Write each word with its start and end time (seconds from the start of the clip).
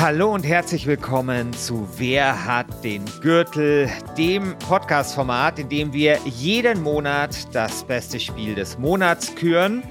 Hallo 0.00 0.32
und 0.32 0.42
herzlich 0.42 0.86
willkommen 0.86 1.52
zu 1.52 1.86
Wer 1.98 2.46
hat 2.46 2.82
den 2.82 3.04
Gürtel, 3.20 3.90
dem 4.16 4.56
Podcast-Format, 4.58 5.58
in 5.58 5.68
dem 5.68 5.92
wir 5.92 6.18
jeden 6.24 6.82
Monat 6.82 7.54
das 7.54 7.84
beste 7.84 8.18
Spiel 8.18 8.54
des 8.54 8.78
Monats 8.78 9.34
küren 9.34 9.82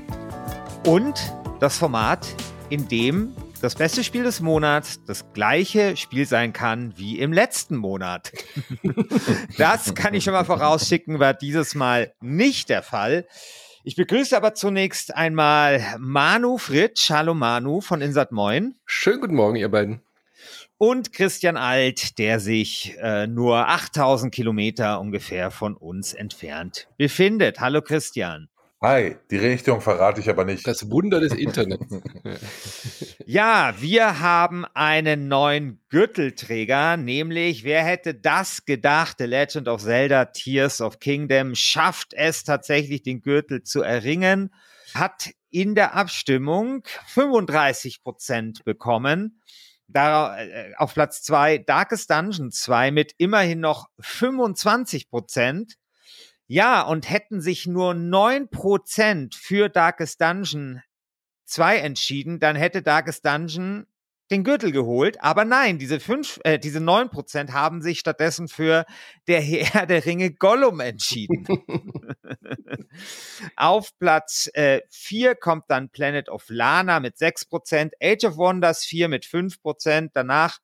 und 0.87 1.13
das 1.59 1.77
Format, 1.77 2.27
in 2.69 2.87
dem 2.87 3.35
das 3.61 3.75
beste 3.75 4.03
Spiel 4.03 4.23
des 4.23 4.39
Monats 4.41 5.03
das 5.05 5.31
gleiche 5.33 5.97
Spiel 5.97 6.25
sein 6.25 6.53
kann 6.53 6.93
wie 6.97 7.19
im 7.19 7.33
letzten 7.33 7.75
Monat. 7.75 8.31
das 9.57 9.95
kann 9.95 10.13
ich 10.13 10.23
schon 10.23 10.33
mal 10.33 10.45
vorausschicken, 10.45 11.19
war 11.19 11.33
dieses 11.33 11.75
Mal 11.75 12.13
nicht 12.21 12.69
der 12.69 12.83
Fall. 12.83 13.25
Ich 13.83 13.95
begrüße 13.95 14.35
aber 14.35 14.53
zunächst 14.53 15.15
einmal 15.15 15.95
Manu 15.97 16.57
Fritsch. 16.57 17.09
Hallo 17.09 17.33
Manu 17.33 17.81
von 17.81 18.01
Insat 18.01 18.31
Moin. 18.31 18.75
Schönen 18.85 19.21
guten 19.21 19.35
Morgen, 19.35 19.55
ihr 19.55 19.69
beiden. 19.69 20.01
Und 20.77 21.11
Christian 21.11 21.57
Alt, 21.57 22.19
der 22.19 22.39
sich 22.39 22.95
äh, 22.99 23.25
nur 23.25 23.67
8000 23.67 24.33
Kilometer 24.33 25.01
ungefähr 25.01 25.49
von 25.49 25.75
uns 25.75 26.13
entfernt 26.13 26.87
befindet. 26.97 27.59
Hallo 27.59 27.81
Christian. 27.81 28.49
Hi, 28.79 29.17
die 29.31 29.37
Richtung 29.37 29.81
verrate 29.81 30.21
ich 30.21 30.29
aber 30.29 30.45
nicht. 30.45 30.67
Das 30.67 30.91
Wunder 30.91 31.19
des 31.19 31.33
Internets. 31.33 31.83
ja, 33.25 33.73
wir 33.79 34.19
haben 34.19 34.65
einen 34.75 35.27
neuen 35.27 35.81
Gürtelträger, 35.89 36.95
nämlich 36.95 37.63
wer 37.63 37.83
hätte 37.83 38.13
das 38.13 38.65
gedacht? 38.65 39.15
The 39.17 39.25
Legend 39.25 39.67
of 39.67 39.81
Zelda 39.81 40.25
Tears 40.25 40.79
of 40.79 40.99
Kingdom 40.99 41.55
schafft 41.55 42.13
es 42.13 42.43
tatsächlich, 42.43 43.01
den 43.01 43.23
Gürtel 43.23 43.63
zu 43.63 43.81
erringen, 43.81 44.53
hat 44.93 45.31
in 45.49 45.73
der 45.73 45.95
Abstimmung 45.95 46.83
35 47.07 48.03
Prozent 48.03 48.63
bekommen. 48.63 49.41
Da, 49.87 50.37
äh, 50.37 50.73
auf 50.77 50.93
Platz 50.93 51.23
zwei 51.23 51.57
Darkest 51.57 52.11
Dungeon 52.11 52.51
2 52.51 52.91
mit 52.91 53.13
immerhin 53.17 53.59
noch 53.59 53.87
25 54.01 55.09
Prozent. 55.09 55.77
Ja, 56.47 56.81
und 56.81 57.09
hätten 57.09 57.41
sich 57.41 57.67
nur 57.67 57.91
9% 57.91 59.35
für 59.35 59.69
Darkest 59.69 60.21
Dungeon 60.21 60.81
2 61.45 61.77
entschieden, 61.79 62.39
dann 62.39 62.55
hätte 62.55 62.81
Darkest 62.81 63.25
Dungeon 63.25 63.85
den 64.31 64.43
Gürtel 64.43 64.71
geholt. 64.71 65.21
Aber 65.21 65.45
nein, 65.45 65.77
diese 65.77 65.99
fünf, 65.99 66.39
äh, 66.43 66.59
diese 66.59 66.79
neun 66.79 67.09
Prozent 67.09 67.53
haben 67.53 67.81
sich 67.81 67.99
stattdessen 67.99 68.47
für 68.47 68.85
der 69.27 69.41
Herr 69.41 69.85
der 69.85 70.05
Ringe 70.05 70.31
Gollum 70.31 70.79
entschieden. 70.79 71.45
Auf 73.55 73.97
Platz 73.99 74.49
äh, 74.53 74.81
vier 74.89 75.35
kommt 75.35 75.65
dann 75.69 75.89
Planet 75.89 76.29
of 76.29 76.45
Lana 76.49 76.99
mit 76.99 77.17
sechs 77.17 77.45
Prozent, 77.45 77.93
Age 78.01 78.25
of 78.25 78.37
Wonders 78.37 78.85
4 78.85 79.07
mit 79.07 79.25
fünf 79.25 79.61
Prozent, 79.61 80.11
danach 80.13 80.59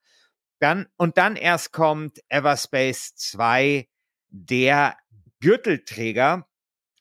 dann 0.59 0.87
und 0.97 1.17
dann 1.17 1.35
erst 1.35 1.71
kommt 1.71 2.19
Everspace 2.29 3.15
2, 3.15 3.87
der 4.29 4.95
Gürtelträger 5.43 6.47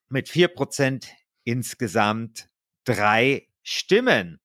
mit 0.09 0.29
vier 0.29 0.48
Prozent 0.48 1.07
insgesamt 1.45 2.48
drei 2.85 3.47
Stimmen. 3.62 4.41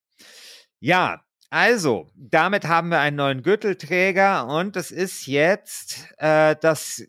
Ja, 0.78 1.24
also, 1.50 2.08
damit 2.14 2.66
haben 2.66 2.90
wir 2.90 3.00
einen 3.00 3.16
neuen 3.16 3.42
Gürtelträger 3.42 4.46
und 4.46 4.76
es 4.76 4.92
ist 4.92 5.26
jetzt 5.26 6.14
äh, 6.18 6.54
das 6.60 7.08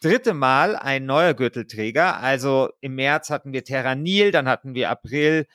dritte 0.00 0.32
Mal 0.32 0.76
ein 0.76 1.04
neuer 1.04 1.34
Gürtelträger. 1.34 2.16
Also 2.20 2.70
im 2.80 2.94
März 2.94 3.28
hatten 3.28 3.52
wir 3.52 3.62
Terranil, 3.62 4.30
dann 4.30 4.48
hatten 4.48 4.74
wir 4.74 4.88
April, 4.88 5.46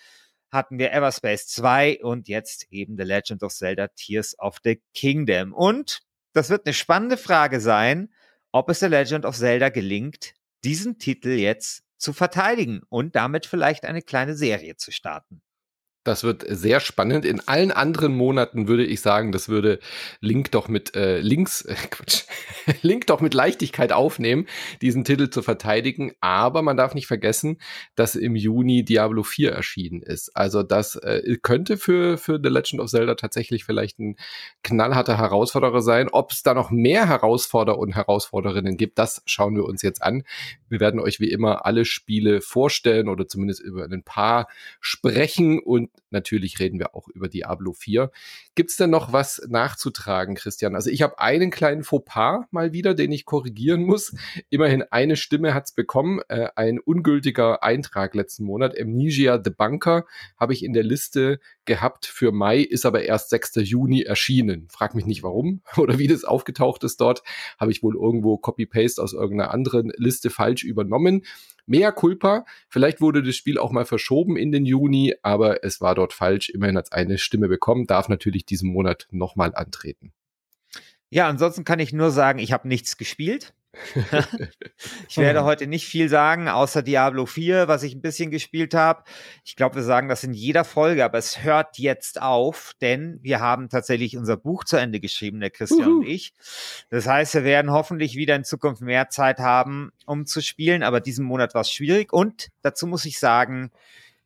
hatten 0.52 0.78
wir 0.78 0.94
Everspace 0.94 1.48
2 1.48 2.04
und 2.04 2.28
jetzt 2.28 2.68
eben 2.70 2.96
The 2.96 3.06
Legend 3.06 3.42
of 3.42 3.52
Zelda 3.56 3.88
Tears 3.88 4.38
of 4.38 4.60
the 4.64 4.80
Kingdom. 4.94 5.52
Und 5.52 6.02
das 6.34 6.52
wird 6.52 6.68
eine 6.68 6.76
spannende 6.76 7.18
Frage 7.18 7.60
sein, 7.60 8.14
ob 8.52 8.70
es 8.70 8.82
The 8.82 8.86
Legend 8.86 9.26
of 9.26 9.36
Zelda 9.36 9.70
gelingt, 9.70 10.36
diesen 10.66 10.98
Titel 10.98 11.30
jetzt 11.30 11.84
zu 11.98 12.12
verteidigen 12.12 12.82
und 12.90 13.16
damit 13.16 13.46
vielleicht 13.46 13.86
eine 13.86 14.02
kleine 14.02 14.36
Serie 14.36 14.76
zu 14.76 14.92
starten. 14.92 15.42
Das 16.06 16.24
wird 16.24 16.46
sehr 16.48 16.80
spannend. 16.80 17.26
In 17.26 17.46
allen 17.48 17.72
anderen 17.72 18.16
Monaten 18.16 18.68
würde 18.68 18.86
ich 18.86 19.02
sagen, 19.02 19.32
das 19.32 19.50
würde 19.50 19.80
Link 20.22 20.52
doch 20.52 20.68
mit 20.68 20.96
äh, 20.96 21.20
links, 21.20 21.64
äh, 21.64 21.74
Quatsch, 21.90 22.26
Link 22.84 23.08
doch 23.08 23.22
mit 23.22 23.34
Leichtigkeit 23.34 23.92
aufnehmen, 23.92 24.46
diesen 24.84 25.04
Titel 25.04 25.32
zu 25.32 25.42
verteidigen. 25.42 26.14
Aber 26.22 26.62
man 26.62 26.78
darf 26.78 26.94
nicht 26.94 27.08
vergessen, 27.08 27.58
dass 27.96 28.14
im 28.14 28.36
Juni 28.36 28.86
Diablo 28.86 29.24
4 29.24 29.52
erschienen 29.52 30.04
ist. 30.04 30.30
Also 30.36 30.62
das 30.62 30.96
äh, 30.96 31.38
könnte 31.42 31.76
für, 31.76 32.20
für 32.20 32.40
The 32.42 32.50
Legend 32.50 32.82
of 32.82 32.92
Zelda 32.92 33.16
tatsächlich 33.16 33.66
vielleicht 33.66 33.98
ein 33.98 34.16
knallharter 34.62 35.18
Herausforderer 35.18 35.82
sein. 35.82 36.10
Ob 36.10 36.32
es 36.32 36.44
da 36.44 36.54
noch 36.54 36.70
mehr 36.70 37.10
Herausforderer 37.10 37.80
und 37.80 37.96
Herausforderinnen 37.96 38.78
gibt, 38.78 39.00
das 39.00 39.24
schauen 39.26 39.56
wir 39.56 39.66
uns 39.66 39.82
jetzt 39.82 40.04
an. 40.04 40.22
Wir 40.70 40.80
werden 40.80 41.00
euch 41.00 41.20
wie 41.20 41.32
immer 41.32 41.66
alle 41.66 41.84
Spiele 41.84 42.42
vorstellen 42.42 43.10
oder 43.10 43.28
zumindest 43.28 43.62
über 43.62 43.86
ein 43.86 44.04
paar 44.04 44.48
sprechen 44.80 45.58
und 45.58 45.90
natürlich 46.10 46.60
reden 46.60 46.80
wir 46.80 46.96
auch 46.96 47.08
über 47.10 47.28
Diablo 47.28 47.74
4. 47.74 48.12
Gibt 48.56 48.72
es 48.72 48.78
denn 48.78 48.90
noch 48.90 49.14
was 49.14 49.42
nachzutragen, 49.48 50.36
Christian? 50.36 50.76
Also 50.76 50.90
ich 50.90 51.02
habe 51.02 51.20
einen 51.20 51.52
kleinen 51.52 51.84
Fauxpas 51.84 52.46
mal 52.52 52.74
wieder, 52.74 52.94
den 52.94 53.12
ich 53.12 53.26
korrigieren 53.26 53.84
muss. 53.84 54.16
Immerhin 54.50 54.84
eine 54.84 55.16
Stimme 55.16 55.54
hat 55.54 55.66
es 55.66 55.72
bekommen. 55.74 56.22
Äh, 56.30 56.50
ein 56.56 56.80
ungültiger 56.80 57.64
Eintrag 57.64 58.16
letzten 58.16 58.46
Monat. 58.46 58.80
Amnesia 58.80 59.42
The 59.44 59.50
Bunker 59.50 60.06
habe 60.38 60.54
ich 60.54 60.64
in 60.64 60.74
der 60.74 60.84
Liste 60.84 61.40
gehabt 61.66 62.06
für 62.06 62.32
Mai, 62.32 62.60
ist 62.60 62.86
aber 62.86 63.04
erst 63.04 63.30
6. 63.30 63.56
Juni 63.56 64.04
erschienen. 64.04 64.68
Frag 64.70 64.96
mich 64.96 65.06
nicht 65.06 65.24
warum 65.24 65.62
oder 65.78 66.00
wie 66.00 66.08
das 66.08 66.24
aufgetaucht 66.24 66.84
ist 66.84 67.02
dort. 67.02 67.24
Habe 67.60 67.72
ich 67.72 67.84
wohl 67.84 67.96
irgendwo 67.96 68.38
Copy-Paste 68.38 69.02
aus 69.02 69.14
irgendeiner 69.14 69.52
anderen 69.52 69.92
Liste 69.98 70.30
falsch 70.30 70.64
übernommen. 70.64 71.24
Mehr 71.68 71.92
Culpa. 71.92 72.46
Vielleicht 72.70 73.02
wurde 73.02 73.24
das 73.24 73.36
Spiel 73.36 73.58
auch 73.58 73.72
mal 73.72 73.86
verschoben 73.86 74.38
in 74.38 74.52
den 74.52 74.66
Juni, 74.66 75.16
aber 75.24 75.64
es 75.64 75.82
war 75.82 75.85
dort 75.94 76.14
falsch. 76.14 76.50
Immerhin 76.50 76.78
hat 76.78 76.86
es 76.86 76.92
eine 76.92 77.18
Stimme 77.18 77.48
bekommen, 77.48 77.86
darf 77.86 78.10
natürlich 78.10 78.46
diesen 78.46 78.72
Monat 78.72 79.08
nochmal 79.12 79.54
antreten. 79.54 80.14
Ja, 81.10 81.28
ansonsten 81.28 81.64
kann 81.64 81.80
ich 81.80 81.94
nur 81.94 82.12
sagen, 82.12 82.40
ich 82.40 82.52
habe 82.52 82.68
nichts 82.68 82.98
gespielt. 82.98 83.54
ich 85.10 85.18
werde 85.18 85.42
mhm. 85.42 85.46
heute 85.46 85.68
nicht 85.68 85.86
viel 85.86 86.10
sagen, 86.10 86.48
außer 86.48 86.82
Diablo 86.82 87.26
4, 87.26 87.68
was 87.68 87.84
ich 87.84 87.94
ein 87.96 88.02
bisschen 88.02 88.32
gespielt 88.32 88.74
habe. 88.74 89.04
Ich 89.44 89.56
glaube, 89.56 89.76
wir 89.76 89.84
sagen 89.84 90.10
das 90.10 90.24
in 90.24 90.34
jeder 90.34 90.64
Folge, 90.64 91.04
aber 91.06 91.18
es 91.18 91.44
hört 91.44 91.78
jetzt 91.78 92.22
auf, 92.22 92.74
denn 92.82 93.20
wir 93.22 93.40
haben 93.40 93.70
tatsächlich 93.70 94.18
unser 94.18 94.38
Buch 94.38 94.64
zu 94.64 94.78
Ende 94.78 95.00
geschrieben, 95.00 95.40
der 95.40 95.52
Christian 95.52 95.88
Uhu. 95.88 96.00
und 96.00 96.08
ich. 96.08 96.34
Das 96.90 97.08
heißt, 97.08 97.34
wir 97.36 97.44
werden 97.44 97.72
hoffentlich 97.72 98.16
wieder 98.16 98.36
in 98.36 98.44
Zukunft 98.44 98.82
mehr 98.82 99.10
Zeit 99.10 99.40
haben, 99.40 99.92
um 100.06 100.26
zu 100.26 100.42
spielen, 100.42 100.84
aber 100.84 101.02
diesen 101.02 101.26
Monat 101.26 101.54
war 101.54 101.62
es 101.62 101.72
schwierig. 101.72 102.14
Und 102.14 102.50
dazu 102.62 102.88
muss 102.88 103.06
ich 103.06 103.20
sagen, 103.20 103.72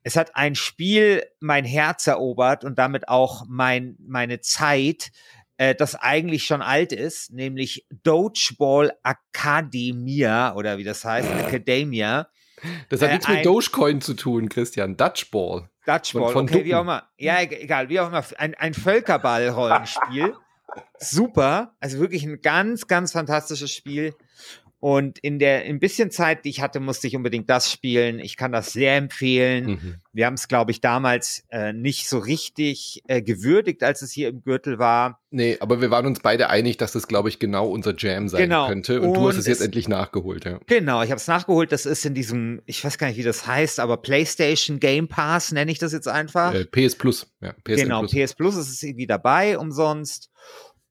es 0.02 0.16
hat 0.16 0.36
ein 0.36 0.54
Spiel 0.54 1.24
mein 1.40 1.64
Herz 1.64 2.06
erobert 2.06 2.64
und 2.64 2.78
damit 2.78 3.08
auch 3.08 3.44
mein, 3.48 3.96
meine 3.98 4.40
Zeit, 4.40 5.10
äh, 5.56 5.74
das 5.74 5.94
eigentlich 5.94 6.44
schon 6.44 6.62
alt 6.62 6.92
ist, 6.92 7.32
nämlich 7.32 7.86
Dogeball 8.02 8.92
Academia 9.04 10.54
oder 10.54 10.78
wie 10.78 10.84
das 10.84 11.04
heißt, 11.04 11.28
Academia. 11.30 12.28
Das 12.88 13.02
hat 13.02 13.10
äh, 13.10 13.12
nichts 13.14 13.28
mit 13.28 13.44
Dogecoin 13.44 14.00
zu 14.00 14.14
tun, 14.14 14.48
Christian. 14.48 14.96
Dutchball. 14.96 15.68
Dutchball, 15.86 16.32
von, 16.32 16.32
von 16.32 16.48
okay, 16.48 16.64
wie 16.64 16.74
auch 16.74 16.82
immer. 16.82 17.08
Ja, 17.18 17.40
egal, 17.40 17.88
wie 17.88 18.00
auch 18.00 18.08
immer. 18.08 18.24
Ein, 18.38 18.54
ein 18.54 18.74
Völkerball-Rollenspiel. 18.74 20.34
Super. 20.98 21.74
Also 21.80 21.98
wirklich 21.98 22.24
ein 22.24 22.40
ganz, 22.42 22.86
ganz 22.86 23.12
fantastisches 23.12 23.72
Spiel. 23.72 24.14
Und 24.80 25.18
in 25.18 25.38
der 25.38 25.64
ein 25.64 25.78
bisschen 25.78 26.10
Zeit, 26.10 26.46
die 26.46 26.48
ich 26.48 26.62
hatte, 26.62 26.80
musste 26.80 27.06
ich 27.06 27.14
unbedingt 27.14 27.50
das 27.50 27.70
spielen. 27.70 28.18
Ich 28.18 28.38
kann 28.38 28.50
das 28.50 28.72
sehr 28.72 28.96
empfehlen. 28.96 29.66
Mhm. 29.66 29.94
Wir 30.14 30.24
haben 30.24 30.34
es, 30.34 30.48
glaube 30.48 30.70
ich, 30.70 30.80
damals 30.80 31.44
äh, 31.50 31.74
nicht 31.74 32.08
so 32.08 32.18
richtig 32.18 33.02
äh, 33.06 33.20
gewürdigt, 33.20 33.82
als 33.82 34.00
es 34.00 34.10
hier 34.10 34.30
im 34.30 34.42
Gürtel 34.42 34.78
war. 34.78 35.20
Nee, 35.30 35.58
aber 35.60 35.82
wir 35.82 35.90
waren 35.90 36.06
uns 36.06 36.20
beide 36.20 36.48
einig, 36.48 36.78
dass 36.78 36.92
das, 36.92 37.06
glaube 37.08 37.28
ich, 37.28 37.38
genau 37.38 37.68
unser 37.68 37.94
Jam 37.94 38.28
sein 38.28 38.40
genau. 38.40 38.68
könnte. 38.68 39.02
Und, 39.02 39.08
Und 39.08 39.14
du 39.14 39.28
hast 39.28 39.36
es 39.36 39.46
jetzt 39.46 39.60
endlich 39.60 39.86
nachgeholt, 39.86 40.46
ja. 40.46 40.58
Genau, 40.66 41.02
ich 41.02 41.10
habe 41.10 41.20
es 41.20 41.26
nachgeholt. 41.28 41.72
Das 41.72 41.84
ist 41.84 42.06
in 42.06 42.14
diesem, 42.14 42.62
ich 42.64 42.82
weiß 42.82 42.96
gar 42.96 43.08
nicht, 43.08 43.18
wie 43.18 43.22
das 43.22 43.46
heißt, 43.46 43.80
aber 43.80 43.98
PlayStation 43.98 44.80
Game 44.80 45.08
Pass 45.08 45.52
nenne 45.52 45.70
ich 45.70 45.78
das 45.78 45.92
jetzt 45.92 46.08
einfach. 46.08 46.54
Äh, 46.54 46.64
PS 46.64 46.94
Plus, 46.96 47.30
ja. 47.42 47.52
PSN 47.64 47.82
genau, 47.82 48.00
Plus. 48.00 48.12
PS 48.12 48.34
Plus 48.34 48.56
ist 48.56 48.70
es 48.70 48.82
irgendwie 48.82 49.06
dabei, 49.06 49.58
umsonst. 49.58 50.30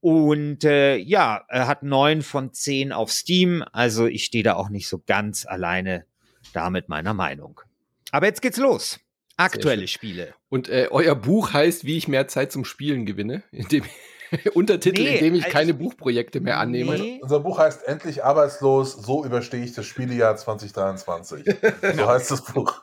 Und 0.02 0.64
äh, 0.64 0.96
ja, 0.96 1.44
er 1.50 1.68
hat 1.68 1.84
neun 1.84 2.22
von 2.22 2.54
zehn 2.54 2.92
auf 2.92 3.12
Steam. 3.12 3.64
Also 3.74 4.08
ich 4.08 4.24
stehe 4.26 4.44
da 4.44 4.54
auch 4.56 4.70
nicht 4.70 4.88
so 4.88 5.02
ganz 5.06 5.46
alleine 5.46 6.06
da 6.54 6.70
mit 6.70 6.90
meiner 6.90 7.14
Meinung. 7.14 7.62
Aber 8.12 8.26
jetzt 8.26 8.42
geht's 8.42 8.58
los. 8.58 9.00
Aktuelle 9.36 9.88
Spiele. 9.88 10.34
Und 10.50 10.68
äh, 10.68 10.88
euer 10.92 11.16
Buch 11.16 11.54
heißt, 11.54 11.86
wie 11.86 11.98
ich 11.98 12.08
mehr 12.08 12.28
Zeit 12.28 12.52
zum 12.52 12.66
Spielen 12.66 13.06
gewinne, 13.06 13.44
indem 13.52 13.84
Untertitel, 14.54 15.04
nee, 15.04 15.16
in 15.16 15.20
dem 15.20 15.36
ich 15.36 15.46
also, 15.46 15.58
keine 15.58 15.74
Buchprojekte 15.74 16.40
mehr 16.40 16.60
annehme. 16.60 16.98
Nee. 16.98 17.20
Unser 17.22 17.40
Buch 17.40 17.60
heißt 17.60 17.88
Endlich 17.88 18.24
arbeitslos, 18.24 18.94
so 18.94 19.26
überstehe 19.26 19.64
ich 19.64 19.74
das 19.74 19.86
Spielejahr 19.86 20.38
2023. 20.38 21.46
so 21.96 22.08
heißt 22.08 22.32
das 22.32 22.44
Buch. 22.44 22.82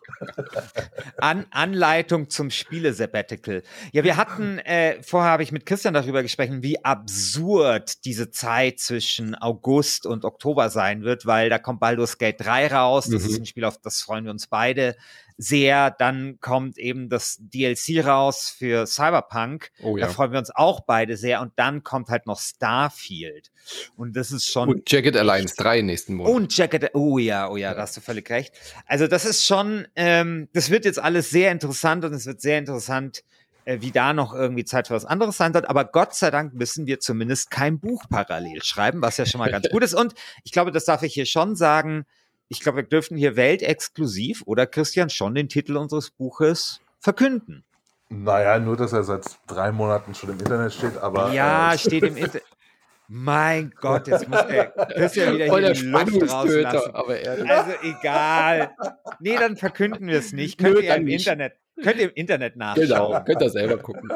An 1.18 1.46
Anleitung 1.50 2.30
zum 2.30 2.50
Spiele-Sabbatical. 2.50 3.62
Ja, 3.92 4.04
wir 4.04 4.16
hatten, 4.16 4.58
äh, 4.60 5.02
vorher 5.02 5.30
habe 5.30 5.42
ich 5.42 5.52
mit 5.52 5.66
Christian 5.66 5.94
darüber 5.94 6.22
gesprochen, 6.22 6.62
wie 6.62 6.84
absurd 6.84 8.04
diese 8.04 8.30
Zeit 8.30 8.80
zwischen 8.80 9.34
August 9.34 10.06
und 10.06 10.24
Oktober 10.24 10.70
sein 10.70 11.02
wird, 11.02 11.26
weil 11.26 11.50
da 11.50 11.58
kommt 11.58 11.80
Baldur's 11.80 12.18
Gate 12.18 12.40
3 12.40 12.68
raus. 12.68 13.08
Das 13.08 13.22
mhm. 13.22 13.30
ist 13.30 13.38
ein 13.40 13.46
Spiel, 13.46 13.64
auf 13.64 13.78
das 13.78 14.00
freuen 14.00 14.24
wir 14.24 14.30
uns 14.30 14.46
beide 14.46 14.96
sehr. 15.36 15.90
Dann 15.90 16.38
kommt 16.40 16.78
eben 16.78 17.08
das 17.08 17.36
DLC 17.40 18.04
raus 18.04 18.54
für 18.56 18.86
Cyberpunk. 18.86 19.70
Oh, 19.82 19.96
ja. 19.96 20.06
Da 20.06 20.12
freuen 20.12 20.32
wir 20.32 20.38
uns 20.38 20.50
auch 20.54 20.80
beide 20.80 21.16
sehr. 21.16 21.42
Und 21.42 21.52
dann 21.56 21.84
kommt 21.84 22.08
halt 22.08 22.26
noch 22.26 22.40
Starfield. 22.40 23.50
Und 23.96 24.16
das 24.16 24.32
ist 24.32 24.46
schon. 24.46 24.68
Und 24.68 24.90
Jacket 24.90 25.16
Alliance 25.16 25.54
3 25.56 25.82
nächsten 25.82 26.14
Monat. 26.14 26.32
Und 26.32 26.56
Jacket, 26.56 26.94
oh 26.94 27.18
ja, 27.18 27.50
oh 27.50 27.56
ja, 27.56 27.66
ja, 27.66 27.74
da 27.74 27.82
hast 27.82 27.96
du 27.96 28.00
völlig 28.00 28.28
recht. 28.30 28.54
Also 28.86 29.06
das 29.06 29.24
ist 29.24 29.44
schon, 29.44 29.86
ähm, 29.96 30.48
das 30.52 30.70
wird 30.70 30.84
jetzt 30.84 30.98
alles 30.98 31.30
sehr 31.30 31.50
interessant 31.50 32.04
und 32.04 32.12
es 32.12 32.26
wird 32.26 32.40
sehr 32.40 32.58
interessant, 32.58 33.24
äh, 33.64 33.78
wie 33.80 33.90
da 33.90 34.12
noch 34.12 34.34
irgendwie 34.34 34.64
Zeit 34.64 34.88
für 34.88 34.94
was 34.94 35.04
anderes 35.04 35.36
sein 35.36 35.52
wird. 35.52 35.68
Aber 35.68 35.84
Gott 35.84 36.14
sei 36.14 36.30
Dank 36.30 36.54
müssen 36.54 36.86
wir 36.86 37.00
zumindest 37.00 37.50
kein 37.50 37.80
Buch 37.80 38.04
parallel 38.08 38.62
schreiben, 38.62 39.02
was 39.02 39.16
ja 39.16 39.26
schon 39.26 39.40
mal 39.40 39.50
ganz 39.50 39.68
gut 39.70 39.82
ist. 39.82 39.94
Und 39.94 40.14
ich 40.44 40.52
glaube, 40.52 40.70
das 40.70 40.84
darf 40.84 41.02
ich 41.02 41.14
hier 41.14 41.26
schon 41.26 41.56
sagen 41.56 42.06
ich 42.48 42.60
glaube, 42.60 42.78
wir 42.78 42.84
dürfen 42.84 43.16
hier 43.16 43.36
weltexklusiv 43.36 44.42
oder 44.46 44.66
Christian 44.66 45.10
schon 45.10 45.34
den 45.34 45.48
Titel 45.48 45.76
unseres 45.76 46.10
Buches 46.10 46.80
verkünden. 47.00 47.64
Naja, 48.08 48.58
nur, 48.58 48.76
dass 48.76 48.92
er 48.92 49.02
seit 49.02 49.24
drei 49.48 49.72
Monaten 49.72 50.14
schon 50.14 50.30
im 50.30 50.38
Internet 50.38 50.72
steht, 50.72 50.96
aber. 50.98 51.32
Ja, 51.32 51.74
äh, 51.74 51.78
steht 51.78 52.04
im 52.04 52.16
Internet. 52.16 52.44
Mein 53.08 53.72
Gott, 53.80 54.08
jetzt 54.08 54.28
muss 54.28 54.46
der 54.46 54.70
Christian 54.70 55.34
wieder 55.34 55.46
Voll 55.46 55.64
hier 55.64 55.74
die 55.74 55.82
Luft 55.82 56.32
rauslassen. 56.32 56.94
Aber 56.94 57.14
also 57.14 57.72
egal. 57.82 58.74
Nee, 59.20 59.36
dann 59.36 59.56
verkünden 59.56 60.08
wir 60.08 60.18
es 60.18 60.32
nicht. 60.32 60.58
Könnt 60.58 60.74
Nö, 60.74 60.82
ihr 60.82 60.96
im 60.96 61.04
nicht. 61.04 61.26
Internet, 61.26 61.54
könnt 61.82 61.98
ihr 61.98 62.08
im 62.08 62.14
Internet 62.14 62.56
nachschauen. 62.56 62.88
Genau, 62.88 63.24
könnt 63.24 63.42
ihr 63.42 63.50
selber 63.50 63.78
gucken. 63.78 64.10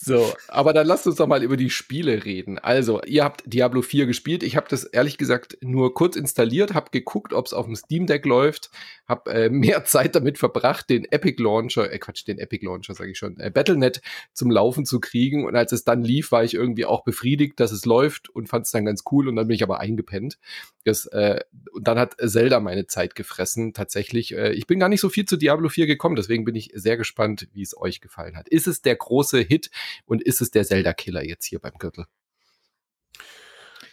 So, 0.00 0.32
aber 0.46 0.72
dann 0.72 0.86
lasst 0.86 1.06
uns 1.08 1.16
doch 1.16 1.26
mal 1.26 1.42
über 1.42 1.56
die 1.56 1.70
Spiele 1.70 2.24
reden. 2.24 2.58
Also, 2.58 3.02
ihr 3.02 3.24
habt 3.24 3.42
Diablo 3.52 3.82
4 3.82 4.06
gespielt. 4.06 4.44
Ich 4.44 4.56
habe 4.56 4.66
das 4.68 4.84
ehrlich 4.84 5.18
gesagt 5.18 5.58
nur 5.60 5.92
kurz 5.92 6.14
installiert, 6.14 6.74
habe 6.74 6.90
geguckt, 6.92 7.32
ob 7.32 7.46
es 7.46 7.52
auf 7.52 7.66
dem 7.66 7.74
Steam 7.74 8.06
Deck 8.06 8.24
läuft, 8.24 8.70
habe 9.08 9.30
äh, 9.32 9.50
mehr 9.50 9.84
Zeit 9.84 10.14
damit 10.14 10.38
verbracht, 10.38 10.88
den 10.88 11.04
Epic 11.10 11.42
Launcher, 11.42 11.92
äh 11.92 11.98
Quatsch, 11.98 12.26
den 12.26 12.38
Epic 12.38 12.64
Launcher 12.64 12.94
sage 12.94 13.10
ich 13.10 13.18
schon, 13.18 13.40
äh, 13.40 13.50
Battle.net 13.50 14.00
zum 14.32 14.50
Laufen 14.50 14.86
zu 14.86 15.00
kriegen. 15.00 15.44
Und 15.44 15.56
als 15.56 15.72
es 15.72 15.84
dann 15.84 16.02
lief, 16.02 16.30
war 16.30 16.44
ich 16.44 16.54
irgendwie 16.54 16.84
auch 16.84 17.02
befriedigt, 17.02 17.58
dass 17.58 17.72
es 17.72 17.84
läuft 17.84 18.28
und 18.28 18.48
fand 18.48 18.66
es 18.66 18.72
dann 18.72 18.84
ganz 18.84 19.02
cool. 19.10 19.28
Und 19.28 19.34
dann 19.34 19.48
bin 19.48 19.56
ich 19.56 19.64
aber 19.64 19.80
eingepennt. 19.80 20.38
Das, 20.84 21.06
äh, 21.06 21.40
und 21.72 21.88
dann 21.88 21.98
hat 21.98 22.16
Zelda 22.24 22.60
meine 22.60 22.86
Zeit 22.86 23.14
gefressen, 23.14 23.74
tatsächlich. 23.74 24.34
Äh, 24.34 24.52
ich 24.52 24.66
bin 24.66 24.78
gar 24.78 24.88
nicht 24.88 25.00
so 25.00 25.08
viel 25.08 25.24
zu 25.24 25.36
Diablo 25.36 25.68
4 25.68 25.86
gekommen, 25.86 26.14
deswegen 26.14 26.44
bin 26.44 26.54
ich 26.54 26.70
sehr 26.74 26.96
gespannt, 26.96 27.48
wie 27.52 27.62
es 27.62 27.76
euch 27.76 28.00
gefallen 28.00 28.36
hat. 28.36 28.48
Ist 28.48 28.68
es 28.68 28.80
der 28.80 28.96
große 28.96 29.40
Hit? 29.40 29.70
Und 30.04 30.22
ist 30.22 30.40
es 30.40 30.50
der 30.50 30.64
Zelda-Killer 30.64 31.24
jetzt 31.24 31.44
hier 31.44 31.60
beim 31.60 31.74
Gürtel? 31.78 32.06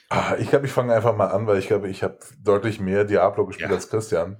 Ah, 0.09 0.35
ich 0.37 0.49
glaube, 0.49 0.67
ich 0.67 0.71
fange 0.71 0.93
einfach 0.93 1.15
mal 1.15 1.27
an, 1.27 1.47
weil 1.47 1.57
ich 1.57 1.67
glaube, 1.67 1.89
ich 1.89 2.03
habe 2.03 2.19
deutlich 2.39 2.79
mehr 2.79 3.05
Diablo 3.05 3.45
gespielt 3.45 3.69
ja. 3.69 3.75
als 3.75 3.89
Christian. 3.89 4.37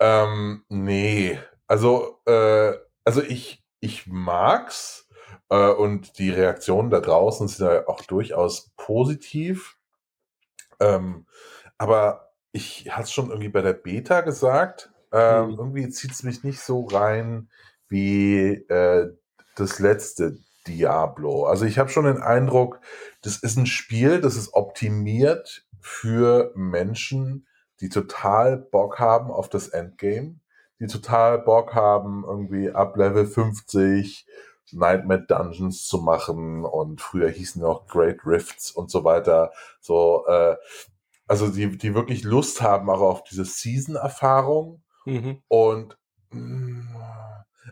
Ähm, 0.00 0.64
nee, 0.68 1.38
also, 1.66 2.20
äh, 2.26 2.74
also 3.04 3.22
ich, 3.22 3.64
ich 3.80 4.06
mag's 4.06 5.08
äh, 5.48 5.70
und 5.70 6.18
die 6.18 6.30
Reaktionen 6.30 6.90
da 6.90 7.00
draußen 7.00 7.48
sind 7.48 7.66
ja 7.66 7.88
auch 7.88 8.02
durchaus 8.02 8.70
positiv. 8.76 9.76
Ähm, 10.78 11.26
aber 11.78 12.32
ich 12.52 12.90
hatte 12.90 13.04
es 13.04 13.12
schon 13.12 13.28
irgendwie 13.30 13.48
bei 13.48 13.62
der 13.62 13.72
Beta 13.72 14.20
gesagt, 14.20 14.90
ähm, 15.12 15.52
mhm. 15.52 15.58
irgendwie 15.58 15.88
zieht 15.88 16.12
es 16.12 16.22
mich 16.22 16.44
nicht 16.44 16.60
so 16.60 16.84
rein 16.86 17.50
wie 17.88 18.52
äh, 18.68 19.16
das 19.56 19.78
letzte 19.78 20.38
Diablo. 20.68 21.44
Also 21.46 21.64
ich 21.64 21.78
habe 21.78 21.88
schon 21.88 22.04
den 22.04 22.22
Eindruck, 22.22 22.80
das 23.22 23.38
ist 23.38 23.56
ein 23.56 23.66
Spiel, 23.66 24.20
das 24.20 24.36
ist 24.36 24.54
optimiert 24.54 25.66
für 25.80 26.52
Menschen, 26.54 27.46
die 27.80 27.88
total 27.88 28.56
Bock 28.56 28.98
haben 28.98 29.30
auf 29.30 29.48
das 29.48 29.68
Endgame, 29.68 30.40
die 30.80 30.86
total 30.86 31.38
Bock 31.38 31.74
haben, 31.74 32.24
irgendwie 32.26 32.70
ab 32.70 32.96
Level 32.96 33.26
50 33.26 34.26
Nightmare 34.72 35.24
Dungeons 35.26 35.86
zu 35.86 35.98
machen 35.98 36.64
und 36.64 37.00
früher 37.00 37.30
hießen 37.30 37.64
auch 37.64 37.86
Great 37.86 38.18
Rifts 38.26 38.70
und 38.70 38.90
so 38.90 39.04
weiter. 39.04 39.52
So, 39.80 40.26
äh, 40.26 40.56
also 41.26 41.48
die, 41.48 41.76
die 41.76 41.94
wirklich 41.94 42.24
Lust 42.24 42.60
haben 42.62 42.90
auch 42.90 43.00
auf 43.00 43.24
diese 43.24 43.44
Season-Erfahrung 43.44 44.82
mhm. 45.06 45.42
und 45.48 45.98
mh, 46.30 46.40
mm, 46.40 46.96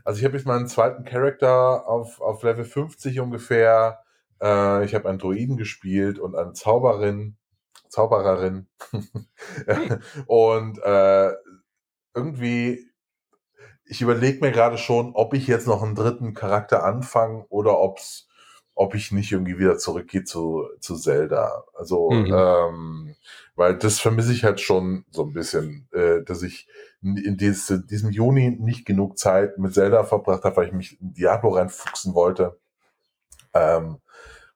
also 0.05 0.19
ich 0.19 0.25
habe 0.25 0.37
jetzt 0.37 0.47
meinen 0.47 0.67
zweiten 0.69 1.05
Charakter 1.05 1.89
auf, 1.89 2.21
auf 2.21 2.43
Level 2.43 2.65
50 2.65 3.21
ungefähr. 3.21 4.01
Äh, 4.41 4.85
ich 4.85 4.95
habe 4.95 5.09
einen 5.09 5.19
Druiden 5.19 5.57
gespielt 5.57 6.19
und 6.19 6.35
eine 6.35 6.53
Zauberin, 6.53 7.37
Zaubererin. 7.89 8.69
und 10.27 10.79
äh, 10.83 11.33
irgendwie, 12.15 12.91
ich 13.85 14.03
überlege 14.03 14.45
mir 14.45 14.53
gerade 14.53 14.79
schon, 14.79 15.13
ob 15.15 15.35
ich 15.35 15.47
jetzt 15.47 15.67
noch 15.67 15.83
einen 15.83 15.95
dritten 15.95 16.35
Charakter 16.35 16.85
anfange 16.85 17.47
oder 17.49 17.79
ob's 17.79 18.26
ob 18.77 18.95
ich 18.95 19.11
nicht 19.11 19.33
irgendwie 19.33 19.59
wieder 19.59 19.79
zurückgehe 19.79 20.23
zu, 20.23 20.69
zu 20.81 20.97
Zelda. 20.97 21.65
Also, 21.75 22.11
mhm. 22.11 22.33
ähm, 22.33 23.17
weil 23.57 23.77
das 23.77 23.99
vermisse 23.99 24.33
ich 24.33 24.45
halt 24.45 24.61
schon 24.61 25.07
so 25.11 25.25
ein 25.25 25.33
bisschen, 25.33 25.89
äh, 25.93 26.23
dass 26.23 26.43
ich 26.43 26.69
in 27.03 27.39
dieses, 27.39 27.87
diesem 27.87 28.11
Juni 28.11 28.51
nicht 28.51 28.85
genug 28.85 29.19
Zeit 29.19 29.59
mit 29.59 29.73
Zelda 29.73 30.05
verbracht 30.05 30.45
habe, 30.45 30.57
weil 30.57 30.67
ich 30.67 30.73
mich 30.73 31.01
in 31.01 31.15
Diablo 31.15 31.51
reinfuchsen 31.51 32.15
wollte. 32.15 32.59
Ähm, 33.55 33.99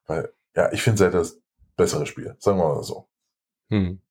weil, 0.05 0.31
ja, 0.55 0.71
ich 0.71 0.83
finde 0.83 0.99
Zelda 0.99 1.17
das 1.17 1.39
bessere 1.75 2.05
Spiel, 2.05 2.35
sagen 2.37 2.59
wir 2.59 2.75
mal 2.75 2.83
so. 2.83 3.07
Mhm. 3.69 4.01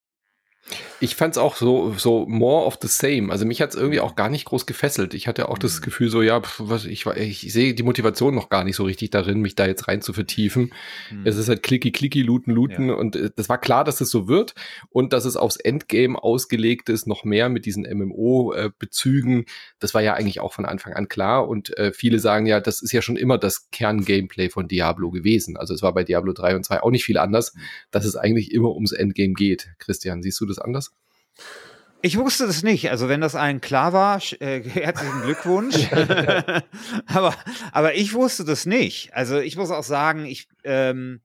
Ich 1.00 1.17
fand 1.17 1.35
es 1.35 1.38
auch 1.38 1.56
so, 1.56 1.94
so 1.94 2.26
more 2.29 2.67
of 2.67 2.79
the 2.82 2.88
same. 2.88 3.32
Also 3.32 3.47
mich 3.47 3.62
hat 3.62 3.70
es 3.70 3.76
irgendwie 3.76 4.00
auch 4.00 4.17
gar 4.17 4.29
nicht 4.29 4.44
groß 4.44 4.67
gefesselt. 4.67 5.14
Ich 5.14 5.26
hatte 5.26 5.49
auch 5.49 5.56
das 5.56 5.81
mhm. 5.81 5.85
Gefühl 5.85 6.11
so, 6.11 6.20
ja, 6.20 6.43
was, 6.58 6.85
ich, 6.85 7.06
ich 7.06 7.52
sehe 7.52 7.73
die 7.73 7.82
Motivation 7.82 8.35
noch 8.35 8.50
gar 8.50 8.64
nicht 8.64 8.76
so 8.76 8.85
richtig 8.85 9.08
darin, 9.08 9.41
mich 9.41 9.55
da 9.55 9.67
jetzt 9.67 9.88
rein 9.88 10.02
zu 10.02 10.12
vertiefen. 10.12 10.73
Mhm. 11.11 11.26
Es 11.26 11.37
ist 11.37 11.49
halt 11.49 11.62
klicky, 11.62 11.91
klicky, 11.91 12.20
looten, 12.20 12.52
looten. 12.52 12.88
Ja. 12.88 12.94
Und 12.97 13.17
äh, 13.17 13.31
das 13.35 13.49
war 13.49 13.58
klar, 13.58 13.82
dass 13.82 14.02
es 14.02 14.11
so 14.11 14.29
wird 14.29 14.55
und 14.91 15.14
dass 15.14 15.24
es 15.24 15.36
aufs 15.36 15.56
Endgame 15.56 16.22
ausgelegt 16.22 16.91
ist, 16.91 17.06
noch 17.06 17.24
mehr 17.24 17.48
mit 17.48 17.65
diesen 17.65 17.84
MMO-Bezügen. 17.84 19.46
Das 19.79 19.94
war 19.94 20.03
ja 20.03 20.13
eigentlich 20.15 20.41
auch 20.41 20.53
von 20.53 20.67
Anfang 20.67 20.93
an 20.93 21.08
klar. 21.08 21.48
Und 21.48 21.77
äh, 21.79 21.93
viele 21.94 22.19
sagen 22.19 22.44
ja, 22.44 22.60
das 22.60 22.82
ist 22.82 22.93
ja 22.93 23.01
schon 23.01 23.17
immer 23.17 23.39
das 23.39 23.70
Kern-Gameplay 23.70 24.51
von 24.51 24.69
Diablo 24.69 25.10
gewesen. 25.10 25.56
Also 25.56 25.72
es 25.72 25.81
war 25.81 25.94
bei 25.94 26.05
Diablo 26.05 26.34
3 26.34 26.56
und 26.56 26.65
2 26.65 26.82
auch 26.82 26.91
nicht 26.91 27.05
viel 27.06 27.17
anders, 27.17 27.55
mhm. 27.55 27.60
dass 27.91 28.05
es 28.05 28.17
eigentlich 28.17 28.53
immer 28.53 28.74
ums 28.74 28.93
Endgame 28.93 29.32
geht. 29.32 29.70
Christian, 29.79 30.22
siehst 30.22 30.39
du 30.43 30.44
das 30.44 30.58
anders? 30.58 30.90
Ich 32.03 32.17
wusste 32.17 32.47
das 32.47 32.63
nicht. 32.63 32.91
Also 32.91 33.09
wenn 33.09 33.20
das 33.20 33.35
allen 33.35 33.61
klar 33.61 33.93
war, 33.93 34.20
äh, 34.41 34.63
herzlichen 34.69 35.23
Glückwunsch. 35.23 35.77
aber, 37.06 37.35
aber 37.73 37.94
ich 37.94 38.15
wusste 38.15 38.44
das 38.44 38.67
nicht. 38.67 39.15
Also 39.15 39.39
ich 39.39 39.56
muss 39.56 39.70
auch 39.70 39.82
sagen, 39.82 40.25
ich, 40.25 40.49
ähm, 40.65 41.20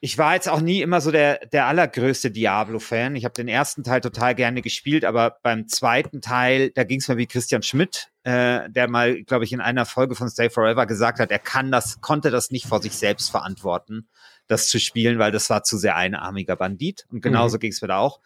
ich 0.00 0.16
war 0.16 0.34
jetzt 0.34 0.48
auch 0.48 0.60
nie 0.60 0.80
immer 0.80 1.00
so 1.00 1.10
der, 1.10 1.46
der 1.46 1.66
allergrößte 1.66 2.30
Diablo-Fan. 2.30 3.16
Ich 3.16 3.24
habe 3.24 3.34
den 3.34 3.48
ersten 3.48 3.82
Teil 3.82 4.00
total 4.00 4.34
gerne 4.34 4.62
gespielt, 4.62 5.04
aber 5.04 5.38
beim 5.42 5.66
zweiten 5.66 6.20
Teil, 6.20 6.70
da 6.70 6.84
ging 6.84 7.00
es 7.00 7.08
mir 7.08 7.16
wie 7.16 7.26
Christian 7.26 7.62
Schmidt, 7.62 8.08
äh, 8.22 8.70
der 8.70 8.88
mal, 8.88 9.22
glaube 9.24 9.44
ich, 9.44 9.52
in 9.52 9.60
einer 9.60 9.86
Folge 9.86 10.14
von 10.14 10.28
Stay 10.28 10.50
Forever 10.50 10.86
gesagt 10.86 11.18
hat, 11.18 11.32
er 11.32 11.40
kann 11.40 11.72
das, 11.72 12.00
konnte 12.00 12.30
das 12.30 12.50
nicht 12.50 12.66
vor 12.66 12.80
sich 12.80 12.92
selbst 12.92 13.30
verantworten, 13.30 14.08
das 14.46 14.68
zu 14.68 14.78
spielen, 14.78 15.18
weil 15.18 15.32
das 15.32 15.50
war 15.50 15.64
zu 15.64 15.76
sehr 15.76 15.96
einarmiger 15.96 16.54
Bandit. 16.54 17.06
Und 17.10 17.20
genauso 17.20 17.56
mhm. 17.56 17.60
ging 17.60 17.72
es 17.72 17.82
mir 17.82 17.88
da 17.88 17.98
auch. 17.98 18.20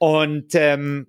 Und 0.00 0.54
ähm, 0.54 1.08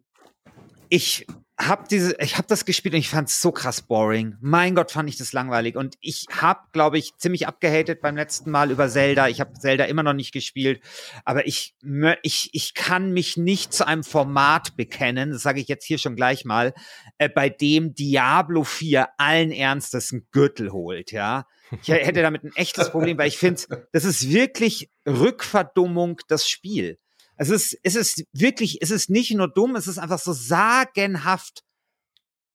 ich 0.90 1.26
habe 1.58 1.86
diese, 1.90 2.14
ich 2.20 2.38
habe 2.38 2.48
das 2.50 2.66
gespielt 2.66 2.94
und 2.94 3.00
ich 3.00 3.08
fand 3.08 3.30
es 3.30 3.40
so 3.40 3.54
krass 3.54 3.82
boring. 3.82 4.36
Mein 4.42 4.76
Gott, 4.76 4.92
fand 4.92 5.08
ich 5.08 5.16
das 5.16 5.32
langweilig. 5.32 5.78
Und 5.78 5.96
ich 6.02 6.26
habe, 6.30 6.60
glaube 6.74 6.98
ich, 6.98 7.16
ziemlich 7.18 7.48
abgehatet 7.48 8.02
beim 8.02 8.18
letzten 8.18 8.52
Mal 8.52 8.70
über 8.70 8.90
Zelda. 8.90 9.30
Ich 9.30 9.40
habe 9.40 9.54
Zelda 9.54 9.86
immer 9.86 10.04
noch 10.04 10.12
nicht 10.12 10.34
gespielt, 10.34 10.82
aber 11.24 11.48
ich, 11.48 11.74
ich, 12.22 12.50
ich 12.52 12.74
kann 12.74 13.14
mich 13.14 13.38
nicht 13.38 13.72
zu 13.72 13.88
einem 13.88 14.04
Format 14.04 14.76
bekennen, 14.76 15.32
das 15.32 15.42
sage 15.42 15.62
ich 15.62 15.70
jetzt 15.70 15.86
hier 15.86 15.98
schon 15.98 16.18
gleich 16.18 16.44
mal, 16.44 16.74
äh, 17.18 17.30
bei 17.30 17.48
dem 17.48 17.94
Diablo 17.94 18.66
4 18.66 19.08
allen 19.18 19.52
Ernstes 19.52 20.12
einen 20.12 20.28
Gürtel 20.32 20.74
holt, 20.74 21.14
ja. 21.14 21.46
Ich 21.82 21.88
hätte 21.88 22.22
damit 22.22 22.44
ein 22.44 22.52
echtes 22.56 22.90
Problem, 22.90 23.18
weil 23.18 23.30
ich 23.30 23.38
finde, 23.38 23.88
das 23.94 24.04
ist 24.04 24.30
wirklich 24.30 24.92
Rückverdummung 25.08 26.20
das 26.28 26.50
Spiel. 26.50 27.00
Es 27.42 27.50
ist, 27.50 27.76
es 27.82 27.96
ist 27.96 28.24
wirklich, 28.34 28.84
es 28.84 28.92
ist 28.92 29.10
nicht 29.10 29.32
nur 29.32 29.48
dumm, 29.48 29.76
es 29.76 29.88
ist 29.88 29.98
einfach 29.98 30.20
so 30.20 30.32
sagenhaft 30.32 31.64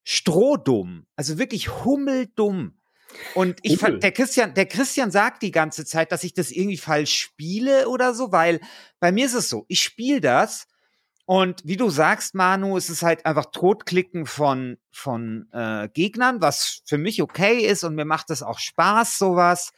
strohdumm. 0.05 1.07
Also 1.17 1.39
wirklich 1.39 1.85
hummeldumm. 1.85 2.79
Und 3.35 3.59
ich 3.63 3.79
fand, 3.79 4.05
der 4.05 4.13
Christian, 4.13 4.55
der 4.55 4.67
Christian 4.67 5.11
sagt 5.11 5.43
die 5.43 5.51
ganze 5.51 5.85
Zeit, 5.85 6.13
dass 6.13 6.23
ich 6.23 6.35
das 6.35 6.53
irgendwie 6.53 6.77
falsch 6.77 7.17
spiele 7.17 7.89
oder 7.89 8.15
so, 8.15 8.31
weil 8.31 8.61
bei 9.01 9.11
mir 9.11 9.27
ist 9.27 9.35
es 9.35 9.49
so, 9.49 9.65
ich 9.67 9.81
spiele 9.81 10.21
das 10.21 10.69
und 11.25 11.63
wie 11.65 11.77
du 11.77 11.91
sagst, 11.91 12.37
Manu, 12.37 12.77
es 12.77 12.89
ist 12.89 13.03
halt 13.03 13.27
einfach 13.27 13.47
Totklicken 13.47 14.25
von, 14.25 14.79
von 14.93 15.49
äh, 15.53 15.89
Gegnern, 15.93 16.41
was 16.41 16.83
für 16.85 16.99
mich 16.99 17.23
okay 17.23 17.67
ist 17.67 17.83
und 17.83 17.97
mir 17.97 18.05
macht 18.05 18.31
es 18.31 18.45
auch 18.45 18.61
Spaß, 18.61 19.19
sowas. 19.19 19.73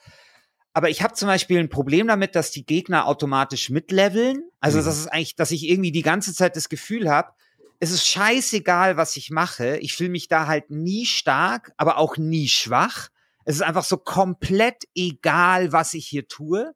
Aber 0.79 0.91
ich 0.91 1.03
habe 1.03 1.13
zum 1.15 1.27
Beispiel 1.27 1.59
ein 1.59 1.71
Problem 1.71 2.07
damit, 2.07 2.37
dass 2.37 2.53
die 2.53 2.65
Gegner 2.65 3.09
automatisch 3.09 3.69
mitleveln. 3.69 4.49
Also, 4.61 4.79
mhm. 4.79 4.85
das 4.85 4.97
ist 4.97 5.09
eigentlich, 5.09 5.35
dass 5.35 5.51
ich 5.51 5.69
irgendwie 5.69 5.91
die 5.91 6.03
ganze 6.03 6.33
Zeit 6.33 6.55
das 6.55 6.69
Gefühl 6.69 7.11
habe, 7.11 7.33
es 7.81 7.91
ist 7.91 8.07
scheißegal, 8.07 8.97
was 8.97 9.17
ich 9.17 9.31
mache. 9.31 9.79
Ich 9.79 9.97
fühle 9.97 10.11
mich 10.11 10.29
da 10.29 10.47
halt 10.47 10.71
nie 10.71 11.05
stark, 11.05 11.73
aber 11.79 11.99
auch 11.99 12.17
nie 12.17 12.47
schwach. 12.47 13.09
Es 13.45 13.57
ist 13.57 13.63
einfach 13.63 13.83
so 13.83 13.97
komplett 13.97 14.85
egal, 14.95 15.73
was 15.73 15.95
ich 15.95 16.07
hier 16.07 16.29
tue. 16.29 16.73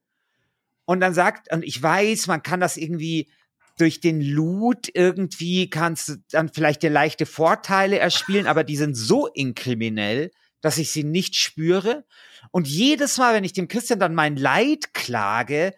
Und 0.84 0.98
dann 0.98 1.14
sagt, 1.14 1.52
und 1.52 1.62
ich 1.62 1.80
weiß, 1.80 2.26
man 2.26 2.42
kann 2.42 2.58
das 2.58 2.76
irgendwie 2.76 3.30
durch 3.78 4.00
den 4.00 4.20
Loot 4.20 4.88
irgendwie 4.92 5.70
kannst 5.70 6.08
du 6.08 6.16
dann 6.32 6.48
vielleicht 6.48 6.82
dir 6.82 6.90
leichte 6.90 7.24
Vorteile 7.24 8.00
erspielen, 8.00 8.48
aber 8.48 8.64
die 8.64 8.76
sind 8.76 8.96
so 8.96 9.28
inkriminell, 9.28 10.32
dass 10.62 10.78
ich 10.78 10.90
sie 10.90 11.04
nicht 11.04 11.36
spüre. 11.36 12.06
Und 12.50 12.66
jedes 12.66 13.18
Mal, 13.18 13.34
wenn 13.34 13.44
ich 13.44 13.52
dem 13.52 13.68
Christian 13.68 13.98
dann 13.98 14.14
mein 14.14 14.36
Leid 14.36 14.94
klage, 14.94 15.74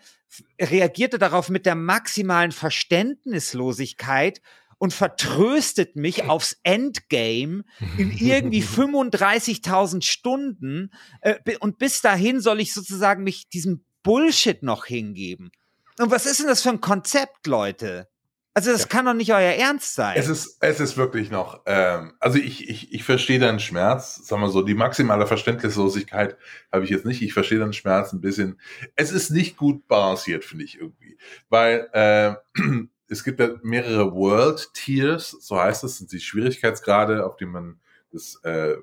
reagiert 0.61 1.15
er 1.15 1.19
darauf 1.19 1.49
mit 1.49 1.67
der 1.67 1.75
maximalen 1.75 2.53
Verständnislosigkeit 2.53 4.41
und 4.79 4.93
vertröstet 4.93 5.97
mich 5.97 6.25
aufs 6.29 6.59
Endgame 6.63 7.65
in 7.99 8.13
irgendwie 8.13 8.63
35.000 8.63 10.03
Stunden. 10.03 10.91
Äh, 11.21 11.57
und 11.59 11.79
bis 11.79 12.01
dahin 12.01 12.41
soll 12.41 12.61
ich 12.61 12.73
sozusagen 12.73 13.25
mich 13.25 13.49
diesem 13.49 13.85
Bullshit 14.03 14.63
noch 14.63 14.85
hingeben. 14.87 15.51
Und 15.99 16.11
was 16.11 16.27
ist 16.27 16.41
denn 16.41 16.49
das 16.49 16.63
für 16.63 16.71
ein 16.71 16.81
Konzept, 16.81 17.47
Leute? 17.47 18.09
Also 18.57 18.71
das 18.71 18.83
ja. 18.83 18.87
kann 18.87 19.05
doch 19.05 19.15
nicht 19.15 19.33
euer 19.33 19.53
Ernst 19.53 19.95
sein. 19.95 20.15
Es 20.17 20.29
ist, 20.29 20.59
es 20.61 20.79
ist 20.79 20.97
wirklich 20.97 21.29
noch, 21.29 21.63
ähm, 21.67 22.13
also 22.21 22.39
ich, 22.39 22.69
ich, 22.71 22.93
ich 22.93 23.03
verstehe 23.03 23.41
deinen 23.41 23.59
Schmerz, 23.59 24.27
sagen 24.27 24.43
wir 24.43 24.49
so, 24.49 24.63
die 24.63 24.75
maximale 24.75 25.27
Verständnislosigkeit 25.27 26.39
habe 26.73 26.85
ich 26.85 26.91
jetzt 26.91 27.05
nicht. 27.05 27.21
Ich 27.21 27.33
verstehe 27.33 27.59
deinen 27.59 27.73
Schmerz 27.73 28.13
ein 28.13 28.21
bisschen. 28.21 28.61
Es 28.95 29.11
ist 29.11 29.31
nicht 29.31 29.57
gut 29.57 29.89
balanciert, 29.89 30.45
finde 30.45 30.65
ich 30.65 30.79
irgendwie. 30.79 31.19
Weil 31.49 31.89
äh, 31.93 32.35
es 33.09 33.25
gibt 33.25 33.41
ja 33.41 33.51
mehrere 33.65 34.13
World 34.13 34.73
Tiers, 34.73 35.31
so 35.41 35.59
heißt 35.61 35.83
es, 35.83 35.99
sind 35.99 36.13
die 36.13 36.21
Schwierigkeitsgrade, 36.21 37.27
auf 37.27 37.37
denen 37.37 37.51
man 37.51 37.81
das 38.13 38.41
äh, 38.45 38.75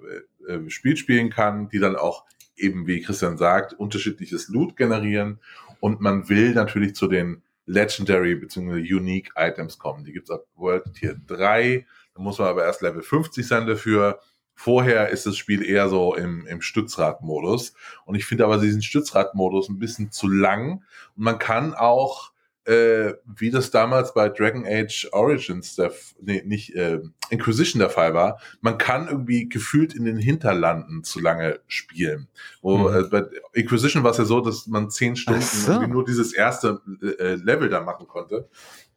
äh, 0.50 0.70
Spiel 0.70 0.98
spielen 0.98 1.30
kann, 1.30 1.70
die 1.70 1.80
dann 1.80 1.96
auch 1.96 2.26
eben, 2.58 2.88
wie 2.88 3.02
Christian 3.02 3.38
sagt, 3.38 3.72
unterschiedliches 3.74 4.50
Loot 4.50 4.76
generieren. 4.76 5.40
Und 5.80 6.02
man 6.02 6.28
will 6.28 6.54
natürlich 6.54 6.94
zu 6.94 7.08
den 7.08 7.42
Legendary 7.66 8.36
bzw. 8.36 8.80
Unique 8.80 9.32
Items 9.36 9.78
kommen. 9.78 10.04
Die 10.04 10.14
gibt 10.14 10.30
es 10.30 10.36
ab 10.36 10.46
World 10.56 10.94
Tier 10.94 11.16
3. 11.28 11.86
Da 12.16 12.22
muss 12.22 12.40
man 12.40 12.48
aber 12.48 12.66
erst 12.66 12.82
Level 12.82 13.02
50 13.02 13.48
sein 13.48 13.68
dafür. 13.68 14.20
Vorher 14.54 15.10
ist 15.10 15.26
das 15.26 15.38
Spiel 15.38 15.64
eher 15.64 15.90
so 15.90 16.16
im, 16.16 16.46
im 16.48 16.62
Stützradmodus. 16.62 17.74
Und 18.06 18.16
ich 18.16 18.26
finde 18.26 18.46
aber 18.46 18.58
diesen 18.58 18.82
Stützradmodus 18.82 19.70
ein 19.70 19.80
bisschen 19.80 20.12
zu 20.12 20.28
lang. 20.28 20.84
Und 21.16 21.24
man 21.24 21.40
kann 21.40 21.74
auch 21.74 22.32
äh, 22.66 23.14
wie 23.26 23.50
das 23.50 23.72
damals 23.72 24.14
bei 24.14 24.30
Dragon 24.30 24.66
Age 24.66 25.08
Origins, 25.12 25.76
der, 25.76 25.92
nee, 26.22 26.44
nicht 26.46 26.76
äh, 26.76 27.00
Inquisition 27.30 27.80
der 27.80 27.90
Fall 27.90 28.14
war, 28.14 28.40
man 28.62 28.78
kann 28.78 29.08
irgendwie 29.08 29.50
gefühlt 29.50 29.96
in 29.96 30.06
den 30.06 30.18
Hinterlanden 30.18 31.04
zu 31.04 31.20
lange 31.20 31.60
spielen. 31.68 32.28
Wo, 32.62 32.78
mhm. 32.78 32.96
äh, 32.96 33.04
bei 33.04 33.24
Inquisition 33.54 34.04
war 34.04 34.12
es 34.12 34.18
ja 34.18 34.26
so, 34.26 34.42
dass 34.42 34.68
man 34.68 34.90
zehn 34.90 35.16
Stunden 35.16 35.42
so. 35.42 35.82
nur 35.88 36.06
dieses 36.06 36.34
erste 36.34 36.82
äh, 37.02 37.36
Level 37.36 37.70
da 37.70 37.82
machen 37.82 38.08
konnte. 38.08 38.48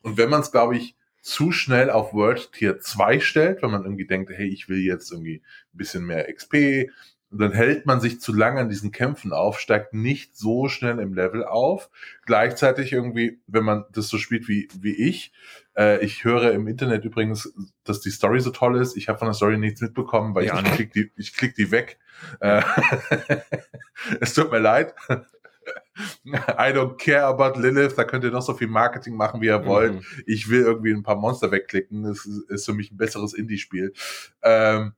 Und 0.03 0.19
wenn 0.19 0.29
man 0.29 0.43
es, 0.43 0.53
glaube 0.53 0.77
ich, 0.77 0.97
zu 1.23 1.53
schnell 1.53 1.89
auf 1.89 2.13
World 2.13 2.53
Tier 2.53 2.81
2 2.81 3.21
stellt, 3.21 3.63
wenn 3.63 3.71
man 3.71 3.85
irgendwie 3.85 4.07
denkt, 4.07 4.31
hey, 4.31 4.47
ich 4.47 4.69
will 4.69 4.79
jetzt 4.79 5.11
irgendwie 5.11 5.37
ein 5.73 5.79
bisschen 5.79 6.05
mehr 6.05 6.31
XP, 6.31 6.91
und 7.35 7.41
dann 7.41 7.51
hält 7.51 7.85
man 7.85 8.01
sich 8.01 8.21
zu 8.21 8.33
lange 8.33 8.61
an 8.61 8.69
diesen 8.69 8.93
Kämpfen 8.93 9.33
auf, 9.33 9.59
steigt 9.59 9.93
nicht 9.93 10.37
so 10.37 10.69
schnell 10.69 11.01
im 11.01 11.15
Level 11.15 11.45
auf. 11.45 11.91
Gleichzeitig 12.27 12.93
irgendwie, 12.93 13.41
wenn 13.49 13.65
man 13.65 13.87
das 13.91 14.07
so 14.07 14.19
spielt 14.19 14.47
wie, 14.47 14.69
wie 14.81 14.95
ich, 14.95 15.33
äh, 15.77 15.99
ich 16.05 16.23
höre 16.23 16.53
im 16.53 16.69
Internet 16.69 17.05
übrigens, 17.05 17.53
dass 17.83 18.01
die 18.01 18.13
Story 18.13 18.39
so 18.39 18.51
toll 18.51 18.81
ist. 18.81 18.97
Ich 18.97 19.09
habe 19.09 19.19
von 19.19 19.27
der 19.27 19.35
Story 19.35 19.59
nichts 19.59 19.81
mitbekommen, 19.81 20.37
weil 20.37 20.47
ja, 20.47 20.61
ich, 20.61 20.67
ich 20.67 20.73
klick 20.75 20.93
die, 20.93 21.11
ich 21.17 21.37
klick 21.37 21.57
die 21.57 21.73
weg. 21.73 21.99
Äh, 22.39 22.63
es 24.21 24.33
tut 24.33 24.53
mir 24.53 24.61
leid. 24.61 24.95
I 26.27 26.71
don't 26.73 26.99
care 26.99 27.25
about 27.25 27.59
Lilith, 27.59 27.97
da 27.97 28.05
könnt 28.05 28.23
ihr 28.23 28.31
noch 28.31 28.43
so 28.43 28.55
viel 28.55 28.69
Marketing 28.69 29.17
machen, 29.17 29.41
wie 29.41 29.47
ihr 29.47 29.59
mhm. 29.59 29.67
wollt. 29.67 30.05
Ich 30.25 30.49
will 30.49 30.61
irgendwie 30.61 30.93
ein 30.93 31.03
paar 31.03 31.17
Monster 31.17 31.51
wegklicken. 31.51 32.05
Das 32.05 32.27
ist, 32.27 32.49
ist 32.49 32.65
für 32.67 32.75
mich 32.75 32.93
ein 32.93 32.97
besseres 32.97 33.35
Indie-Spiel. 33.35 33.93
Ähm, 34.41 34.93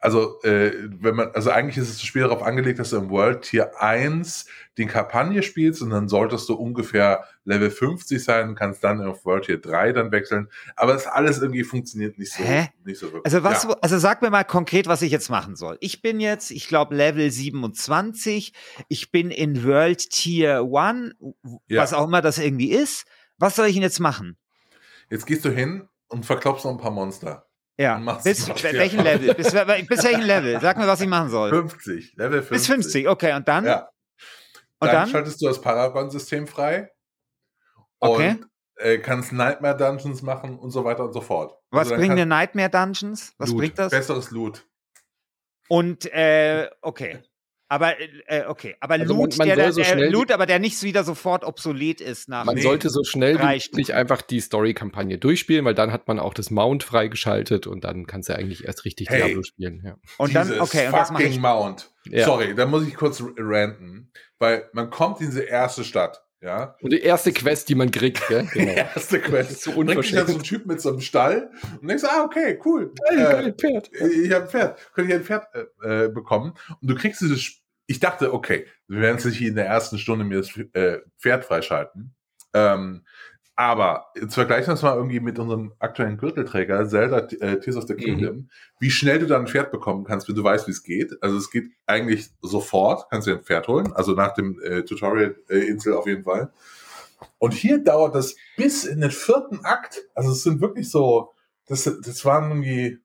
also 0.00 0.40
äh, 0.42 0.72
wenn 1.00 1.16
man, 1.16 1.30
also 1.32 1.50
eigentlich 1.50 1.76
ist 1.76 1.90
das 1.90 2.02
Spiel 2.02 2.22
darauf 2.22 2.42
angelegt, 2.42 2.78
dass 2.78 2.90
du 2.90 2.96
im 2.96 3.10
World 3.10 3.42
Tier 3.42 3.80
1 3.80 4.46
den 4.76 4.88
Kampagne 4.88 5.42
spielst 5.42 5.82
und 5.82 5.90
dann 5.90 6.08
solltest 6.08 6.48
du 6.48 6.54
ungefähr 6.54 7.24
Level 7.44 7.70
50 7.70 8.22
sein 8.22 8.50
und 8.50 8.54
kannst 8.54 8.84
dann 8.84 9.00
auf 9.04 9.24
World 9.24 9.46
Tier 9.46 9.60
3 9.60 9.92
dann 9.92 10.12
wechseln. 10.12 10.48
Aber 10.76 10.92
das 10.92 11.06
alles 11.06 11.40
irgendwie 11.40 11.64
funktioniert 11.64 12.18
nicht 12.18 12.32
so, 12.32 12.44
Hä? 12.44 12.68
nicht 12.84 12.98
so 12.98 13.06
wirklich. 13.06 13.24
Also 13.24 13.42
was, 13.42 13.64
ja. 13.64 13.76
also 13.80 13.98
sag 13.98 14.22
mir 14.22 14.30
mal 14.30 14.44
konkret, 14.44 14.86
was 14.86 15.02
ich 15.02 15.10
jetzt 15.10 15.30
machen 15.30 15.56
soll. 15.56 15.76
Ich 15.80 16.00
bin 16.00 16.20
jetzt, 16.20 16.50
ich 16.50 16.68
glaube, 16.68 16.94
Level 16.94 17.30
27. 17.30 18.52
Ich 18.88 19.10
bin 19.10 19.30
in 19.30 19.64
World 19.64 20.10
Tier 20.10 20.68
1, 20.72 21.14
ja. 21.66 21.82
was 21.82 21.92
auch 21.92 22.06
immer 22.06 22.22
das 22.22 22.38
irgendwie 22.38 22.70
ist. 22.70 23.04
Was 23.38 23.56
soll 23.56 23.66
ich 23.66 23.74
denn 23.74 23.82
jetzt 23.82 24.00
machen? 24.00 24.36
Jetzt 25.10 25.26
gehst 25.26 25.44
du 25.44 25.50
hin 25.50 25.88
und 26.08 26.26
verklopfst 26.26 26.64
noch 26.64 26.72
ein 26.72 26.78
paar 26.78 26.90
Monster. 26.90 27.47
Ja. 27.78 27.98
Bis 28.24 28.48
welchen 28.48 29.04
Level? 29.04 29.34
Bis, 29.34 29.52
bis 29.52 30.04
welchen 30.04 30.22
Level? 30.22 30.60
Sag 30.60 30.76
mir, 30.78 30.86
was 30.86 31.00
ich 31.00 31.08
machen 31.08 31.28
soll. 31.30 31.50
50. 31.50 32.14
Level 32.16 32.42
50. 32.42 32.50
Bis 32.50 32.66
50, 32.66 33.08
okay. 33.08 33.34
Und 33.34 33.46
dann? 33.46 33.64
Ja. 33.64 33.88
Und 34.80 34.88
dann, 34.88 34.94
dann 34.94 35.08
schaltest 35.08 35.40
du 35.40 35.46
das 35.46 35.60
Paragon-System 35.60 36.46
frei. 36.46 36.90
Okay. 38.00 38.30
Und 38.30 38.46
äh, 38.76 38.98
kannst 38.98 39.32
Nightmare 39.32 39.76
Dungeons 39.76 40.22
machen 40.22 40.58
und 40.58 40.70
so 40.70 40.84
weiter 40.84 41.04
und 41.04 41.12
so 41.12 41.20
fort. 41.20 41.56
Was 41.70 41.90
also 41.90 41.96
bringen 41.96 42.16
dir 42.16 42.26
Nightmare 42.26 42.70
Dungeons? 42.70 43.34
Was 43.38 43.50
Loot. 43.50 43.58
bringt 43.58 43.78
das? 43.78 43.90
Besseres 43.90 44.30
Loot. 44.30 44.66
Und 45.68 46.06
äh, 46.12 46.70
okay. 46.80 47.22
Aber 47.70 48.00
äh, 48.00 48.08
äh, 48.26 48.46
okay, 48.46 48.76
aber 48.80 48.94
also 48.94 49.14
Loot, 49.14 49.36
man, 49.36 49.48
man 49.48 49.58
der, 49.58 49.72
so 49.72 49.82
der 49.82 50.10
Loot, 50.10 50.32
aber 50.32 50.46
der 50.46 50.58
nicht 50.58 50.82
wieder 50.82 51.04
sofort 51.04 51.44
obsolet 51.44 52.00
ist 52.00 52.28
nach. 52.28 52.46
Man 52.46 52.54
nee, 52.54 52.62
sollte 52.62 52.88
so 52.88 53.04
schnell 53.04 53.38
wie 53.38 53.44
möglich 53.44 53.92
einfach 53.92 54.22
die 54.22 54.40
Story-Kampagne 54.40 55.18
durchspielen, 55.18 55.66
weil 55.66 55.74
dann 55.74 55.92
hat 55.92 56.08
man 56.08 56.18
auch 56.18 56.32
das 56.32 56.50
Mount 56.50 56.82
freigeschaltet 56.82 57.66
und 57.66 57.84
dann 57.84 58.06
kannst 58.06 58.30
du 58.30 58.36
eigentlich 58.36 58.64
erst 58.64 58.86
richtig 58.86 59.10
hey, 59.10 59.22
Diablo 59.22 59.42
spielen. 59.42 59.82
Ja. 59.84 59.96
Und 60.16 60.34
dann 60.34 60.60
okay, 60.60 60.86
und 60.86 60.94
das 60.94 61.10
ich. 61.20 61.38
Mount. 61.38 61.90
Ja. 62.06 62.24
Sorry, 62.24 62.54
da 62.54 62.64
muss 62.64 62.86
ich 62.88 62.94
kurz 62.94 63.22
ranten, 63.36 64.12
weil 64.38 64.68
man 64.72 64.88
kommt 64.88 65.20
in 65.20 65.26
diese 65.26 65.42
erste 65.42 65.84
Stadt. 65.84 66.24
Ja. 66.40 66.76
Und 66.80 66.92
die 66.92 67.00
erste 67.00 67.32
Quest, 67.32 67.68
die 67.68 67.74
man 67.74 67.90
kriegt, 67.90 68.26
gell? 68.28 68.46
Genau. 68.52 68.72
Die 68.72 68.78
erste 68.78 69.20
Quest. 69.20 69.62
so 69.62 69.72
Bringt 69.72 70.04
dich 70.04 70.12
dann 70.12 70.26
so 70.26 70.34
ein 70.34 70.42
Typ 70.42 70.66
mit 70.66 70.80
so 70.80 70.90
einem 70.90 71.00
Stall 71.00 71.50
und 71.80 71.88
denkst, 71.88 72.04
ah, 72.04 72.22
okay, 72.24 72.58
cool. 72.64 72.92
Hey, 73.08 73.18
äh, 73.18 73.34
ein 73.46 73.54
Pferd. 73.54 73.90
Ich 73.92 74.32
habe 74.32 74.44
ein 74.44 74.48
Pferd. 74.48 74.78
Könnte 74.94 75.12
ich 75.12 75.18
ein 75.18 75.24
Pferd 75.24 75.48
äh, 75.82 76.04
äh, 76.04 76.08
bekommen? 76.08 76.54
Und 76.80 76.88
du 76.88 76.94
kriegst 76.94 77.20
dieses 77.20 77.57
ich 77.88 78.00
dachte, 78.00 78.34
okay, 78.34 78.66
wir 78.86 79.00
werden 79.00 79.18
sich 79.18 79.42
in 79.42 79.56
der 79.56 79.66
ersten 79.66 79.98
Stunde 79.98 80.24
mir 80.24 80.38
das 80.38 80.56
äh, 80.74 80.98
Pferd 81.18 81.46
freischalten. 81.46 82.14
Ähm, 82.52 83.04
aber 83.56 84.12
jetzt 84.14 84.34
vergleichen 84.34 84.68
wir 84.68 84.74
es 84.74 84.82
mal 84.82 84.94
irgendwie 84.94 85.20
mit 85.20 85.38
unserem 85.38 85.72
aktuellen 85.80 86.18
Gürtelträger, 86.18 86.86
Zelda 86.86 87.26
äh, 87.40 87.58
Tears 87.58 87.76
of 87.76 87.88
the 87.88 87.94
mhm. 87.94 87.98
Kingdom, 87.98 88.36
mhm. 88.36 88.50
wie 88.78 88.90
schnell 88.90 89.18
du 89.18 89.26
dann 89.26 89.42
ein 89.42 89.48
Pferd 89.48 89.72
bekommen 89.72 90.04
kannst, 90.04 90.28
wenn 90.28 90.36
du 90.36 90.44
weißt, 90.44 90.68
wie 90.68 90.72
es 90.72 90.82
geht. 90.82 91.16
Also 91.22 91.38
es 91.38 91.50
geht 91.50 91.70
eigentlich 91.86 92.30
sofort, 92.42 93.10
kannst 93.10 93.26
du 93.26 93.32
ein 93.32 93.42
Pferd 93.42 93.66
holen, 93.66 93.92
also 93.94 94.12
nach 94.12 94.34
dem 94.34 94.60
äh, 94.60 94.82
Tutorial-Insel 94.82 95.92
äh, 95.94 95.96
auf 95.96 96.06
jeden 96.06 96.24
Fall. 96.24 96.52
Und 97.38 97.54
hier 97.54 97.82
dauert 97.82 98.14
das 98.14 98.36
bis 98.56 98.84
in 98.84 99.00
den 99.00 99.10
vierten 99.10 99.64
Akt. 99.64 100.04
Also 100.14 100.32
es 100.32 100.42
sind 100.42 100.60
wirklich 100.60 100.90
so, 100.90 101.32
das, 101.66 101.84
das 101.84 102.24
waren 102.24 102.50
irgendwie 102.50 102.98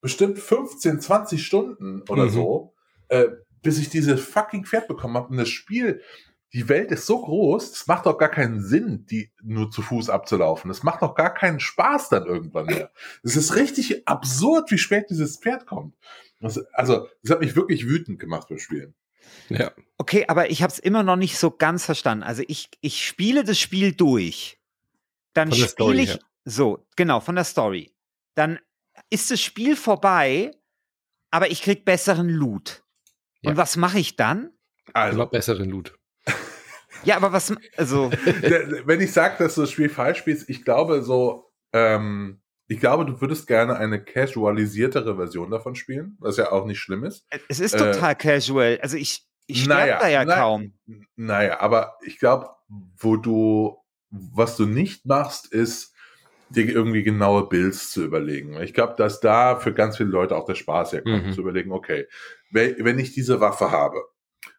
bestimmt 0.00 0.38
15, 0.38 1.00
20 1.00 1.46
Stunden 1.46 2.02
oder 2.08 2.24
mhm. 2.24 2.30
so, 2.30 2.74
äh, 3.08 3.28
bis 3.62 3.78
ich 3.78 3.88
dieses 3.88 4.20
fucking 4.20 4.64
Pferd 4.64 4.88
bekommen 4.88 5.16
habe. 5.16 5.28
Und 5.28 5.36
das 5.38 5.48
Spiel, 5.48 6.02
die 6.52 6.68
Welt 6.68 6.90
ist 6.90 7.06
so 7.06 7.20
groß, 7.22 7.72
es 7.72 7.86
macht 7.86 8.06
doch 8.06 8.18
gar 8.18 8.28
keinen 8.28 8.60
Sinn, 8.60 9.06
die 9.06 9.30
nur 9.42 9.70
zu 9.70 9.80
Fuß 9.80 10.10
abzulaufen. 10.10 10.70
Es 10.70 10.82
macht 10.82 11.02
doch 11.02 11.14
gar 11.14 11.32
keinen 11.32 11.60
Spaß 11.60 12.10
dann 12.10 12.26
irgendwann 12.26 12.66
mehr. 12.66 12.90
Es 13.22 13.36
ist 13.36 13.54
richtig 13.54 14.06
absurd, 14.06 14.70
wie 14.70 14.78
spät 14.78 15.06
dieses 15.08 15.38
Pferd 15.38 15.66
kommt. 15.66 15.96
Das, 16.40 16.58
also, 16.74 17.08
das 17.22 17.32
hat 17.32 17.40
mich 17.40 17.56
wirklich 17.56 17.86
wütend 17.86 18.18
gemacht 18.18 18.48
beim 18.48 18.58
Spielen. 18.58 18.94
Ja. 19.48 19.72
Okay, 19.98 20.24
aber 20.28 20.50
ich 20.50 20.62
habe 20.62 20.72
es 20.72 20.78
immer 20.78 21.02
noch 21.02 21.16
nicht 21.16 21.38
so 21.38 21.50
ganz 21.50 21.84
verstanden. 21.84 22.24
Also 22.24 22.42
ich, 22.48 22.68
ich 22.80 23.06
spiele 23.06 23.44
das 23.44 23.58
Spiel 23.58 23.92
durch. 23.92 24.58
Dann 25.32 25.52
spiele 25.52 26.02
ich 26.02 26.10
her. 26.10 26.18
so, 26.44 26.86
genau, 26.96 27.20
von 27.20 27.36
der 27.36 27.44
Story. 27.44 27.94
Dann 28.34 28.58
ist 29.08 29.30
das 29.30 29.40
Spiel 29.40 29.76
vorbei, 29.76 30.50
aber 31.30 31.50
ich 31.50 31.62
krieg 31.62 31.84
besseren 31.84 32.28
Loot. 32.28 32.81
Ja. 33.42 33.50
Und 33.50 33.56
was 33.56 33.76
mache 33.76 33.98
ich 33.98 34.16
dann? 34.16 34.50
Also 34.92 35.16
Immer 35.16 35.26
besseren 35.26 35.68
Loot. 35.68 35.94
Ja, 37.04 37.16
aber 37.16 37.32
was, 37.32 37.52
also. 37.76 38.10
Wenn 38.84 39.00
ich 39.00 39.12
sage, 39.12 39.34
dass 39.38 39.56
du 39.56 39.62
das 39.62 39.72
Spiel 39.72 39.88
falsch 39.88 40.18
spielst, 40.18 40.48
ich 40.48 40.64
glaube 40.64 41.02
so, 41.02 41.50
ähm, 41.72 42.40
ich 42.68 42.78
glaube, 42.80 43.04
du 43.04 43.20
würdest 43.20 43.46
gerne 43.46 43.76
eine 43.76 44.02
casualisiertere 44.02 45.16
Version 45.16 45.50
davon 45.50 45.74
spielen, 45.74 46.16
was 46.20 46.36
ja 46.36 46.52
auch 46.52 46.64
nicht 46.64 46.78
schlimm 46.78 47.02
ist. 47.02 47.26
Es 47.48 47.60
ist 47.60 47.76
total 47.76 48.12
äh, 48.12 48.14
casual. 48.14 48.78
Also 48.82 48.96
ich, 48.96 49.26
ich 49.46 49.66
naja, 49.66 49.98
da 49.98 50.08
ja 50.08 50.24
na, 50.24 50.36
kaum. 50.36 50.74
Naja, 51.16 51.60
aber 51.60 51.96
ich 52.06 52.18
glaube, 52.18 52.50
wo 52.96 53.16
du, 53.16 53.78
was 54.10 54.56
du 54.56 54.66
nicht 54.66 55.04
machst, 55.04 55.52
ist, 55.52 55.91
dir 56.56 56.68
irgendwie 56.68 57.02
genaue 57.02 57.48
Builds 57.48 57.90
zu 57.90 58.04
überlegen. 58.04 58.60
Ich 58.62 58.74
glaube, 58.74 58.94
dass 58.96 59.20
da 59.20 59.56
für 59.56 59.72
ganz 59.72 59.96
viele 59.96 60.10
Leute 60.10 60.36
auch 60.36 60.46
der 60.46 60.54
Spaß 60.54 60.92
herkommt, 60.92 61.26
mhm. 61.26 61.32
zu 61.32 61.40
überlegen, 61.40 61.72
okay, 61.72 62.06
wenn 62.50 62.98
ich 62.98 63.12
diese 63.12 63.40
Waffe 63.40 63.70
habe 63.70 64.02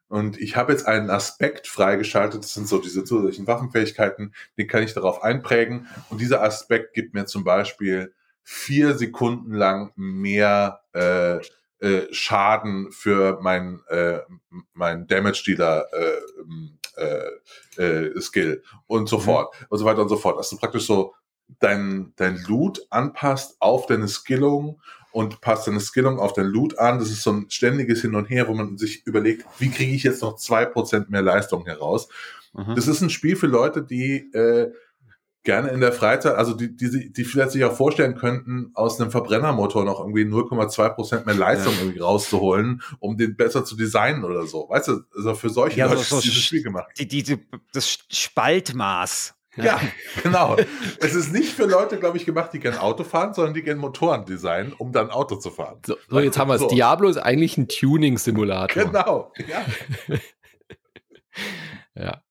und 0.08 0.40
ich 0.40 0.56
habe 0.56 0.72
jetzt 0.72 0.88
einen 0.88 1.10
Aspekt 1.10 1.68
freigeschaltet, 1.68 2.44
das 2.44 2.54
sind 2.54 2.68
so 2.68 2.80
diese 2.80 3.04
zusätzlichen 3.04 3.48
Waffenfähigkeiten, 3.48 4.34
den 4.58 4.68
kann 4.68 4.84
ich 4.84 4.94
darauf 4.94 5.24
einprägen 5.24 5.88
und 6.10 6.22
dieser 6.22 6.44
Aspekt 6.44 6.94
gibt 6.94 7.14
mir 7.14 7.26
zum 7.26 7.44
Beispiel 7.44 8.14
vier 8.44 8.96
Sekunden 8.96 9.54
lang 9.54 9.92
mehr 9.96 10.82
äh, 10.94 11.40
äh, 11.84 12.08
Schaden 12.14 12.92
für 12.92 13.40
mein, 13.42 13.82
äh, 13.90 14.20
mein 14.74 15.06
Damage-Dealer 15.08 15.88
äh, 15.92 16.22
äh, 16.96 17.84
äh, 17.84 18.22
Skill 18.22 18.64
und 18.88 19.10
so 19.10 19.18
mhm. 19.18 19.22
fort 19.22 19.56
und 19.70 19.78
so 19.78 19.86
weiter 19.86 20.02
und 20.02 20.10
so 20.10 20.18
fort. 20.18 20.38
Dass 20.38 20.50
du 20.50 20.58
praktisch 20.58 20.86
so 20.86 21.14
dein, 21.60 22.14
dein 22.16 22.42
Loot 22.48 22.86
anpasst 22.90 23.58
auf 23.60 23.86
deine 23.86 24.08
Skillung 24.08 24.82
und 25.12 25.42
passt 25.42 25.68
deine 25.68 25.80
Skillung 25.80 26.20
auf 26.20 26.34
dein 26.34 26.48
Loot 26.48 26.80
an. 26.80 27.00
Das 27.00 27.10
ist 27.10 27.24
so 27.24 27.32
ein 27.32 27.50
ständiges 27.50 28.02
Hin 28.02 28.16
und 28.16 28.30
Her, 28.30 28.48
wo 28.48 28.54
man 28.54 28.78
sich 28.78 29.06
überlegt, 29.06 29.46
wie 29.60 29.70
kriege 29.70 29.94
ich 29.94 30.04
jetzt 30.04 30.22
noch 30.22 30.36
zwei 30.36 30.66
Prozent 30.66 31.10
mehr 31.10 31.22
Leistung 31.22 31.66
heraus. 31.66 32.10
Mhm. 32.54 32.76
Das 32.76 32.88
ist 32.88 33.02
ein 33.02 33.10
Spiel 33.10 33.36
für 33.36 33.48
Leute, 33.48 33.84
die 33.84 34.32
äh, 34.34 34.72
gerne 35.44 35.70
in 35.70 35.82
der 35.82 35.92
Freizeit, 35.92 36.36
also 36.36 36.54
die, 36.54 36.76
die, 36.76 37.12
die 37.12 37.26
vielleicht 37.26 37.52
sich 37.52 37.64
auch 37.66 37.76
vorstellen 37.76 38.16
könnten, 38.16 38.72
aus 38.74 39.00
einem 39.00 39.12
Verbrennermotor 39.12 39.84
noch 39.84 40.00
irgendwie 40.00 40.24
0,2 40.24 40.90
Prozent 40.90 41.26
mehr 41.26 41.36
Leistung 41.36 41.74
ja. 41.74 41.82
irgendwie 41.82 42.00
rauszuholen, 42.00 42.82
um 43.00 43.18
den 43.18 43.36
besser 43.36 43.66
zu 43.66 43.76
designen 43.76 44.24
oder 44.24 44.48
so. 44.48 44.68
Weißt 44.70 44.88
du, 44.88 45.02
also 45.16 45.36
für 45.36 45.50
solche 45.50 45.80
ja, 45.80 45.88
Leute 45.88 45.98
so, 45.98 46.04
so 46.04 46.18
ist 46.18 46.26
dieses 46.26 46.44
Spiel 46.44 46.64
gemacht. 46.64 46.88
Die, 46.98 47.08
die, 47.08 47.40
das 47.74 48.00
Spaltmaß. 48.10 49.36
Ja, 49.56 49.80
genau. 50.24 50.58
es 51.00 51.14
ist 51.14 51.32
nicht 51.32 51.54
für 51.54 51.66
Leute, 51.66 52.00
glaube 52.00 52.18
ich, 52.18 52.26
gemacht, 52.26 52.52
die 52.54 52.60
gerne 52.60 52.82
Auto 52.82 53.04
fahren, 53.04 53.34
sondern 53.34 53.54
die 53.54 53.62
gerne 53.62 53.80
Motoren 53.80 54.26
designen, 54.26 54.74
um 54.74 54.92
dann 54.92 55.12
Auto 55.12 55.36
zu 55.36 55.52
fahren. 55.52 55.80
So, 55.86 55.96
so 56.10 56.20
jetzt 56.20 56.38
haben 56.38 56.48
wir 56.48 56.56
es. 56.56 56.62
So. 56.62 56.68
Diablo 56.70 57.10
ist 57.10 57.18
eigentlich 57.18 57.58
ein 57.58 57.68
Tuning-Simulator. 57.68 58.86
Genau, 58.86 59.32
ja. 59.48 59.66
ja. 61.96 62.24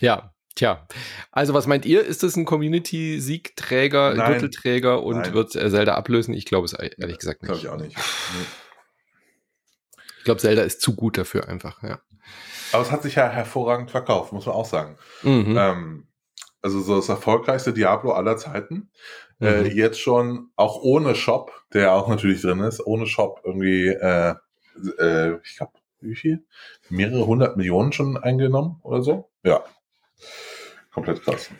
Ja, 0.00 0.32
Tja, 0.58 0.88
also 1.30 1.54
was 1.54 1.68
meint 1.68 1.86
ihr? 1.86 2.04
Ist 2.04 2.24
das 2.24 2.34
ein 2.34 2.44
Community-Siegträger, 2.44 4.14
Gürtelträger 4.14 5.04
und 5.04 5.18
Nein. 5.18 5.32
wird 5.32 5.52
Zelda 5.52 5.94
ablösen? 5.94 6.34
Ich 6.34 6.46
glaube 6.46 6.64
es 6.64 6.72
ehrlich 6.72 7.18
gesagt 7.18 7.42
nicht. 7.42 7.48
Glaube 7.48 7.60
ich 7.60 7.68
auch 7.68 7.76
nicht. 7.76 7.96
Nee. 7.96 8.44
Ich 10.18 10.24
glaube, 10.24 10.40
Zelda 10.40 10.62
ist 10.62 10.80
zu 10.80 10.96
gut 10.96 11.16
dafür 11.16 11.48
einfach, 11.48 11.80
ja. 11.84 12.00
Aber 12.72 12.82
es 12.82 12.90
hat 12.90 13.04
sich 13.04 13.14
ja 13.14 13.28
hervorragend 13.28 13.92
verkauft, 13.92 14.32
muss 14.32 14.46
man 14.46 14.56
auch 14.56 14.66
sagen. 14.66 14.98
Mhm. 15.22 15.56
Ähm, 15.56 16.07
also 16.62 16.80
so 16.80 16.96
das 16.96 17.08
erfolgreichste 17.08 17.72
Diablo 17.72 18.12
aller 18.12 18.36
Zeiten. 18.36 18.90
Äh, 19.40 19.60
mhm. 19.60 19.66
Äh, 19.66 19.68
jetzt 19.74 20.00
schon 20.00 20.50
auch 20.56 20.82
ohne 20.82 21.14
Shop, 21.14 21.52
der 21.72 21.92
auch 21.92 22.08
natürlich 22.08 22.42
drin 22.42 22.60
ist, 22.60 22.84
ohne 22.84 23.06
Shop 23.06 23.40
irgendwie, 23.44 23.88
äh, 23.88 24.34
äh, 24.98 25.38
ich 25.44 25.56
glaube, 25.56 25.72
wie 26.00 26.14
viel? 26.14 26.44
Mehrere 26.88 27.26
hundert 27.26 27.56
Millionen 27.56 27.92
schon 27.92 28.16
eingenommen 28.16 28.80
oder 28.82 29.02
so? 29.02 29.30
Ja, 29.42 29.64
komplett 30.92 31.22
krass. 31.22 31.50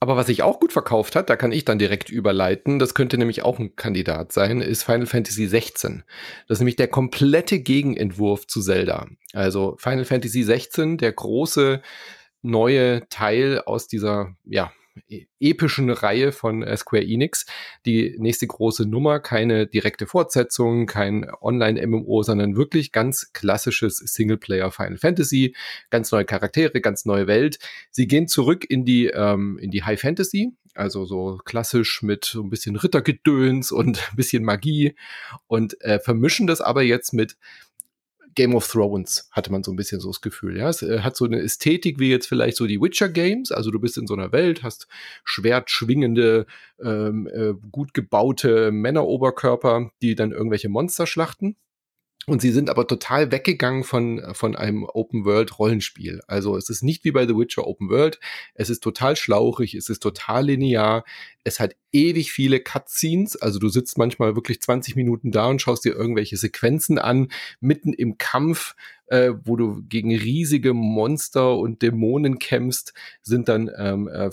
Aber 0.00 0.16
was 0.16 0.28
sich 0.28 0.44
auch 0.44 0.60
gut 0.60 0.72
verkauft 0.72 1.16
hat, 1.16 1.28
da 1.28 1.34
kann 1.34 1.50
ich 1.50 1.64
dann 1.64 1.80
direkt 1.80 2.08
überleiten, 2.08 2.78
das 2.78 2.94
könnte 2.94 3.18
nämlich 3.18 3.42
auch 3.42 3.58
ein 3.58 3.74
Kandidat 3.74 4.30
sein, 4.30 4.60
ist 4.60 4.84
Final 4.84 5.06
Fantasy 5.06 5.46
16. 5.46 6.04
Das 6.46 6.56
ist 6.56 6.60
nämlich 6.60 6.76
der 6.76 6.86
komplette 6.86 7.58
Gegenentwurf 7.58 8.46
zu 8.46 8.62
Zelda. 8.62 9.08
Also 9.32 9.76
Final 9.78 10.04
Fantasy 10.04 10.44
16, 10.44 10.98
der 10.98 11.12
große 11.12 11.82
neue 12.42 13.08
Teil 13.08 13.60
aus 13.60 13.88
dieser, 13.88 14.34
ja, 14.44 14.72
E-, 15.08 15.26
epischen 15.40 15.90
Reihe 15.90 16.32
von 16.32 16.62
äh, 16.62 16.76
Square 16.76 17.04
Enix. 17.04 17.46
Die 17.86 18.16
nächste 18.18 18.46
große 18.46 18.86
Nummer, 18.86 19.20
keine 19.20 19.66
direkte 19.66 20.06
Fortsetzung, 20.06 20.86
kein 20.86 21.30
Online-MMO, 21.40 22.22
sondern 22.22 22.56
wirklich 22.56 22.92
ganz 22.92 23.32
klassisches 23.32 23.98
Singleplayer 23.98 24.70
Final 24.70 24.98
Fantasy. 24.98 25.54
Ganz 25.90 26.10
neue 26.12 26.24
Charaktere, 26.24 26.80
ganz 26.80 27.04
neue 27.04 27.26
Welt. 27.26 27.58
Sie 27.90 28.06
gehen 28.06 28.28
zurück 28.28 28.64
in 28.68 28.84
die, 28.84 29.06
ähm, 29.06 29.58
in 29.58 29.70
die 29.70 29.84
High 29.84 30.00
Fantasy, 30.00 30.52
also 30.74 31.04
so 31.04 31.38
klassisch 31.44 32.02
mit 32.02 32.24
so 32.24 32.42
ein 32.42 32.50
bisschen 32.50 32.76
Rittergedöns 32.76 33.72
und 33.72 33.98
ein 34.10 34.16
bisschen 34.16 34.44
Magie 34.44 34.94
und 35.46 35.80
äh, 35.82 35.98
vermischen 36.00 36.46
das 36.46 36.60
aber 36.60 36.82
jetzt 36.82 37.12
mit 37.12 37.36
Game 38.34 38.54
of 38.54 38.66
Thrones, 38.66 39.28
hatte 39.32 39.52
man 39.52 39.62
so 39.62 39.72
ein 39.72 39.76
bisschen 39.76 40.00
so 40.00 40.08
das 40.08 40.20
Gefühl. 40.20 40.56
Ja, 40.56 40.68
es 40.68 40.82
äh, 40.82 41.00
hat 41.00 41.16
so 41.16 41.24
eine 41.24 41.40
Ästhetik 41.40 41.98
wie 41.98 42.10
jetzt 42.10 42.26
vielleicht 42.26 42.56
so 42.56 42.66
die 42.66 42.80
Witcher 42.80 43.08
Games. 43.08 43.52
Also 43.52 43.70
du 43.70 43.80
bist 43.80 43.98
in 43.98 44.06
so 44.06 44.14
einer 44.14 44.32
Welt, 44.32 44.62
hast 44.62 44.88
schwertschwingende, 45.24 46.46
ähm, 46.82 47.28
äh, 47.32 47.54
gut 47.70 47.94
gebaute 47.94 48.70
Männeroberkörper, 48.70 49.90
die 50.02 50.14
dann 50.14 50.32
irgendwelche 50.32 50.68
Monster 50.68 51.06
schlachten. 51.06 51.56
Und 52.28 52.42
sie 52.42 52.52
sind 52.52 52.68
aber 52.68 52.86
total 52.86 53.32
weggegangen 53.32 53.84
von, 53.84 54.22
von 54.34 54.54
einem 54.54 54.84
Open-World-Rollenspiel. 54.84 56.20
Also 56.26 56.58
es 56.58 56.68
ist 56.68 56.82
nicht 56.82 57.04
wie 57.04 57.10
bei 57.10 57.26
The 57.26 57.34
Witcher 57.34 57.66
Open 57.66 57.88
World. 57.88 58.20
Es 58.52 58.68
ist 58.68 58.82
total 58.82 59.16
schlauchig, 59.16 59.74
es 59.74 59.88
ist 59.88 60.02
total 60.02 60.44
linear. 60.44 61.04
Es 61.42 61.58
hat 61.58 61.74
ewig 61.90 62.30
viele 62.30 62.60
Cutscenes. 62.60 63.36
Also 63.36 63.58
du 63.58 63.70
sitzt 63.70 63.96
manchmal 63.96 64.36
wirklich 64.36 64.60
20 64.60 64.94
Minuten 64.94 65.30
da 65.30 65.46
und 65.46 65.62
schaust 65.62 65.86
dir 65.86 65.94
irgendwelche 65.94 66.36
Sequenzen 66.36 66.98
an, 66.98 67.28
mitten 67.60 67.94
im 67.94 68.18
Kampf, 68.18 68.74
äh, 69.06 69.32
wo 69.44 69.56
du 69.56 69.82
gegen 69.88 70.14
riesige 70.14 70.74
Monster 70.74 71.56
und 71.56 71.80
Dämonen 71.80 72.38
kämpfst, 72.38 72.92
sind 73.22 73.48
dann 73.48 73.70
ähm, 73.74 74.06
äh, 74.06 74.28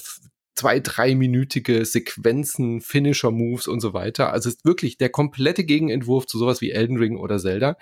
zwei, 0.56 0.80
dreiminütige 0.80 1.86
Sequenzen, 1.86 2.82
Finisher-Moves 2.82 3.68
und 3.68 3.82
so 3.82 3.94
weiter. 3.94 4.32
Also 4.32 4.50
es 4.50 4.56
ist 4.56 4.66
wirklich 4.66 4.98
der 4.98 5.10
komplette 5.10 5.66
Gegenentwurf 5.66 6.26
zu 6.28 6.38
sowas 6.38 6.62
wie 6.62 6.72
Elden 6.72 6.98
Ring 6.98 7.18
oder 7.18 7.38
Zelda. 7.40 7.78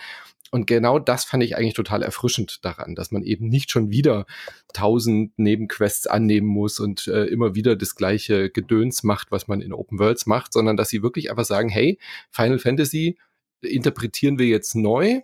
Und 0.53 0.67
genau 0.67 0.99
das 0.99 1.25
fand 1.25 1.41
ich 1.41 1.57
eigentlich 1.57 1.73
total 1.73 2.03
erfrischend 2.03 2.63
daran, 2.63 2.93
dass 2.93 3.09
man 3.09 3.23
eben 3.23 3.47
nicht 3.47 3.71
schon 3.71 3.89
wieder 3.89 4.27
tausend 4.71 5.37
Nebenquests 5.39 6.05
annehmen 6.05 6.45
muss 6.45 6.79
und 6.79 7.07
äh, 7.07 7.25
immer 7.25 7.55
wieder 7.55 7.75
das 7.75 7.95
gleiche 7.95 8.51
Gedöns 8.51 9.01
macht, 9.01 9.31
was 9.31 9.47
man 9.47 9.61
in 9.61 9.73
Open 9.73 9.97
Worlds 9.97 10.27
macht, 10.27 10.53
sondern 10.53 10.77
dass 10.77 10.89
sie 10.89 11.01
wirklich 11.01 11.31
einfach 11.31 11.45
sagen, 11.45 11.69
hey, 11.69 11.97
Final 12.29 12.59
Fantasy 12.59 13.17
interpretieren 13.61 14.37
wir 14.37 14.45
jetzt 14.45 14.75
neu. 14.75 15.21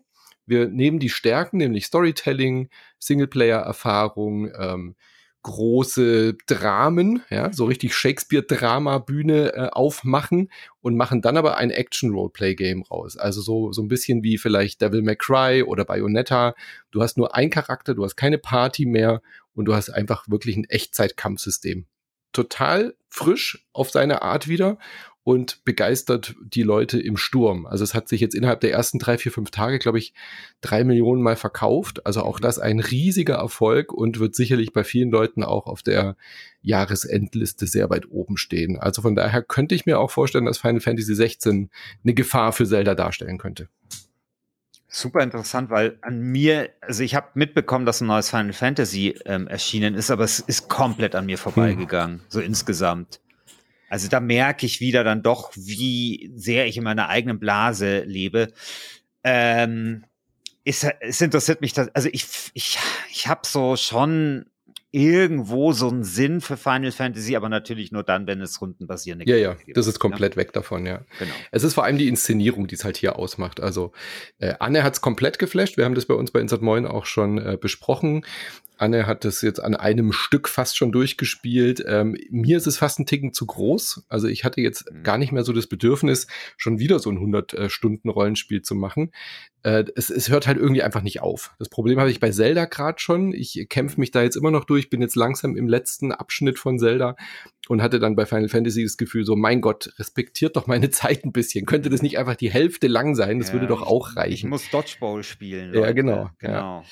Wir 0.47 0.67
nehmen 0.67 0.97
die 0.97 1.09
Stärken, 1.09 1.57
nämlich 1.57 1.85
Storytelling, 1.85 2.69
Singleplayer-Erfahrung, 2.97 4.49
ähm, 4.57 4.95
große 5.43 6.35
Dramen, 6.47 7.21
ja, 7.29 7.51
so 7.53 7.65
richtig 7.65 7.95
Shakespeare-Drama-Bühne 7.95 9.53
äh, 9.53 9.69
aufmachen 9.71 10.51
und 10.81 10.97
machen 10.97 11.21
dann 11.21 11.37
aber 11.37 11.57
ein 11.57 11.71
Action-Roleplay-Game 11.71 12.83
raus. 12.83 13.15
Also 13.15 13.41
so, 13.41 13.71
so 13.71 13.81
ein 13.81 13.87
bisschen 13.87 14.23
wie 14.23 14.37
vielleicht 14.37 14.81
Devil 14.81 15.01
May 15.01 15.15
Cry 15.15 15.63
oder 15.63 15.85
Bayonetta. 15.85 16.55
Du 16.91 17.01
hast 17.01 17.17
nur 17.17 17.35
ein 17.35 17.49
Charakter, 17.49 17.95
du 17.95 18.03
hast 18.03 18.17
keine 18.17 18.37
Party 18.37 18.85
mehr 18.85 19.21
und 19.53 19.65
du 19.65 19.75
hast 19.75 19.89
einfach 19.89 20.27
wirklich 20.27 20.57
ein 20.57 20.65
Echtzeit-Kampfsystem. 20.65 21.85
Total 22.33 22.95
frisch 23.09 23.65
auf 23.73 23.89
seine 23.89 24.21
Art 24.21 24.47
wieder 24.47 24.77
und 25.29 25.63
begeistert 25.63 26.33
die 26.41 26.63
Leute 26.63 26.99
im 26.99 27.15
Sturm. 27.15 27.67
Also 27.67 27.83
es 27.83 27.93
hat 27.93 28.09
sich 28.09 28.19
jetzt 28.19 28.33
innerhalb 28.33 28.61
der 28.61 28.71
ersten 28.71 28.97
drei, 28.97 29.15
vier, 29.19 29.31
fünf 29.31 29.51
Tage, 29.51 29.77
glaube 29.77 29.99
ich, 29.99 30.15
drei 30.59 30.83
Millionen 30.83 31.21
Mal 31.21 31.35
verkauft. 31.35 32.03
Also 32.07 32.23
auch 32.23 32.39
das 32.39 32.57
ein 32.57 32.79
riesiger 32.79 33.35
Erfolg 33.35 33.93
und 33.93 34.19
wird 34.19 34.33
sicherlich 34.33 34.73
bei 34.73 34.83
vielen 34.83 35.11
Leuten 35.11 35.43
auch 35.43 35.67
auf 35.67 35.83
der 35.83 36.15
Jahresendliste 36.63 37.67
sehr 37.67 37.91
weit 37.91 38.09
oben 38.09 38.37
stehen. 38.37 38.79
Also 38.79 39.03
von 39.03 39.13
daher 39.13 39.43
könnte 39.43 39.75
ich 39.75 39.85
mir 39.85 39.99
auch 39.99 40.09
vorstellen, 40.09 40.45
dass 40.45 40.57
Final 40.57 40.79
Fantasy 40.79 41.13
16 41.13 41.69
eine 42.03 42.13
Gefahr 42.15 42.51
für 42.51 42.65
Zelda 42.65 42.95
darstellen 42.95 43.37
könnte. 43.37 43.69
Super 44.87 45.21
interessant, 45.21 45.69
weil 45.69 45.99
an 46.01 46.19
mir, 46.21 46.71
also 46.81 47.03
ich 47.03 47.13
habe 47.13 47.27
mitbekommen, 47.35 47.85
dass 47.85 48.01
ein 48.01 48.07
neues 48.07 48.31
Final 48.31 48.53
Fantasy 48.53 49.13
ähm, 49.25 49.45
erschienen 49.45 49.93
ist, 49.93 50.09
aber 50.09 50.23
es 50.23 50.39
ist 50.39 50.69
komplett 50.69 51.13
an 51.13 51.27
mir 51.27 51.37
vorbeigegangen, 51.37 52.21
hm. 52.21 52.25
so 52.29 52.39
insgesamt. 52.39 53.19
Also 53.89 54.07
da 54.07 54.19
merke 54.19 54.65
ich 54.65 54.79
wieder 54.79 55.03
dann 55.03 55.23
doch, 55.23 55.51
wie 55.55 56.31
sehr 56.35 56.67
ich 56.67 56.77
in 56.77 56.83
meiner 56.83 57.09
eigenen 57.09 57.39
Blase 57.39 58.01
lebe. 58.01 58.53
Ähm, 59.23 60.05
es, 60.63 60.85
es 60.99 61.21
interessiert 61.21 61.61
mich, 61.61 61.73
dass, 61.73 61.89
also 61.95 62.09
ich, 62.11 62.25
ich, 62.53 62.77
ich 63.11 63.27
habe 63.27 63.41
so 63.45 63.75
schon 63.75 64.45
irgendwo 64.91 65.71
so 65.71 65.87
einen 65.87 66.03
Sinn 66.03 66.41
für 66.41 66.57
Final 66.57 66.91
Fantasy, 66.91 67.35
aber 67.35 67.47
natürlich 67.47 67.91
nur 67.91 68.03
dann, 68.03 68.25
wenn 68.25 68.41
es 68.41 68.59
rundenbasierende 68.59 69.25
Ja, 69.27 69.35
ja, 69.35 69.55
das 69.75 69.85
ist 69.85 69.99
komplett 69.99 70.33
ja? 70.33 70.37
weg 70.37 70.53
davon, 70.53 70.85
ja. 70.85 71.01
Genau. 71.19 71.33
Es 71.51 71.63
ist 71.63 71.75
vor 71.75 71.83
allem 71.83 71.97
die 71.99 72.07
Inszenierung, 72.07 72.67
die 72.67 72.75
es 72.75 72.83
halt 72.83 72.97
hier 72.97 73.17
ausmacht. 73.17 73.59
Also 73.59 73.91
äh, 74.39 74.55
Anne 74.59 74.83
hat 74.83 74.93
es 74.93 75.01
komplett 75.01 75.37
geflasht. 75.37 75.77
Wir 75.77 75.85
haben 75.85 75.93
das 75.93 76.05
bei 76.05 76.15
uns 76.15 76.31
bei 76.31 76.39
Insert 76.39 76.63
Moin 76.63 76.87
auch 76.87 77.05
schon 77.05 77.37
äh, 77.37 77.57
besprochen. 77.59 78.25
Anne 78.79 79.07
hat 79.07 79.25
das 79.25 79.41
jetzt 79.41 79.59
an 79.59 79.75
einem 79.75 80.11
Stück 80.11 80.47
fast 80.47 80.77
schon 80.77 80.91
durchgespielt. 80.91 81.83
Ähm, 81.85 82.17
mir 82.29 82.57
ist 82.57 82.67
es 82.67 82.77
fast 82.77 82.99
ein 82.99 83.05
Ticken 83.05 83.33
zu 83.33 83.45
groß. 83.45 84.05
Also 84.07 84.27
ich 84.27 84.43
hatte 84.43 84.61
jetzt 84.61 84.91
mhm. 84.91 85.03
gar 85.03 85.17
nicht 85.17 85.31
mehr 85.31 85.43
so 85.43 85.53
das 85.53 85.67
Bedürfnis, 85.67 86.27
schon 86.57 86.79
wieder 86.79 86.99
so 86.99 87.09
ein 87.09 87.17
100-Stunden-Rollenspiel 87.17 88.59
äh, 88.59 88.61
zu 88.61 88.75
machen. 88.75 89.11
Äh, 89.63 89.85
es, 89.95 90.09
es 90.09 90.29
hört 90.29 90.47
halt 90.47 90.57
irgendwie 90.57 90.83
einfach 90.83 91.01
nicht 91.01 91.21
auf. 91.21 91.53
Das 91.59 91.69
Problem 91.69 91.99
habe 91.99 92.09
ich 92.09 92.19
bei 92.19 92.31
Zelda 92.31 92.65
gerade 92.65 92.99
schon. 92.99 93.33
Ich 93.33 93.67
kämpfe 93.69 93.99
mich 93.99 94.11
da 94.11 94.23
jetzt 94.23 94.37
immer 94.37 94.51
noch 94.51 94.63
durch, 94.63 94.89
bin 94.89 95.01
jetzt 95.01 95.15
langsam 95.15 95.57
im 95.57 95.67
letzten 95.67 96.11
Abschnitt 96.11 96.57
von 96.57 96.79
Zelda 96.79 97.15
und 97.67 97.81
hatte 97.81 97.99
dann 97.99 98.15
bei 98.15 98.25
Final 98.25 98.49
Fantasy 98.49 98.83
das 98.83 98.97
Gefühl 98.97 99.25
so, 99.25 99.35
mein 99.35 99.61
Gott, 99.61 99.93
respektiert 99.99 100.55
doch 100.55 100.67
meine 100.67 100.89
Zeit 100.89 101.25
ein 101.25 101.33
bisschen. 101.33 101.65
Könnte 101.65 101.89
das 101.89 102.01
nicht 102.01 102.17
einfach 102.17 102.35
die 102.35 102.49
Hälfte 102.49 102.87
lang 102.87 103.15
sein? 103.15 103.39
Das 103.39 103.49
ja, 103.49 103.53
würde 103.55 103.67
doch 103.67 103.81
auch 103.81 104.15
reichen. 104.15 104.33
Ich 104.33 104.45
muss 104.45 104.69
Dodgeball 104.69 105.23
spielen. 105.23 105.73
Leute. 105.73 105.79
Ja, 105.79 105.91
genau. 105.91 106.29
genau. 106.39 106.53
Ja. 106.53 106.83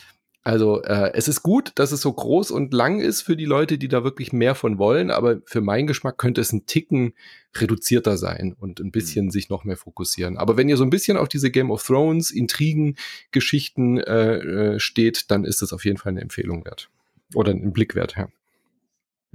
Also 0.47 0.81
äh, 0.81 1.11
es 1.13 1.27
ist 1.27 1.43
gut, 1.43 1.73
dass 1.75 1.91
es 1.91 1.99
so 1.99 2.13
groß 2.13 2.51
und 2.51 2.73
lang 2.73 3.01
ist 3.01 3.21
für 3.21 3.35
die 3.35 3.43
Leute, 3.43 3.77
die 3.77 3.89
da 3.89 4.05
wirklich 4.05 4.31
mehr 4.31 4.55
von 4.55 4.77
wollen, 4.77 5.11
aber 5.11 5.41
für 5.43 5.59
meinen 5.59 5.87
Geschmack 5.87 6.17
könnte 6.17 6.39
es 6.39 6.53
ein 6.53 6.65
Ticken 6.65 7.15
reduzierter 7.53 8.15
sein 8.15 8.55
und 8.57 8.79
ein 8.79 8.91
bisschen 8.91 9.25
mhm. 9.25 9.31
sich 9.31 9.49
noch 9.49 9.65
mehr 9.65 9.75
fokussieren. 9.75 10.37
Aber 10.37 10.55
wenn 10.55 10.69
ihr 10.69 10.77
so 10.77 10.85
ein 10.85 10.89
bisschen 10.89 11.17
auf 11.17 11.27
diese 11.27 11.51
Game 11.51 11.69
of 11.69 11.85
Thrones, 11.85 12.31
Intrigen, 12.31 12.95
Geschichten 13.31 13.97
äh, 13.97 14.37
äh 14.37 14.79
steht, 14.79 15.31
dann 15.31 15.43
ist 15.43 15.61
es 15.61 15.73
auf 15.73 15.83
jeden 15.83 15.97
Fall 15.97 16.11
eine 16.11 16.21
Empfehlung 16.21 16.63
wert. 16.63 16.89
Oder 17.35 17.51
ein 17.51 17.73
Blick 17.73 17.93
wert, 17.93 18.15
ja. 18.15 18.29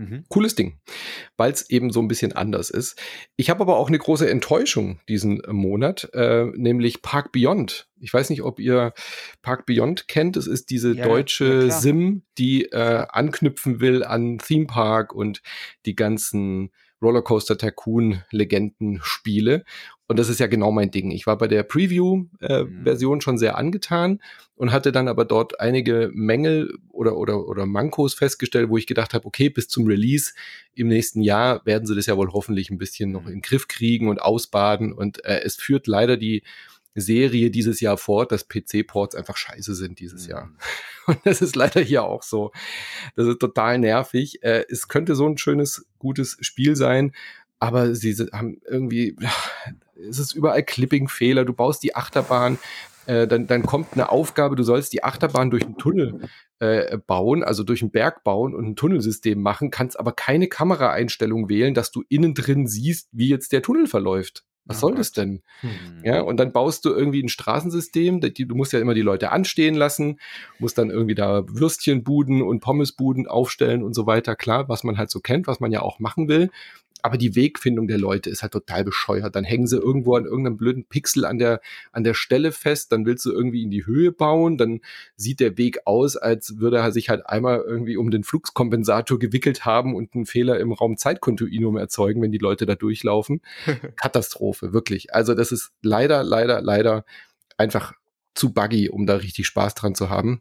Mhm. 0.03 0.25
Cooles 0.29 0.55
Ding, 0.55 0.79
weil 1.37 1.53
es 1.53 1.71
eben 1.71 1.91
so 1.91 2.01
ein 2.01 2.09
bisschen 2.09 2.33
anders 2.33 2.71
ist. 2.71 3.01
Ich 3.37 3.51
habe 3.51 3.61
aber 3.61 3.77
auch 3.77 3.89
eine 3.89 3.99
große 3.99 4.29
Enttäuschung 4.29 5.01
diesen 5.09 5.43
Monat, 5.49 6.11
äh, 6.13 6.47
nämlich 6.55 7.03
Park 7.03 7.33
Beyond. 7.33 7.89
Ich 8.01 8.13
weiß 8.13 8.31
nicht, 8.31 8.43
ob 8.43 8.59
ihr 8.59 8.93
Park 9.43 9.67
Beyond 9.67 10.09
kennt. 10.09 10.37
Es 10.37 10.47
ist 10.47 10.71
diese 10.71 10.95
ja, 10.95 11.05
deutsche 11.05 11.67
ja, 11.67 11.71
Sim, 11.71 12.23
die 12.37 12.65
äh, 12.73 13.07
anknüpfen 13.09 13.81
will 13.81 14.03
an 14.03 14.39
Theme 14.39 14.67
Park 14.67 15.15
und 15.15 15.41
die 15.87 15.95
ganzen 15.95 16.71
Rollercoaster 17.01 17.59
Tycoon 17.59 18.23
Legenden 18.31 19.01
Spiele. 19.03 19.65
Und 20.13 20.19
das 20.19 20.29
ist 20.29 20.41
ja 20.41 20.47
genau 20.47 20.71
mein 20.71 20.91
Ding. 20.91 21.11
Ich 21.11 21.27
war 21.27 21.39
bei 21.39 21.49
der 21.49 21.63
Preview-Version 21.63 23.13
äh, 23.13 23.17
mhm. 23.17 23.21
schon 23.23 23.39
sehr 23.39 23.57
angetan 23.57 24.21
und 24.57 24.71
hatte 24.71 24.93
dann 24.93 25.09
aber 25.09 25.25
dort 25.25 25.59
einige 25.59 26.11
Mängel 26.13 26.77
oder, 26.91 27.17
oder, 27.17 27.49
oder 27.49 27.65
Mankos 27.65 28.13
festgestellt, 28.13 28.69
wo 28.69 28.77
ich 28.77 28.87
gedacht 28.87 29.15
habe, 29.15 29.25
okay, 29.25 29.49
bis 29.49 29.69
zum 29.69 29.87
Release 29.87 30.35
im 30.75 30.89
nächsten 30.89 31.23
Jahr 31.23 31.65
werden 31.65 31.87
sie 31.87 31.95
das 31.95 32.05
ja 32.05 32.19
wohl 32.19 32.31
hoffentlich 32.31 32.69
ein 32.69 32.77
bisschen 32.77 33.11
noch 33.11 33.25
in 33.25 33.37
den 33.37 33.41
Griff 33.41 33.69
kriegen 33.69 34.11
und 34.11 34.21
ausbaden. 34.21 34.93
Und 34.93 35.25
äh, 35.25 35.41
es 35.45 35.57
führt 35.57 35.87
leider 35.87 36.19
die 36.19 36.43
Serie 36.95 37.51
dieses 37.51 37.81
Jahr 37.81 37.97
fort, 37.97 38.33
dass 38.33 38.49
PC-Ports 38.49 39.15
einfach 39.15 39.39
scheiße 39.39 39.75
sind 39.75 39.99
dieses 39.99 40.25
mhm. 40.25 40.31
Jahr. 40.31 40.53
Und 41.07 41.21
das 41.25 41.41
ist 41.41 41.57
leider 41.57 41.81
hier 41.81 42.05
auch 42.05 42.23
so. 42.23 42.53
Das 43.17 43.27
ist 43.27 43.39
total 43.39 43.79
nervig. 43.79 44.43
Äh, 44.43 44.67
es 44.69 44.89
könnte 44.89 45.15
so 45.15 45.27
ein 45.27 45.39
schönes, 45.39 45.87
gutes 45.99 46.37
Spiel 46.43 46.77
sein, 46.77 47.13
aber 47.63 47.95
sie 47.95 48.13
haben 48.33 48.61
irgendwie, 48.69 49.15
es 49.95 50.19
ist 50.19 50.33
überall 50.33 50.65
Clipping-Fehler. 50.65 51.45
Du 51.45 51.53
baust 51.53 51.85
die 51.85 51.95
Achterbahn, 51.95 52.59
äh, 53.07 53.29
dann, 53.29 53.47
dann 53.47 53.63
kommt 53.63 53.93
eine 53.93 54.11
Aufgabe, 54.11 54.57
du 54.57 54.65
sollst 54.65 54.93
die 54.93 55.05
Achterbahn 55.05 55.49
durch 55.49 55.65
einen 55.65 55.79
Tunnel 55.79 56.29
äh, 56.59 56.99
bauen, 56.99 57.45
also 57.45 57.63
durch 57.63 57.81
einen 57.81 57.93
Berg 57.93 58.25
bauen 58.25 58.57
und 58.57 58.67
ein 58.67 58.75
Tunnelsystem 58.75 59.41
machen, 59.41 59.71
kannst 59.71 59.97
aber 59.97 60.11
keine 60.11 60.49
Kameraeinstellung 60.49 61.49
wählen, 61.49 61.73
dass 61.73 61.93
du 61.93 62.03
innen 62.09 62.35
drin 62.35 62.67
siehst, 62.67 63.09
wie 63.13 63.29
jetzt 63.29 63.53
der 63.53 63.63
Tunnel 63.63 63.87
verläuft. 63.87 64.43
Was 64.65 64.79
oh 64.79 64.89
soll 64.89 64.97
das 64.97 65.13
denn? 65.13 65.43
Hm. 65.61 65.71
Ja, 66.05 66.23
und 66.23 66.39
dann 66.39 66.53
baust 66.53 66.85
du 66.85 66.91
irgendwie 66.91 67.23
ein 67.23 67.29
Straßensystem, 67.29 68.21
du 68.21 68.55
musst 68.57 68.73
ja 68.73 68.81
immer 68.81 68.95
die 68.95 69.03
Leute 69.03 69.31
anstehen 69.31 69.75
lassen, 69.77 70.19
musst 70.59 70.79
dann 70.79 70.91
irgendwie 70.91 71.15
da 71.15 71.45
Würstchenbuden 71.49 72.43
und 72.43 72.59
Pommesbuden 72.59 73.29
aufstellen 73.29 73.85
und 73.85 73.95
so 73.95 74.07
weiter. 74.07 74.35
Klar, 74.35 74.69
was 74.69 74.83
man 74.83 74.99
halt 74.99 75.11
so 75.11 75.21
kennt, 75.21 75.47
was 75.47 75.61
man 75.61 75.71
ja 75.71 75.83
auch 75.83 76.01
machen 76.01 76.29
will 76.29 76.51
aber 77.03 77.19
die 77.19 77.35
Wegfindung 77.35 77.89
der 77.89 77.99
Leute 77.99 78.31
ist 78.31 78.43
halt 78.43 78.53
total 78.53 78.85
bescheuert. 78.85 79.35
Dann 79.35 79.45
hängen 79.45 79.67
sie 79.67 79.77
irgendwo 79.77 80.15
an 80.15 80.25
irgendeinem 80.25 80.57
blöden 80.57 80.87
Pixel 80.87 81.25
an 81.25 81.39
der, 81.39 81.61
an 81.91 82.05
der 82.05 82.15
Stelle 82.15 82.53
fest, 82.53 82.93
dann 82.93 83.05
willst 83.05 83.27
du 83.27 83.33
irgendwie 83.33 83.63
in 83.63 83.71
die 83.71 83.85
Höhe 83.85 84.13
bauen, 84.13 84.57
dann 84.57 84.81
sieht 85.17 85.41
der 85.41 85.59
Weg 85.59 85.81
aus, 85.85 86.17
als 86.17 86.59
würde 86.59 86.79
er 86.79 86.93
sich 86.93 87.09
halt 87.09 87.27
einmal 87.27 87.61
irgendwie 87.67 87.97
um 87.97 88.11
den 88.11 88.23
Fluxkompensator 88.23 89.19
gewickelt 89.19 89.65
haben 89.65 89.95
und 89.95 90.15
einen 90.15 90.27
Fehler 90.27 90.61
im 90.61 90.73
Raum-Zeit-Kontinuum 90.73 91.77
erzeugen, 91.77 92.23
wenn 92.23 92.33
die 92.33 92.39
Leute 92.39 92.67
da 92.67 92.77
durchlaufen. 92.77 93.41
Katastrophe, 93.97 94.73
wirklich. 94.73 95.13
Also 95.13 95.35
das 95.35 95.51
ist 95.51 95.73
leider, 95.83 96.23
leider, 96.23 96.63
leider 96.63 97.05
einfach 97.57 97.93
zu 98.35 98.53
buggy, 98.53 98.89
um 98.89 99.07
da 99.07 99.17
richtig 99.17 99.47
Spaß 99.47 99.75
dran 99.75 99.95
zu 99.95 100.09
haben. 100.09 100.41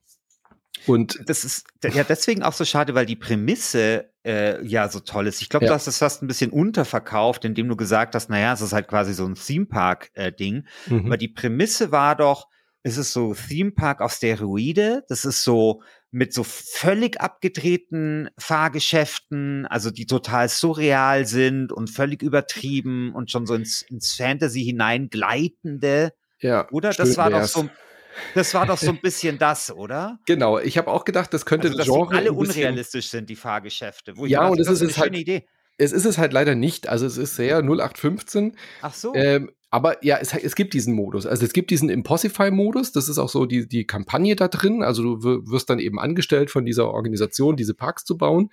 Und 0.88 1.20
das 1.26 1.44
ist 1.44 1.66
ja 1.84 2.04
deswegen 2.04 2.44
auch 2.44 2.54
so 2.54 2.66
schade, 2.66 2.96
weil 2.96 3.06
die 3.06 3.16
Prämisse 3.16 4.11
äh, 4.26 4.64
ja 4.66 4.90
so 4.90 5.00
toll 5.00 5.28
ist. 5.28 5.42
Ich 5.42 5.50
glaube, 5.50 5.66
ja. 5.66 5.72
du 5.72 5.76
hast 5.76 5.88
es 5.88 5.98
fast 5.98 6.22
ein 6.22 6.28
bisschen 6.28 6.52
unterverkauft, 6.52 7.46
indem 7.46 7.68
du 7.68 7.76
gesagt 7.76 8.16
hast, 8.16 8.30
naja, 8.30 8.54
es 8.54 8.62
ist 8.62 8.74
halt 8.74 8.88
quasi 8.88 9.14
so 9.14 9.26
ein 9.26 9.36
Theme 9.36 9.66
Park-Ding. 9.66 10.66
Äh, 10.90 10.94
mhm. 10.94 11.06
Aber 11.08 11.18
die 11.18 11.28
Prämisse 11.28 11.92
war 11.92 12.16
doch, 12.16 12.48
es 12.84 12.98
ist 12.98 13.14
so 13.14 13.36
Theme 13.36 13.72
Park 13.72 14.02
auf 14.02 14.12
Steroide. 14.12 15.04
Das 15.08 15.26
ist 15.26 15.44
so 15.44 15.82
mit 16.10 16.34
so 16.34 16.44
völlig 16.44 17.22
abgedrehten 17.22 18.30
Fahrgeschäften, 18.38 19.66
also 19.68 19.92
die 19.92 20.06
total 20.06 20.50
surreal 20.50 21.26
sind 21.26 21.72
und 21.72 21.90
völlig 21.90 22.22
übertrieben 22.22 23.14
und 23.14 23.32
schon 23.32 23.46
so 23.46 23.54
ins, 23.54 23.84
ins 23.84 24.14
Fantasy 24.14 24.64
hineingleitende. 24.64 26.14
Ja, 26.40 26.68
oder? 26.72 26.92
Das 26.92 27.18
war 27.18 27.30
doch 27.30 27.44
so 27.44 27.70
das 28.36 28.54
war 28.54 28.66
doch 28.66 28.78
so 28.78 28.90
ein 28.92 29.02
bisschen 29.02 29.38
das, 29.38 29.72
oder? 29.72 30.20
Genau, 30.26 30.60
ich 30.60 30.78
habe 30.78 30.92
auch 30.92 31.06
gedacht, 31.06 31.34
das 31.34 31.46
könnte 31.46 31.68
also, 31.68 31.78
dass 31.78 31.88
Genre 31.88 32.16
alle 32.16 32.34
unrealistisch 32.34 33.10
sind, 33.10 33.30
die 33.30 33.36
Fahrgeschäfte. 33.36 34.14
ja, 34.26 34.48
und 34.48 34.60
dachte, 34.60 34.70
das, 34.70 34.82
ist, 34.82 34.92
es 34.92 34.98
halt. 34.98 35.16
Idee. 35.16 35.46
Es 35.78 35.92
ist 35.92 36.06
es 36.06 36.18
halt 36.18 36.34
leider 36.34 36.54
nicht. 36.54 36.90
Also 36.90 37.06
es 37.06 37.18
ist 37.18 37.36
sehr 37.36 37.58
0815. 37.60 38.56
Ach 38.82 38.94
so. 38.94 39.16
Ähm, 39.16 39.52
aber 39.72 40.04
ja, 40.04 40.18
es, 40.18 40.34
es, 40.34 40.56
gibt 40.56 40.74
diesen 40.74 40.94
Modus. 40.94 41.26
Also 41.26 41.46
es 41.46 41.54
gibt 41.54 41.72
diesen 41.72 41.90
Impossify-Modus. 41.90 42.92
Das 42.92 43.08
ist 43.08 43.18
auch 43.18 43.30
so 43.30 43.46
die, 43.46 43.68
die 43.68 43.88
Kampagne 43.88 44.36
da 44.36 44.50
drin. 44.50 44.84
Also 44.84 45.02
du 45.02 45.50
wirst 45.50 45.70
dann 45.70 45.80
eben 45.80 45.98
angestellt 45.98 46.52
von 46.52 46.66
dieser 46.66 46.92
Organisation, 46.92 47.56
diese 47.56 47.74
Parks 47.74 48.04
zu 48.04 48.18
bauen. 48.18 48.52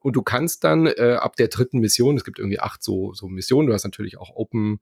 Und 0.00 0.14
du 0.14 0.22
kannst 0.22 0.64
dann 0.64 0.86
äh, 0.86 1.16
ab 1.18 1.36
der 1.36 1.48
dritten 1.48 1.78
Mission, 1.78 2.16
es 2.16 2.24
gibt 2.24 2.38
irgendwie 2.38 2.60
acht 2.60 2.82
so, 2.82 3.12
so 3.14 3.28
Missionen, 3.28 3.66
du 3.66 3.72
hast 3.72 3.84
natürlich 3.84 4.18
auch 4.18 4.30
Open 4.36 4.80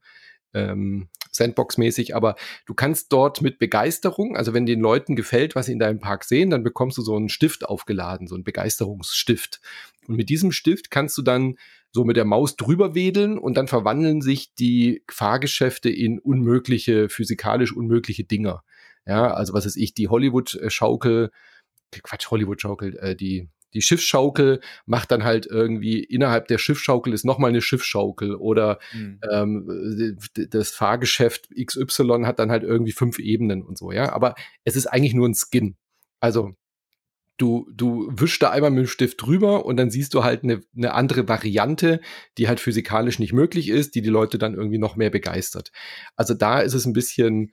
ähm, 0.55 1.09
Sandbox-mäßig, 1.33 2.17
aber 2.17 2.35
du 2.67 2.75
kannst 2.75 3.13
dort 3.13 3.43
mit 3.43 3.59
Begeisterung, 3.59 4.37
also 4.37 4.55
wenn 4.55 4.67
den 4.67 4.81
Leuten 4.81 5.17
gefällt, 5.17 5.55
was 5.55 5.67
sie 5.67 5.73
in 5.73 5.79
deinem 5.79 6.01
Park 6.01 6.25
sehen, 6.25 6.51
dann 6.51 6.65
bekommst 6.65 6.99
du 6.99 7.03
so 7.03 7.15
einen 7.15 7.29
Stift 7.29 7.65
aufgeladen, 7.65 8.27
so 8.27 8.35
einen 8.35 8.45
Begeisterungsstift. 8.45 9.61
Und 10.09 10.17
mit 10.17 10.29
diesem 10.29 10.53
Stift 10.53 10.91
kannst 10.91 11.17
du 11.19 11.23
dann 11.23 11.57
so 11.93 12.05
mit 12.05 12.17
der 12.17 12.25
Maus 12.25 12.57
drüber 12.57 12.95
wedeln 12.95 13.39
und 13.39 13.57
dann 13.57 13.69
verwandeln 13.69 14.21
sich 14.21 14.55
die 14.55 15.03
Fahrgeschäfte 15.11 15.89
in 15.89 16.19
unmögliche, 16.19 17.09
physikalisch 17.09 17.75
unmögliche 17.75 18.25
Dinger. 18.25 18.63
Ja, 19.07 19.33
also 19.33 19.53
was 19.53 19.67
ist 19.67 19.77
ich, 19.77 19.95
die 19.95 20.09
Hollywood-Schaukel, 20.09 21.31
Quatsch, 22.03 22.31
Hollywood-Schaukel, 22.31 22.99
äh, 22.99 23.17
die 23.17 23.49
die 23.75 23.83
Schiffsschaukel 23.83 24.61
macht 24.87 25.11
dann 25.11 25.25
halt 25.25 25.47
irgendwie 25.47 26.03
innerhalb 26.03 26.49
der 26.49 26.59
Schiffsschaukel 26.59 27.13
ist 27.13 27.25
nochmal 27.25 27.51
eine 27.51 27.61
Schiffsschaukel 27.61 28.35
oder 28.35 28.79
mhm. 28.93 29.21
ähm, 29.31 30.19
das 30.51 30.71
Fahrgeschäft 30.71 31.49
XY 31.55 32.23
hat 32.25 32.39
dann 32.39 32.51
halt 32.51 32.63
irgendwie 32.63 32.93
fünf 32.93 33.19
Ebenen 33.19 33.63
und 33.63 33.77
so, 33.79 33.93
ja. 33.93 34.13
Aber 34.13 34.35
es 34.65 34.77
ist 34.77 34.87
eigentlich 34.87 35.15
nur 35.15 35.29
ein 35.29 35.35
Skin. 35.35 35.77
Also 36.21 36.55
du, 37.37 37.69
du 37.73 38.09
wischst 38.11 38.43
da 38.43 38.51
einmal 38.51 38.71
mit 38.71 38.85
dem 38.85 38.89
Stift 38.89 39.23
drüber 39.23 39.67
und 39.67 39.77
dann 39.77 39.91
siehst 39.91 40.15
du 40.15 40.25
halt 40.25 40.43
eine, 40.43 40.63
eine 40.77 40.95
andere 40.95 41.29
Variante, 41.29 42.01
die 42.39 42.49
halt 42.49 42.61
physikalisch 42.61 43.19
nicht 43.19 43.33
möglich 43.33 43.69
ist, 43.69 43.95
die 43.95 44.03
die 44.03 44.09
Leute 44.09 44.39
dann 44.39 44.55
irgendwie 44.55 44.79
noch 44.79 44.97
mehr 44.97 45.11
begeistert. 45.11 45.73
Also 46.15 46.35
da 46.35 46.61
ist 46.61 46.75
es 46.75 46.87
ein 46.87 46.93
bisschen, 46.93 47.53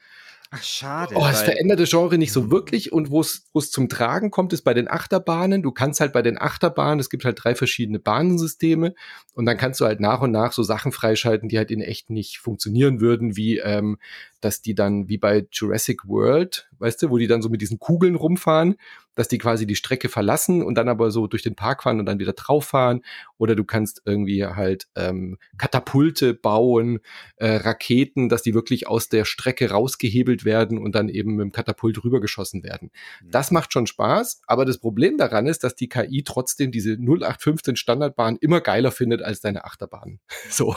Ach, 0.56 0.62
schade. 0.62 1.16
Oh, 1.18 1.26
es 1.26 1.42
verändert 1.42 1.80
das 1.80 1.90
Genre 1.90 2.20
nicht 2.20 2.32
so 2.32 2.52
wirklich. 2.52 2.92
Und 2.92 3.10
wo 3.10 3.22
es 3.22 3.72
zum 3.72 3.90
Tragen 3.90 4.30
kommt, 4.30 4.54
ist 4.54 4.62
bei 4.62 4.76
den 4.76 4.88
Achterbahnen. 4.88 5.64
Du 5.64 5.72
kannst 5.72 6.00
halt 6.00 6.14
bei 6.14 6.22
den 6.22 6.40
Achterbahnen, 6.40 7.00
es 7.00 7.10
gibt 7.10 7.26
halt 7.26 7.44
drei 7.44 7.56
verschiedene 7.56 7.98
Bahnensysteme. 7.98 8.94
Und 9.34 9.48
dann 9.48 9.58
kannst 9.58 9.82
du 9.82 9.86
halt 9.86 10.00
nach 10.00 10.22
und 10.22 10.30
nach 10.30 10.52
so 10.52 10.62
Sachen 10.62 10.92
freischalten, 10.92 11.50
die 11.50 11.58
halt 11.58 11.72
in 11.72 11.82
echt 11.82 12.12
nicht 12.12 12.38
funktionieren 12.38 13.02
würden, 13.02 13.36
wie 13.36 13.58
ähm, 13.58 13.98
dass 14.44 14.62
die 14.62 14.76
dann 14.76 15.08
wie 15.08 15.18
bei 15.18 15.48
Jurassic 15.52 16.08
World, 16.08 16.70
weißt 16.80 17.02
du, 17.02 17.10
wo 17.10 17.18
die 17.18 17.28
dann 17.28 17.42
so 17.42 17.50
mit 17.50 17.62
diesen 17.62 17.80
Kugeln 17.80 18.16
rumfahren, 18.16 18.76
dass 19.16 19.28
die 19.28 19.38
quasi 19.38 19.68
die 19.68 19.76
Strecke 19.76 20.10
verlassen 20.10 20.64
und 20.64 20.76
dann 20.76 20.90
aber 20.90 21.12
so 21.12 21.28
durch 21.28 21.44
den 21.44 21.56
Park 21.56 21.84
fahren 21.84 22.00
und 22.00 22.06
dann 22.06 22.20
wieder 22.20 22.34
drauf 22.34 22.66
fahren. 22.66 23.02
Oder 23.38 23.56
du 23.56 23.64
kannst 23.64 24.02
irgendwie 24.06 24.46
halt 24.46 24.88
ähm, 24.96 25.38
Katapulte 25.58 26.34
bauen, 26.34 27.00
äh, 27.38 27.56
Raketen, 27.56 28.30
dass 28.30 28.42
die 28.42 28.54
wirklich 28.54 28.88
aus 28.88 29.10
der 29.10 29.26
Strecke 29.26 29.70
rausgehebelt 29.70 30.46
werden 30.46 30.78
und 30.78 30.96
dann 30.96 31.10
eben 31.10 31.36
mit 31.36 31.44
dem 31.44 31.52
Katapult 31.52 32.04
rübergeschossen 32.04 32.64
werden. 32.64 32.90
Mhm. 33.22 33.32
Das 33.32 33.52
macht 33.52 33.72
schon 33.74 33.88
Spaß, 33.88 34.42
aber 34.48 34.66
das 34.66 34.80
Problem 34.80 35.18
daran 35.18 35.46
ist, 35.46 35.64
dass 35.64 35.76
die 35.76 35.90
KI 35.90 36.24
trotzdem 36.24 36.72
diese 36.72 36.94
0815 36.94 37.76
Standardbahn 37.76 38.38
immer 38.42 38.62
geiler 38.62 38.92
findet 38.92 39.22
als 39.22 39.42
deine 39.42 39.66
Achterbahn. 39.66 40.20
so. 40.50 40.76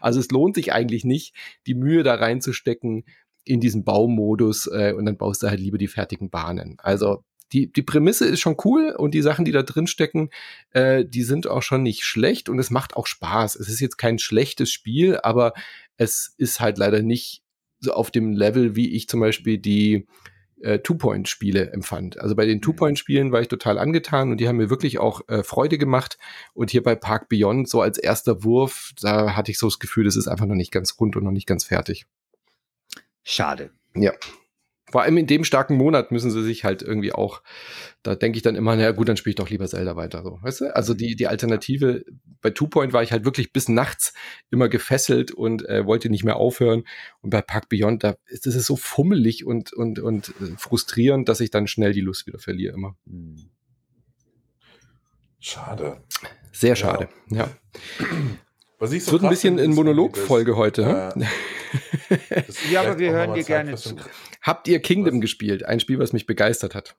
also 0.00 0.20
es 0.20 0.30
lohnt 0.30 0.56
sich 0.56 0.72
eigentlich 0.72 1.04
nicht, 1.04 1.34
die 1.66 1.74
Mühe 1.74 2.02
da 2.02 2.14
reinzustecken, 2.14 2.57
in 3.44 3.60
diesen 3.60 3.84
Baumodus 3.84 4.66
äh, 4.66 4.92
und 4.96 5.06
dann 5.06 5.16
baust 5.16 5.42
du 5.42 5.48
halt 5.48 5.60
lieber 5.60 5.78
die 5.78 5.88
fertigen 5.88 6.30
Bahnen. 6.30 6.76
Also 6.78 7.24
die, 7.52 7.72
die 7.72 7.82
Prämisse 7.82 8.26
ist 8.26 8.40
schon 8.40 8.56
cool 8.64 8.94
und 8.96 9.14
die 9.14 9.22
Sachen, 9.22 9.44
die 9.44 9.52
da 9.52 9.62
drin 9.62 9.86
stecken, 9.86 10.30
äh, 10.72 11.04
die 11.04 11.22
sind 11.22 11.46
auch 11.46 11.62
schon 11.62 11.82
nicht 11.82 12.04
schlecht 12.04 12.48
und 12.48 12.58
es 12.58 12.70
macht 12.70 12.96
auch 12.96 13.06
Spaß. 13.06 13.56
Es 13.56 13.68
ist 13.68 13.80
jetzt 13.80 13.96
kein 13.96 14.18
schlechtes 14.18 14.70
Spiel, 14.70 15.18
aber 15.22 15.54
es 15.96 16.34
ist 16.36 16.60
halt 16.60 16.78
leider 16.78 17.02
nicht 17.02 17.42
so 17.80 17.92
auf 17.92 18.10
dem 18.10 18.32
Level, 18.32 18.76
wie 18.76 18.94
ich 18.94 19.08
zum 19.08 19.20
Beispiel 19.20 19.58
die 19.58 20.06
äh, 20.60 20.80
Two-Point-Spiele 20.80 21.70
empfand. 21.72 22.20
Also 22.20 22.34
bei 22.34 22.44
den 22.44 22.58
mhm. 22.58 22.62
Two-Point-Spielen 22.62 23.32
war 23.32 23.40
ich 23.40 23.48
total 23.48 23.78
angetan 23.78 24.30
und 24.30 24.40
die 24.40 24.48
haben 24.48 24.56
mir 24.56 24.70
wirklich 24.70 24.98
auch 24.98 25.22
äh, 25.28 25.42
Freude 25.42 25.78
gemacht. 25.78 26.18
Und 26.54 26.70
hier 26.70 26.82
bei 26.82 26.96
Park 26.96 27.28
Beyond, 27.28 27.68
so 27.68 27.80
als 27.80 27.98
erster 27.98 28.44
Wurf, 28.44 28.92
da 29.00 29.36
hatte 29.36 29.50
ich 29.50 29.58
so 29.58 29.68
das 29.68 29.78
Gefühl, 29.78 30.04
das 30.04 30.16
ist 30.16 30.28
einfach 30.28 30.46
noch 30.46 30.54
nicht 30.54 30.72
ganz 30.72 30.96
rund 30.98 31.16
und 31.16 31.24
noch 31.24 31.30
nicht 31.30 31.46
ganz 31.46 31.64
fertig. 31.64 32.06
Schade. 33.30 33.70
Ja. 33.94 34.14
Vor 34.90 35.02
allem 35.02 35.18
in 35.18 35.26
dem 35.26 35.44
starken 35.44 35.76
Monat 35.76 36.10
müssen 36.12 36.30
sie 36.30 36.42
sich 36.42 36.64
halt 36.64 36.80
irgendwie 36.80 37.12
auch, 37.12 37.42
da 38.02 38.14
denke 38.14 38.38
ich 38.38 38.42
dann 38.42 38.56
immer, 38.56 38.74
na 38.74 38.90
gut, 38.92 39.06
dann 39.06 39.18
spiele 39.18 39.32
ich 39.32 39.36
doch 39.36 39.50
lieber 39.50 39.66
Zelda 39.68 39.96
weiter. 39.96 40.22
So, 40.22 40.38
weißt 40.40 40.62
du? 40.62 40.74
Also 40.74 40.94
die, 40.94 41.14
die 41.14 41.26
Alternative, 41.26 42.06
bei 42.40 42.48
Two 42.48 42.68
Point 42.68 42.94
war 42.94 43.02
ich 43.02 43.12
halt 43.12 43.26
wirklich 43.26 43.52
bis 43.52 43.68
nachts 43.68 44.14
immer 44.48 44.70
gefesselt 44.70 45.30
und 45.30 45.68
äh, 45.68 45.84
wollte 45.84 46.08
nicht 46.08 46.24
mehr 46.24 46.36
aufhören. 46.36 46.84
Und 47.20 47.28
bei 47.28 47.42
Park 47.42 47.68
Beyond, 47.68 48.02
da 48.02 48.16
ist 48.28 48.46
es 48.46 48.64
so 48.64 48.76
fummelig 48.76 49.44
und, 49.44 49.74
und, 49.74 49.98
und 49.98 50.30
äh, 50.40 50.56
frustrierend, 50.56 51.28
dass 51.28 51.40
ich 51.40 51.50
dann 51.50 51.66
schnell 51.66 51.92
die 51.92 52.00
Lust 52.00 52.26
wieder 52.26 52.38
verliere 52.38 52.72
immer. 52.72 52.96
Schade. 55.38 56.02
Sehr 56.50 56.76
schade, 56.76 57.10
ja. 57.28 57.50
ja. 58.00 58.08
Was 58.78 58.92
ich 58.92 59.04
so 59.04 59.08
es 59.08 59.12
wird 59.12 59.24
ein 59.24 59.30
bisschen 59.30 59.58
in 59.58 59.74
Monologfolge 59.74 60.56
heute. 60.56 61.12
Äh, 62.08 62.42
ja, 62.70 62.82
aber 62.82 62.98
wir 62.98 63.12
hören 63.12 63.34
dir 63.34 63.42
gerne 63.42 63.74
zu. 63.74 63.96
Habt 64.40 64.68
ihr 64.68 64.80
Kingdom 64.80 65.16
Was? 65.16 65.20
gespielt? 65.22 65.64
Ein 65.64 65.80
Spiel, 65.80 65.98
was 65.98 66.12
mich 66.12 66.26
begeistert 66.26 66.74
hat. 66.74 66.96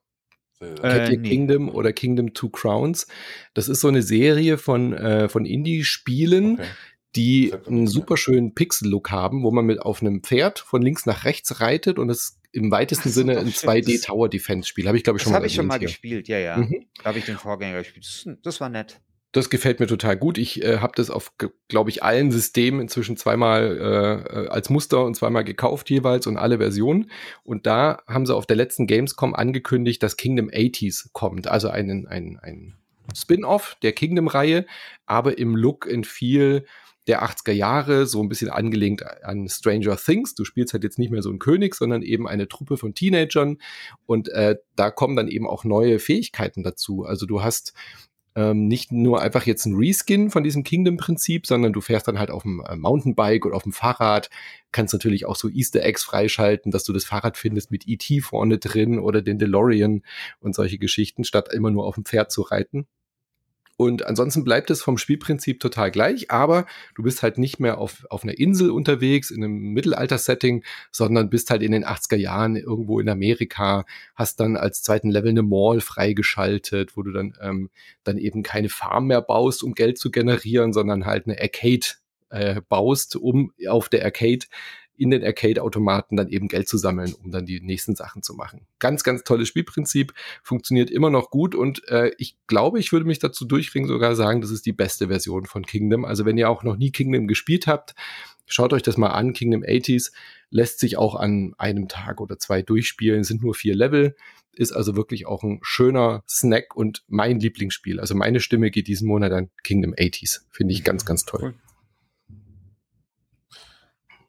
Äh, 0.61 1.13
ihr 1.13 1.19
nee. 1.19 1.29
Kingdom 1.29 1.69
oder 1.69 1.93
Kingdom 1.93 2.33
Two 2.33 2.49
Crowns? 2.49 3.07
Das 3.53 3.69
ist 3.69 3.79
so 3.79 3.87
eine 3.87 4.01
Serie 4.01 4.57
von, 4.57 4.93
äh, 4.93 5.29
von 5.29 5.45
Indie-Spielen, 5.45 6.55
okay. 6.55 6.67
die 7.15 7.53
einen 7.65 7.87
super 7.87 8.17
schönen 8.17 8.53
Pixel-Look 8.53 9.09
haben, 9.09 9.43
wo 9.43 9.51
man 9.51 9.65
mit 9.65 9.81
auf 9.81 10.01
einem 10.01 10.21
Pferd 10.21 10.59
von 10.59 10.81
links 10.81 11.05
nach 11.05 11.23
rechts 11.23 11.61
reitet 11.61 11.97
und 11.97 12.09
es 12.09 12.39
im 12.51 12.71
weitesten 12.71 13.09
Sinne 13.09 13.39
ein 13.39 13.51
2D 13.51 14.05
Tower 14.05 14.27
Defense 14.27 14.67
Spiel. 14.67 14.87
Habe 14.87 14.97
ich 14.97 15.03
glaube 15.03 15.17
ich 15.17 15.23
schon 15.23 15.31
das 15.31 15.39
mal. 15.41 15.43
Das 15.43 15.43
habe 15.43 15.47
ich 15.47 15.55
schon 15.55 15.67
mal 15.67 15.79
hier. 15.79 15.87
gespielt, 15.87 16.27
ja, 16.27 16.39
ja. 16.39 16.57
Mhm. 16.57 16.87
Da 16.97 17.05
habe 17.05 17.19
ich 17.19 17.25
den 17.25 17.37
Vorgänger 17.37 17.77
gespielt. 17.79 18.05
Das, 18.05 18.27
das 18.43 18.59
war 18.59 18.67
nett. 18.67 18.99
Das 19.31 19.51
gefällt 19.51 19.79
mir 19.79 19.85
total 19.85 20.17
gut. 20.17 20.39
Ich 20.39 20.63
äh, 20.63 20.79
habe 20.79 20.93
das 20.95 21.11
auf, 21.11 21.33
glaube 21.67 21.91
ich, 21.91 22.01
allen 22.01 22.31
Systemen 22.31 22.81
inzwischen 22.81 23.15
zweimal 23.15 23.77
äh, 23.77 24.47
als 24.49 24.69
Muster 24.71 25.05
und 25.05 25.15
zweimal 25.15 25.43
gekauft 25.43 25.89
jeweils 25.89 26.25
und 26.25 26.37
alle 26.37 26.57
Versionen. 26.57 27.11
Und 27.43 27.67
da 27.67 28.01
haben 28.07 28.25
sie 28.25 28.35
auf 28.35 28.47
der 28.47 28.57
letzten 28.57 28.87
Gamescom 28.87 29.35
angekündigt, 29.35 30.01
dass 30.01 30.17
Kingdom 30.17 30.49
80s 30.49 31.09
kommt. 31.13 31.47
Also 31.47 31.69
einen, 31.69 32.07
ein, 32.07 32.39
ein 32.41 32.75
Spin-off 33.15 33.77
der 33.83 33.91
Kingdom-Reihe, 33.91 34.65
aber 35.05 35.37
im 35.37 35.55
Look 35.55 35.85
in 35.85 36.03
viel 36.03 36.65
der 37.09 37.23
80er 37.23 37.51
Jahre, 37.51 38.05
so 38.05 38.21
ein 38.21 38.29
bisschen 38.29 38.49
angelehnt 38.49 39.03
an 39.23 39.49
Stranger 39.49 39.97
Things. 39.97 40.35
Du 40.35 40.45
spielst 40.45 40.73
halt 40.73 40.83
jetzt 40.83 40.99
nicht 40.99 41.09
mehr 41.09 41.23
so 41.23 41.29
einen 41.29 41.39
König, 41.39 41.73
sondern 41.73 42.03
eben 42.03 42.27
eine 42.27 42.47
Truppe 42.47 42.77
von 42.77 42.93
Teenagern. 42.93 43.57
Und 44.05 44.29
äh, 44.29 44.57
da 44.75 44.91
kommen 44.91 45.15
dann 45.15 45.27
eben 45.27 45.47
auch 45.47 45.63
neue 45.63 45.97
Fähigkeiten 45.97 46.61
dazu. 46.61 47.05
Also 47.05 47.25
du 47.25 47.41
hast 47.41 47.73
ähm, 48.35 48.67
nicht 48.67 48.91
nur 48.91 49.21
einfach 49.21 49.45
jetzt 49.45 49.65
ein 49.65 49.75
Reskin 49.75 50.29
von 50.29 50.43
diesem 50.43 50.63
Kingdom-Prinzip, 50.63 51.45
sondern 51.47 51.73
du 51.73 51.81
fährst 51.81 52.07
dann 52.07 52.19
halt 52.19 52.31
auf 52.31 52.43
dem 52.43 52.63
äh, 52.67 52.75
Mountainbike 52.75 53.45
oder 53.45 53.55
auf 53.55 53.63
dem 53.63 53.73
Fahrrad, 53.73 54.29
kannst 54.71 54.93
natürlich 54.93 55.25
auch 55.25 55.35
so 55.35 55.49
Easter 55.49 55.83
Eggs 55.83 56.03
freischalten, 56.03 56.71
dass 56.71 56.83
du 56.83 56.93
das 56.93 57.05
Fahrrad 57.05 57.37
findest 57.37 57.71
mit 57.71 57.87
E.T. 57.87 58.21
vorne 58.21 58.57
drin 58.57 58.99
oder 58.99 59.21
den 59.21 59.39
DeLorean 59.39 60.03
und 60.39 60.55
solche 60.55 60.77
Geschichten, 60.77 61.23
statt 61.23 61.49
immer 61.53 61.71
nur 61.71 61.85
auf 61.85 61.95
dem 61.95 62.05
Pferd 62.05 62.31
zu 62.31 62.41
reiten. 62.41 62.87
Und 63.79 64.05
ansonsten 64.05 64.43
bleibt 64.43 64.69
es 64.71 64.81
vom 64.81 64.97
Spielprinzip 64.97 65.61
total 65.61 65.89
gleich, 65.89 66.29
aber 66.29 66.65
du 66.95 67.03
bist 67.03 67.23
halt 67.23 67.37
nicht 67.37 67.61
mehr 67.61 67.77
auf, 67.77 68.05
auf 68.09 68.23
einer 68.23 68.37
Insel 68.37 68.71
unterwegs, 68.71 69.31
in 69.31 69.41
einem 69.41 69.71
Mittelalter-Setting, 69.71 70.65
sondern 70.91 71.29
bist 71.29 71.49
halt 71.49 71.63
in 71.63 71.71
den 71.71 71.85
80er 71.85 72.17
Jahren 72.17 72.57
irgendwo 72.57 72.99
in 72.99 73.07
Amerika, 73.07 73.85
hast 74.15 74.41
dann 74.41 74.57
als 74.57 74.83
zweiten 74.83 75.09
Level 75.09 75.29
eine 75.29 75.43
Mall 75.43 75.79
freigeschaltet, 75.79 76.97
wo 76.97 77.03
du 77.03 77.13
dann, 77.13 77.37
ähm, 77.41 77.69
dann 78.03 78.17
eben 78.17 78.43
keine 78.43 78.67
Farm 78.67 79.07
mehr 79.07 79.21
baust, 79.21 79.63
um 79.63 79.73
Geld 79.73 79.97
zu 79.97 80.11
generieren, 80.11 80.73
sondern 80.73 81.05
halt 81.05 81.27
eine 81.27 81.39
Arcade 81.39 81.87
äh, 82.31 82.59
baust, 82.67 83.15
um 83.15 83.53
auf 83.69 83.87
der 83.87 84.03
Arcade 84.03 84.45
in 84.99 85.11
den 85.11 85.23
Arcade-Automaten 85.23 86.17
dann 86.17 86.29
eben 86.29 86.47
Geld 86.47 86.67
zu 86.67 86.77
sammeln, 86.77 87.13
um 87.23 87.31
dann 87.31 87.45
die 87.45 87.61
nächsten 87.61 87.95
Sachen 87.95 88.21
zu 88.21 88.33
machen. 88.33 88.67
Ganz, 88.79 89.03
ganz 89.03 89.23
tolles 89.23 89.47
Spielprinzip, 89.47 90.13
funktioniert 90.43 90.91
immer 90.91 91.09
noch 91.09 91.29
gut 91.29 91.55
und 91.55 91.87
äh, 91.87 92.11
ich 92.17 92.35
glaube, 92.47 92.79
ich 92.79 92.91
würde 92.91 93.05
mich 93.05 93.19
dazu 93.19 93.45
durchringen, 93.45 93.87
sogar 93.87 94.15
sagen, 94.15 94.41
das 94.41 94.51
ist 94.51 94.65
die 94.65 94.73
beste 94.73 95.07
Version 95.07 95.45
von 95.45 95.65
Kingdom. 95.65 96.05
Also 96.05 96.25
wenn 96.25 96.37
ihr 96.37 96.49
auch 96.49 96.63
noch 96.63 96.75
nie 96.75 96.91
Kingdom 96.91 97.27
gespielt 97.27 97.67
habt, 97.67 97.95
schaut 98.45 98.73
euch 98.73 98.83
das 98.83 98.97
mal 98.97 99.09
an. 99.09 99.33
Kingdom 99.33 99.63
80s 99.63 100.11
lässt 100.49 100.79
sich 100.79 100.97
auch 100.97 101.15
an 101.15 101.53
einem 101.57 101.87
Tag 101.87 102.19
oder 102.19 102.37
zwei 102.37 102.61
durchspielen, 102.61 103.23
sind 103.23 103.41
nur 103.41 103.53
vier 103.53 103.75
Level 103.75 104.15
ist 104.59 104.73
also 104.73 104.97
wirklich 104.97 105.25
auch 105.25 105.43
ein 105.43 105.59
schöner 105.61 106.21
Snack 106.27 106.75
und 106.75 107.03
mein 107.07 107.39
Lieblingsspiel. 107.39 107.97
Also 107.99 108.13
meine 108.13 108.41
Stimme 108.41 108.71
geht 108.71 108.87
diesen 108.87 109.07
Monat 109.07 109.31
an 109.31 109.49
Kingdom 109.63 109.93
80s. 109.93 110.41
Finde 110.49 110.73
ich 110.73 110.83
ganz, 110.83 111.05
ganz 111.05 111.23
toll. 111.23 111.39
Cool. 111.41 111.53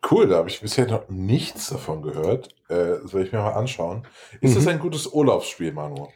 Cool, 0.08 0.28
da 0.28 0.36
habe 0.36 0.48
ich 0.48 0.60
bisher 0.60 0.86
noch 0.86 1.08
nichts 1.08 1.68
davon 1.68 2.02
gehört. 2.02 2.48
Äh, 2.68 3.00
das 3.02 3.12
werde 3.12 3.26
ich 3.26 3.32
mir 3.32 3.40
mal 3.40 3.52
anschauen. 3.52 4.06
Ist 4.40 4.52
mhm. 4.52 4.54
das 4.54 4.66
ein 4.66 4.78
gutes 4.78 5.06
Urlaubsspiel, 5.06 5.72
Manu? 5.72 6.08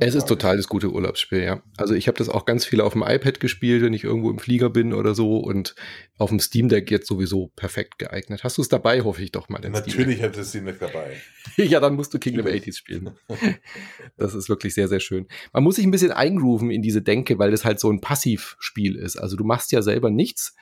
Es 0.00 0.14
ist 0.14 0.28
total 0.28 0.56
das 0.56 0.68
gute 0.68 0.90
Urlaubsspiel, 0.90 1.42
ja. 1.42 1.62
Also 1.76 1.94
ich 1.94 2.06
habe 2.06 2.16
das 2.16 2.28
auch 2.28 2.44
ganz 2.44 2.64
viel 2.64 2.80
auf 2.80 2.92
dem 2.92 3.02
iPad 3.02 3.40
gespielt, 3.40 3.82
wenn 3.82 3.92
ich 3.92 4.04
irgendwo 4.04 4.30
im 4.30 4.38
Flieger 4.38 4.70
bin 4.70 4.92
oder 4.92 5.14
so 5.14 5.38
und 5.38 5.74
auf 6.16 6.30
dem 6.30 6.38
Steam 6.38 6.68
Deck 6.68 6.90
jetzt 6.90 7.08
sowieso 7.08 7.50
perfekt 7.56 7.98
geeignet. 7.98 8.44
Hast 8.44 8.56
du 8.56 8.62
es 8.62 8.68
dabei, 8.68 9.02
hoffe 9.02 9.22
ich 9.22 9.32
doch 9.32 9.48
mal. 9.48 9.60
Natürlich 9.60 10.22
hat 10.22 10.36
das 10.36 10.50
Steam 10.50 10.66
Deck 10.66 10.78
dabei. 10.78 11.16
ja, 11.56 11.80
dann 11.80 11.96
musst 11.96 12.14
du 12.14 12.18
Kingdom 12.18 12.46
80s 12.46 12.76
spielen. 12.76 13.10
das 14.16 14.34
ist 14.34 14.48
wirklich 14.48 14.74
sehr, 14.74 14.88
sehr 14.88 15.00
schön. 15.00 15.26
Man 15.52 15.64
muss 15.64 15.76
sich 15.76 15.84
ein 15.84 15.90
bisschen 15.90 16.12
eingrooven 16.12 16.70
in 16.70 16.82
diese 16.82 17.02
Denke, 17.02 17.38
weil 17.38 17.50
das 17.50 17.64
halt 17.64 17.80
so 17.80 17.90
ein 17.90 18.00
Passivspiel 18.00 18.96
ist. 18.96 19.16
Also 19.16 19.36
du 19.36 19.44
machst 19.44 19.72
ja 19.72 19.82
selber 19.82 20.10
nichts, 20.10 20.54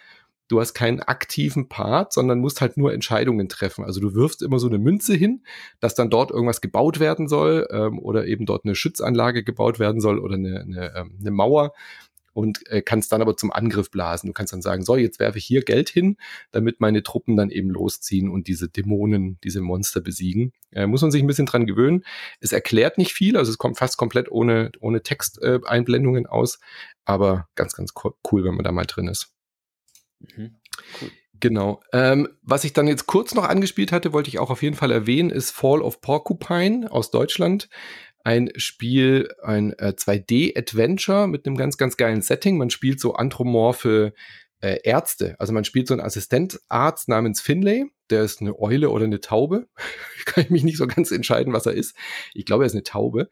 du 0.52 0.60
hast 0.60 0.74
keinen 0.74 1.00
aktiven 1.00 1.68
Part, 1.68 2.12
sondern 2.12 2.38
musst 2.38 2.60
halt 2.60 2.76
nur 2.76 2.92
Entscheidungen 2.92 3.48
treffen. 3.48 3.84
Also 3.84 4.00
du 4.00 4.14
wirfst 4.14 4.42
immer 4.42 4.58
so 4.58 4.68
eine 4.68 4.78
Münze 4.78 5.14
hin, 5.14 5.42
dass 5.80 5.94
dann 5.94 6.10
dort 6.10 6.30
irgendwas 6.30 6.60
gebaut 6.60 7.00
werden 7.00 7.26
soll 7.26 7.66
ähm, 7.70 7.98
oder 7.98 8.26
eben 8.26 8.44
dort 8.44 8.64
eine 8.64 8.74
Schützanlage 8.74 9.44
gebaut 9.44 9.78
werden 9.78 10.00
soll 10.02 10.18
oder 10.18 10.34
eine, 10.34 10.60
eine, 10.60 10.94
ähm, 10.94 11.16
eine 11.18 11.30
Mauer 11.30 11.72
und 12.34 12.66
äh, 12.70 12.82
kannst 12.82 13.12
dann 13.12 13.22
aber 13.22 13.36
zum 13.36 13.50
Angriff 13.50 13.90
blasen. 13.90 14.26
Du 14.26 14.34
kannst 14.34 14.52
dann 14.52 14.60
sagen, 14.60 14.84
so, 14.84 14.96
jetzt 14.96 15.20
werfe 15.20 15.38
ich 15.38 15.44
hier 15.46 15.62
Geld 15.62 15.88
hin, 15.88 16.16
damit 16.50 16.80
meine 16.80 17.02
Truppen 17.02 17.36
dann 17.36 17.50
eben 17.50 17.70
losziehen 17.70 18.28
und 18.28 18.46
diese 18.46 18.68
Dämonen, 18.68 19.38
diese 19.44 19.62
Monster 19.62 20.02
besiegen. 20.02 20.52
Äh, 20.70 20.86
muss 20.86 21.00
man 21.00 21.10
sich 21.10 21.22
ein 21.22 21.26
bisschen 21.26 21.46
dran 21.46 21.66
gewöhnen. 21.66 22.04
Es 22.40 22.52
erklärt 22.52 22.98
nicht 22.98 23.14
viel, 23.14 23.38
also 23.38 23.50
es 23.50 23.58
kommt 23.58 23.78
fast 23.78 23.96
komplett 23.96 24.30
ohne, 24.30 24.70
ohne 24.80 25.02
Texteinblendungen 25.02 26.26
aus, 26.26 26.58
aber 27.06 27.48
ganz, 27.54 27.74
ganz 27.74 27.94
cool, 28.30 28.44
wenn 28.44 28.54
man 28.54 28.64
da 28.64 28.72
mal 28.72 28.84
drin 28.84 29.08
ist. 29.08 29.32
Mhm. 30.36 30.56
Genau. 31.40 31.80
Ähm, 31.92 32.28
was 32.42 32.62
ich 32.62 32.72
dann 32.72 32.86
jetzt 32.86 33.06
kurz 33.06 33.34
noch 33.34 33.48
angespielt 33.48 33.90
hatte, 33.90 34.12
wollte 34.12 34.28
ich 34.28 34.38
auch 34.38 34.50
auf 34.50 34.62
jeden 34.62 34.76
Fall 34.76 34.92
erwähnen, 34.92 35.30
ist 35.30 35.50
Fall 35.50 35.82
of 35.82 36.00
Porcupine 36.00 36.90
aus 36.90 37.10
Deutschland. 37.10 37.68
Ein 38.22 38.50
Spiel, 38.54 39.28
ein 39.42 39.72
äh, 39.78 39.94
2D-Adventure 39.96 41.26
mit 41.26 41.44
einem 41.44 41.56
ganz, 41.56 41.76
ganz 41.76 41.96
geilen 41.96 42.22
Setting. 42.22 42.58
Man 42.58 42.70
spielt 42.70 43.00
so 43.00 43.14
anthropomorphe 43.14 44.12
äh, 44.60 44.78
Ärzte. 44.84 45.34
Also 45.40 45.52
man 45.52 45.64
spielt 45.64 45.88
so 45.88 45.94
einen 45.94 46.02
Assistentarzt 46.02 47.08
namens 47.08 47.40
Finlay. 47.40 47.86
Der 48.10 48.22
ist 48.22 48.40
eine 48.40 48.56
Eule 48.60 48.90
oder 48.90 49.06
eine 49.06 49.20
Taube. 49.20 49.66
Kann 50.24 50.44
ich 50.44 50.50
mich 50.50 50.62
nicht 50.62 50.78
so 50.78 50.86
ganz 50.86 51.10
entscheiden, 51.10 51.52
was 51.52 51.66
er 51.66 51.72
ist. 51.72 51.96
Ich 52.34 52.46
glaube, 52.46 52.62
er 52.62 52.66
ist 52.66 52.74
eine 52.74 52.84
Taube. 52.84 53.28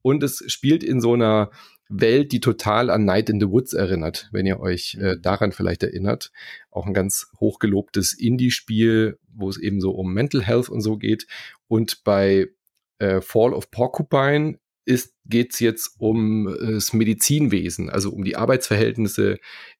Und 0.00 0.22
es 0.22 0.42
spielt 0.46 0.82
in 0.82 1.02
so 1.02 1.12
einer 1.12 1.50
Welt, 1.90 2.30
die 2.32 2.40
total 2.40 2.88
an 2.88 3.04
Night 3.04 3.28
in 3.28 3.40
the 3.40 3.48
Woods 3.48 3.72
erinnert, 3.72 4.28
wenn 4.32 4.46
ihr 4.46 4.60
euch 4.60 4.96
äh, 4.98 5.16
mhm. 5.16 5.22
daran 5.22 5.52
vielleicht 5.52 5.82
erinnert. 5.82 6.30
Auch 6.70 6.86
ein 6.86 6.94
ganz 6.94 7.26
hochgelobtes 7.40 8.16
Indie-Spiel, 8.18 9.18
wo 9.34 9.48
es 9.48 9.58
eben 9.58 9.80
so 9.80 9.90
um 9.90 10.14
Mental 10.14 10.42
Health 10.42 10.68
und 10.68 10.80
so 10.80 10.96
geht. 10.96 11.26
Und 11.66 12.04
bei 12.04 12.46
äh, 12.98 13.20
Fall 13.20 13.52
of 13.52 13.70
Porcupine 13.70 14.58
geht 15.26 15.52
es 15.52 15.60
jetzt 15.60 15.96
um 15.98 16.48
äh, 16.48 16.72
das 16.74 16.92
Medizinwesen, 16.92 17.90
also 17.90 18.10
um 18.10 18.24
die 18.24 18.36
Arbeitsverhältnisse 18.36 19.38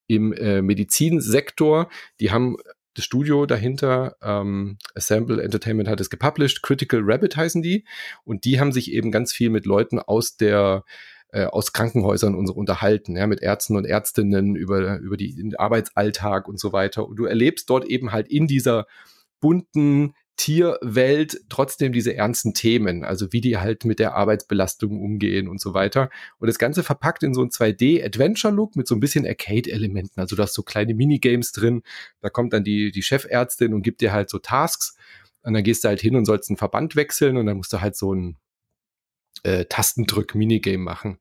im 0.08 0.32
äh, 0.32 0.62
Medizinsektor. 0.62 1.88
Die 2.18 2.32
haben 2.32 2.56
das 2.94 3.04
Studio 3.04 3.46
dahinter, 3.46 4.16
ähm, 4.20 4.78
Assemble 4.96 5.40
Entertainment 5.42 5.88
hat 5.88 6.00
es 6.00 6.10
gepublished, 6.10 6.62
Critical 6.62 7.00
Rabbit 7.04 7.36
heißen 7.36 7.62
die. 7.62 7.84
Und 8.24 8.44
die 8.44 8.58
haben 8.58 8.72
sich 8.72 8.92
eben 8.92 9.12
ganz 9.12 9.32
viel 9.32 9.50
mit 9.50 9.64
Leuten 9.64 10.00
aus 10.00 10.36
der 10.36 10.84
äh, 11.32 11.44
aus 11.44 11.72
Krankenhäusern 11.72 12.34
und 12.34 12.46
so 12.46 12.52
unterhalten, 12.52 13.16
ja, 13.16 13.26
mit 13.26 13.42
Ärzten 13.42 13.76
und 13.76 13.84
Ärztinnen 13.84 14.56
über, 14.56 14.98
über 14.98 15.16
die, 15.16 15.34
den 15.34 15.56
Arbeitsalltag 15.56 16.48
und 16.48 16.58
so 16.58 16.72
weiter. 16.72 17.06
Und 17.06 17.16
du 17.16 17.24
erlebst 17.24 17.70
dort 17.70 17.84
eben 17.84 18.12
halt 18.12 18.28
in 18.28 18.46
dieser 18.46 18.86
bunten 19.40 20.14
Tierwelt 20.40 21.38
trotzdem 21.50 21.92
diese 21.92 22.14
ernsten 22.14 22.54
Themen, 22.54 23.04
also 23.04 23.30
wie 23.30 23.42
die 23.42 23.58
halt 23.58 23.84
mit 23.84 23.98
der 23.98 24.14
Arbeitsbelastung 24.14 24.98
umgehen 24.98 25.48
und 25.48 25.60
so 25.60 25.74
weiter. 25.74 26.08
Und 26.38 26.48
das 26.48 26.58
Ganze 26.58 26.82
verpackt 26.82 27.22
in 27.22 27.34
so 27.34 27.42
ein 27.42 27.50
2D-Adventure-Look 27.50 28.74
mit 28.74 28.88
so 28.88 28.94
ein 28.94 29.00
bisschen 29.00 29.26
Arcade-Elementen. 29.26 30.18
Also 30.18 30.36
du 30.36 30.42
hast 30.42 30.54
so 30.54 30.62
kleine 30.62 30.94
Minigames 30.94 31.52
drin. 31.52 31.82
Da 32.22 32.30
kommt 32.30 32.54
dann 32.54 32.64
die, 32.64 32.90
die 32.90 33.02
Chefärztin 33.02 33.74
und 33.74 33.82
gibt 33.82 34.00
dir 34.00 34.12
halt 34.12 34.30
so 34.30 34.38
Tasks. 34.38 34.96
Und 35.42 35.52
dann 35.52 35.62
gehst 35.62 35.84
du 35.84 35.88
halt 35.88 36.00
hin 36.00 36.16
und 36.16 36.24
sollst 36.24 36.48
einen 36.48 36.56
Verband 36.56 36.96
wechseln 36.96 37.36
und 37.36 37.44
dann 37.44 37.58
musst 37.58 37.74
du 37.74 37.82
halt 37.82 37.94
so 37.94 38.14
ein 38.14 38.38
äh, 39.42 39.64
Tastendrück-Minigame 39.64 40.78
machen. 40.78 41.18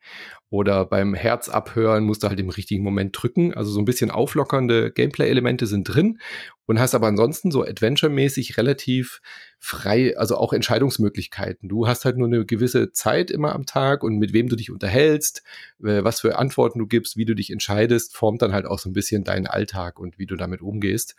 Oder 0.51 0.85
beim 0.85 1.13
Herz 1.13 1.47
abhören 1.47 2.05
musst 2.05 2.23
du 2.23 2.27
halt 2.27 2.39
im 2.39 2.49
richtigen 2.49 2.83
Moment 2.83 3.15
drücken. 3.19 3.53
Also 3.53 3.71
so 3.71 3.79
ein 3.79 3.85
bisschen 3.85 4.09
auflockernde 4.09 4.91
Gameplay-Elemente 4.91 5.67
sind 5.67 5.83
drin 5.83 6.19
und 6.65 6.79
hast 6.79 6.95
aber 6.95 7.05
ansonsten 7.05 7.51
so 7.51 7.63
Adventure-mäßig 7.63 8.57
relativ 8.57 9.21
frei, 9.59 10.17
also 10.17 10.37
auch 10.37 10.51
Entscheidungsmöglichkeiten. 10.51 11.69
Du 11.69 11.87
hast 11.87 12.03
halt 12.03 12.17
nur 12.17 12.27
eine 12.27 12.47
gewisse 12.47 12.91
Zeit 12.91 13.29
immer 13.29 13.53
am 13.53 13.67
Tag 13.67 14.03
und 14.03 14.17
mit 14.17 14.33
wem 14.33 14.49
du 14.49 14.55
dich 14.55 14.71
unterhältst, 14.71 15.43
äh, 15.83 16.03
was 16.03 16.19
für 16.21 16.39
Antworten 16.39 16.79
du 16.79 16.87
gibst, 16.87 17.15
wie 17.15 17.25
du 17.25 17.35
dich 17.35 17.51
entscheidest, 17.51 18.17
formt 18.17 18.41
dann 18.41 18.53
halt 18.53 18.65
auch 18.65 18.79
so 18.79 18.89
ein 18.89 18.93
bisschen 18.93 19.23
deinen 19.23 19.45
Alltag 19.45 19.99
und 19.99 20.17
wie 20.17 20.25
du 20.25 20.35
damit 20.35 20.61
umgehst. 20.61 21.15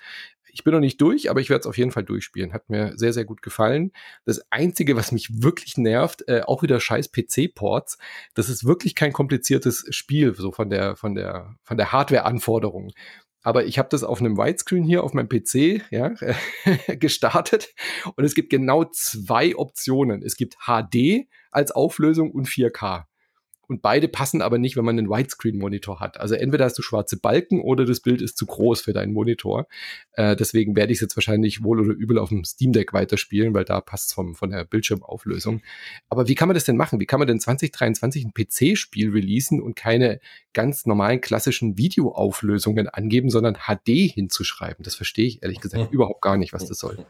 Ich 0.53 0.65
bin 0.65 0.73
noch 0.73 0.81
nicht 0.81 1.01
durch, 1.01 1.31
aber 1.31 1.41
ich 1.41 1.51
werde 1.51 1.61
es 1.61 1.67
auf 1.67 1.79
jeden 1.79 1.91
Fall 1.91 2.05
durchspielen. 2.05 2.53
Hat 2.53 2.69
mir 2.71 2.93
sehr, 2.97 3.13
sehr 3.13 3.25
gut 3.25 3.43
gefallen. 3.43 3.93
Das 4.25 4.41
Einzige, 4.51 4.97
was 4.97 5.13
mich 5.13 5.43
wirklich 5.43 5.77
nervt, 5.77 6.27
äh, 6.29 6.43
auch 6.43 6.63
wieder 6.63 6.81
scheiß 6.81 7.11
PC-Ports. 7.13 7.99
Das 8.35 8.49
ist 8.49 8.65
wirklich 8.65 8.95
kein 8.95 9.13
kompliziertes 9.13 9.85
Spiel, 9.91 10.35
so 10.35 10.53
von 10.53 10.71
der, 10.71 10.97
von 10.97 11.15
der, 11.15 11.57
von 11.63 11.77
der 11.77 11.93
Hardware-Anforderung. 11.93 12.93
Aber 13.43 13.65
ich 13.65 13.79
habe 13.79 13.89
das 13.89 14.05
auf 14.05 14.21
einem 14.21 14.37
Widescreen 14.37 14.85
hier 14.85 15.03
auf 15.03 15.15
meinem 15.15 15.29
PC 15.29 15.83
ja, 15.91 16.13
gestartet 16.89 17.73
und 18.15 18.25
es 18.25 18.35
gibt 18.35 18.51
genau 18.51 18.85
zwei 18.85 19.57
Optionen. 19.57 20.23
Es 20.23 20.37
gibt 20.37 20.57
HD 20.67 21.27
als 21.51 21.73
Auflösung 21.73 22.33
und 22.33 22.49
4K. 22.49 23.05
Und 23.71 23.83
beide 23.83 24.09
passen 24.09 24.43
aber 24.43 24.59
nicht, 24.59 24.77
wenn 24.77 24.85
man 24.85 24.99
einen 24.99 25.09
Widescreen-Monitor 25.09 26.01
hat. 26.01 26.19
Also 26.19 26.35
entweder 26.35 26.65
hast 26.65 26.77
du 26.77 26.83
schwarze 26.83 27.17
Balken 27.17 27.61
oder 27.61 27.85
das 27.85 28.01
Bild 28.01 28.21
ist 28.21 28.37
zu 28.37 28.45
groß 28.45 28.81
für 28.81 28.93
deinen 28.93 29.13
Monitor. 29.13 29.69
Äh, 30.15 30.35
deswegen 30.35 30.75
werde 30.75 30.93
ich 30.93 30.97
es 30.97 31.03
jetzt 31.03 31.17
wahrscheinlich 31.17 31.63
wohl 31.63 31.79
oder 31.79 31.93
übel 31.93 32.19
auf 32.19 32.31
dem 32.31 32.43
Steam 32.43 32.73
Deck 32.73 32.93
weiterspielen, 32.93 33.55
weil 33.55 33.65
da 33.65 33.81
passt 33.81 34.09
es 34.09 34.15
von 34.15 34.51
der 34.51 34.65
Bildschirmauflösung. 34.65 35.63
Aber 36.09 36.27
wie 36.27 36.35
kann 36.35 36.49
man 36.49 36.57
das 36.57 36.65
denn 36.65 36.77
machen? 36.77 36.99
Wie 36.99 37.07
kann 37.07 37.21
man 37.21 37.29
denn 37.29 37.39
2023 37.39 38.25
ein 38.25 38.35
PC-Spiel 38.35 39.13
releasen 39.13 39.63
und 39.63 39.77
keine 39.77 40.19
ganz 40.53 40.85
normalen 40.85 41.21
klassischen 41.21 41.79
Videoauflösungen 41.79 42.89
angeben, 42.89 43.31
sondern 43.31 43.55
HD 43.55 44.11
hinzuschreiben? 44.13 44.83
Das 44.83 44.97
verstehe 44.97 45.29
ich 45.29 45.45
ehrlich 45.45 45.61
gesagt 45.61 45.93
überhaupt 45.93 46.23
gar 46.23 46.37
nicht, 46.37 46.53
was 46.53 46.67
das 46.67 46.81
soll. 46.81 47.07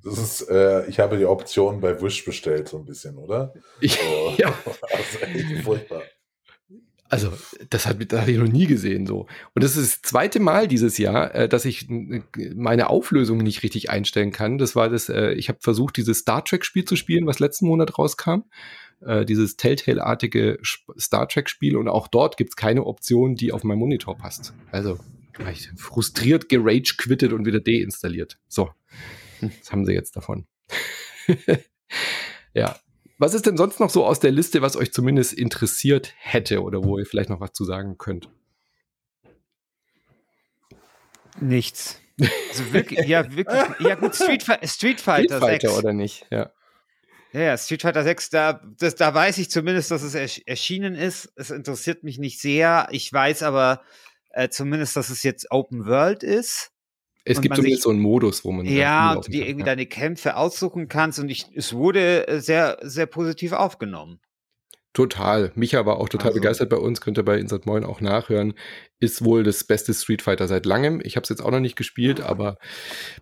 Das 0.04 0.18
ist, 0.18 0.50
äh, 0.50 0.86
ich 0.88 1.00
habe 1.00 1.18
die 1.18 1.26
Option 1.26 1.82
bei 1.82 2.02
Wish 2.02 2.26
bestellt, 2.26 2.68
so 2.70 2.78
ein 2.78 2.86
bisschen, 2.86 3.18
oder? 3.18 3.54
Ich, 3.82 3.94
so, 3.94 4.34
ja. 4.38 4.54
Also 4.66 5.20
echt 5.26 5.64
furchtbar. 5.64 6.02
Also, 7.12 7.34
das 7.72 7.88
habe 7.88 8.06
hab 8.12 8.28
ich 8.28 8.38
noch 8.38 8.48
nie 8.48 8.68
gesehen 8.68 9.08
so. 9.08 9.26
Und 9.56 9.64
das 9.64 9.76
ist 9.76 10.04
das 10.04 10.12
zweite 10.12 10.40
Mal 10.40 10.68
dieses 10.68 11.00
Jahr, 11.00 11.34
äh, 11.34 11.50
dass 11.50 11.66
ich 11.66 11.88
meine 11.90 12.90
Auflösung 12.90 13.40
nicht 13.40 13.64
richtig 13.64 13.90
einstellen 13.90 14.32
kann. 14.32 14.60
Das 14.60 14.76
war 14.76 14.90
das, 14.90 15.10
äh, 15.10 15.32
ich 15.32 15.50
habe 15.50 15.58
versucht, 15.60 15.98
dieses 15.98 16.20
Star 16.20 16.46
Trek-Spiel 16.46 16.86
zu 16.86 16.96
spielen, 16.96 17.26
was 17.26 17.40
letzten 17.40 17.66
Monat 17.66 17.98
rauskam. 17.98 18.44
Äh, 19.02 19.26
dieses 19.26 19.58
Telltale-artige 19.58 20.60
Star 21.00 21.28
Trek-Spiel. 21.28 21.78
Und 21.78 21.88
auch 21.88 22.08
dort 22.08 22.38
gibt 22.38 22.52
es 22.52 22.56
keine 22.56 22.86
Option, 22.86 23.36
die 23.36 23.54
auf 23.54 23.64
meinen 23.64 23.80
Monitor 23.80 24.16
passt. 24.16 24.54
Also, 24.72 25.00
ich 25.52 25.70
frustriert 25.78 26.48
gerage 26.48 26.96
quittet 26.98 27.34
und 27.34 27.46
wieder 27.46 27.60
deinstalliert. 27.60 28.38
So. 28.48 28.70
Das 29.42 29.72
haben 29.72 29.86
sie 29.86 29.94
jetzt 29.94 30.16
davon. 30.16 30.48
ja. 32.54 32.80
Was 33.18 33.34
ist 33.34 33.46
denn 33.46 33.58
sonst 33.58 33.80
noch 33.80 33.90
so 33.90 34.06
aus 34.06 34.20
der 34.20 34.32
Liste, 34.32 34.62
was 34.62 34.78
euch 34.78 34.94
zumindest 34.94 35.34
interessiert 35.34 36.14
hätte 36.18 36.62
oder 36.62 36.84
wo 36.84 36.98
ihr 36.98 37.06
vielleicht 37.06 37.30
noch 37.30 37.42
was 37.42 37.52
zu 37.52 37.66
sagen 37.66 37.98
könnt? 37.98 38.30
Nichts. 41.42 42.00
Also 42.50 42.74
wirklich, 42.74 43.06
ja, 43.08 43.24
wirklich, 43.36 43.62
ja 43.80 43.96
gut, 43.96 44.16
Street, 44.16 44.44
Street 44.44 45.02
Fighter 45.02 45.38
Street 45.38 45.40
Fighter 45.40 45.70
6. 45.70 45.78
oder 45.78 45.94
nicht, 45.94 46.26
ja. 46.30 46.52
Ja, 47.32 47.42
ja, 47.42 47.58
Street 47.58 47.82
Fighter 47.84 48.04
6, 48.04 48.30
da, 48.32 48.62
das, 48.80 48.96
da 48.96 49.14
weiß 49.14 49.38
ich 49.38 49.52
zumindest, 49.52 49.92
dass 49.92 50.02
es 50.02 50.40
erschienen 50.40 50.96
ist. 50.96 51.32
Es 51.36 51.52
interessiert 51.52 52.04
mich 52.04 52.18
nicht 52.18 52.42
sehr. 52.42 52.88
Ich 52.92 53.12
weiß 53.14 53.44
aber 53.44 53.84
äh, 54.32 54.50
zumindest, 54.50 54.96
dass 54.96 55.10
es 55.10 55.22
jetzt 55.22 55.52
Open 55.52 55.86
World 55.86 56.24
ist. 56.24 56.72
Es 57.30 57.42
gibt 57.42 57.56
zumindest 57.56 57.84
so 57.84 57.90
einen 57.90 58.00
Modus, 58.00 58.44
wo 58.44 58.52
man 58.52 58.66
ja, 58.66 59.14
und 59.14 59.32
die 59.32 59.42
irgendwie 59.42 59.64
deine 59.64 59.86
Kämpfe 59.86 60.36
aussuchen 60.36 60.88
kannst 60.88 61.20
und 61.20 61.30
ich, 61.30 61.46
es 61.54 61.74
wurde 61.74 62.28
äh, 62.28 62.40
sehr, 62.40 62.78
sehr 62.82 63.06
positiv 63.06 63.52
aufgenommen. 63.52 64.20
Total. 64.94 65.52
Micha 65.54 65.86
war 65.86 65.98
auch 65.98 66.10
total 66.10 66.30
also. 66.30 66.40
begeistert 66.40 66.70
bei 66.70 66.78
uns, 66.78 67.00
könnt 67.00 67.20
ihr 67.20 67.24
bei 67.24 67.38
Insert 67.38 67.68
Moin 67.68 67.84
auch 67.84 68.02
nachhören. 68.02 68.56
Ist 69.00 69.24
wohl 69.24 69.44
das 69.44 69.64
beste 69.64 69.94
Street 69.94 70.24
Fighter 70.24 70.48
seit 70.48 70.66
langem. 70.66 71.00
Ich 71.04 71.16
habe 71.16 71.24
es 71.24 71.30
jetzt 71.30 71.42
auch 71.42 71.52
noch 71.52 71.60
nicht 71.60 71.76
gespielt, 71.76 72.22
aber 72.22 72.58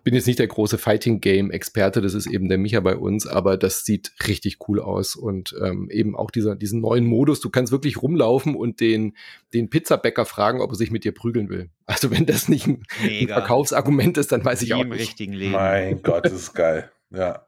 bin 0.02 0.14
jetzt 0.14 0.26
nicht 0.26 0.38
der 0.38 0.46
große 0.46 0.78
Fighting 0.78 1.20
Game 1.20 1.50
Experte. 1.50 2.00
Das 2.00 2.14
ist 2.14 2.26
eben 2.26 2.48
der 2.48 2.56
Micha 2.56 2.80
bei 2.80 2.96
uns, 2.96 3.26
aber 3.26 3.58
das 3.58 3.84
sieht 3.84 4.12
richtig 4.26 4.56
cool 4.66 4.80
aus 4.80 5.14
und 5.14 5.54
ähm, 5.62 5.90
eben 5.90 6.16
auch 6.16 6.30
dieser 6.30 6.56
diesen 6.56 6.80
neuen 6.80 7.04
Modus. 7.04 7.40
Du 7.40 7.50
kannst 7.50 7.70
wirklich 7.70 8.00
rumlaufen 8.02 8.56
und 8.56 8.80
den 8.80 9.14
den 9.52 9.68
Pizzabäcker 9.68 10.24
fragen, 10.24 10.62
ob 10.62 10.70
er 10.70 10.76
sich 10.76 10.90
mit 10.90 11.04
dir 11.04 11.12
prügeln 11.12 11.50
will. 11.50 11.68
Also 11.84 12.10
wenn 12.10 12.26
das 12.26 12.48
nicht 12.48 12.66
ein, 12.66 12.82
ein 13.02 13.28
Verkaufsargument 13.28 14.16
ist, 14.18 14.32
dann 14.32 14.44
weiß 14.44 14.62
Wie 14.62 14.66
ich 14.66 14.74
auch 14.74 14.80
im 14.80 14.88
nicht. 14.88 15.00
richtigen 15.00 15.34
Leben. 15.34 15.52
Mein 15.52 16.02
Gott, 16.02 16.24
das 16.24 16.32
ist 16.32 16.54
geil. 16.54 16.90
Ja. 17.10 17.44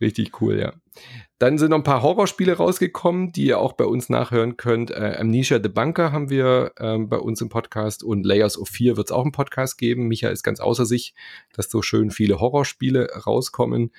Richtig 0.00 0.40
cool, 0.40 0.58
ja. 0.58 0.72
Dann 1.38 1.56
sind 1.56 1.70
noch 1.70 1.78
ein 1.78 1.84
paar 1.84 2.02
Horrorspiele 2.02 2.56
rausgekommen, 2.56 3.30
die 3.30 3.46
ihr 3.46 3.60
auch 3.60 3.74
bei 3.74 3.84
uns 3.84 4.08
nachhören 4.08 4.56
könnt. 4.56 4.90
Äh, 4.90 5.16
Amnesia 5.20 5.60
the 5.62 5.68
Bunker 5.68 6.10
haben 6.10 6.30
wir 6.30 6.72
ähm, 6.80 7.08
bei 7.08 7.18
uns 7.18 7.40
im 7.40 7.48
Podcast 7.48 8.02
und 8.02 8.26
Layers 8.26 8.58
of 8.58 8.68
Fear 8.68 8.96
wird 8.96 9.08
es 9.08 9.12
auch 9.12 9.24
im 9.24 9.30
Podcast 9.30 9.78
geben. 9.78 10.08
Micha 10.08 10.30
ist 10.30 10.42
ganz 10.42 10.58
außer 10.58 10.84
sich, 10.84 11.14
dass 11.52 11.70
so 11.70 11.80
schön 11.80 12.10
viele 12.10 12.40
Horrorspiele 12.40 13.08
rauskommen. 13.24 13.92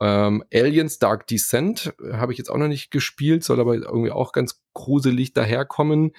Ähm, 0.00 0.42
Aliens 0.52 0.98
Dark 0.98 1.28
Descent 1.28 1.94
äh, 2.02 2.14
habe 2.14 2.32
ich 2.32 2.38
jetzt 2.38 2.50
auch 2.50 2.58
noch 2.58 2.66
nicht 2.66 2.90
gespielt, 2.90 3.44
soll 3.44 3.60
aber 3.60 3.76
irgendwie 3.76 4.10
auch 4.10 4.32
ganz 4.32 4.60
gruselig 4.74 5.34
daherkommen. 5.34 6.10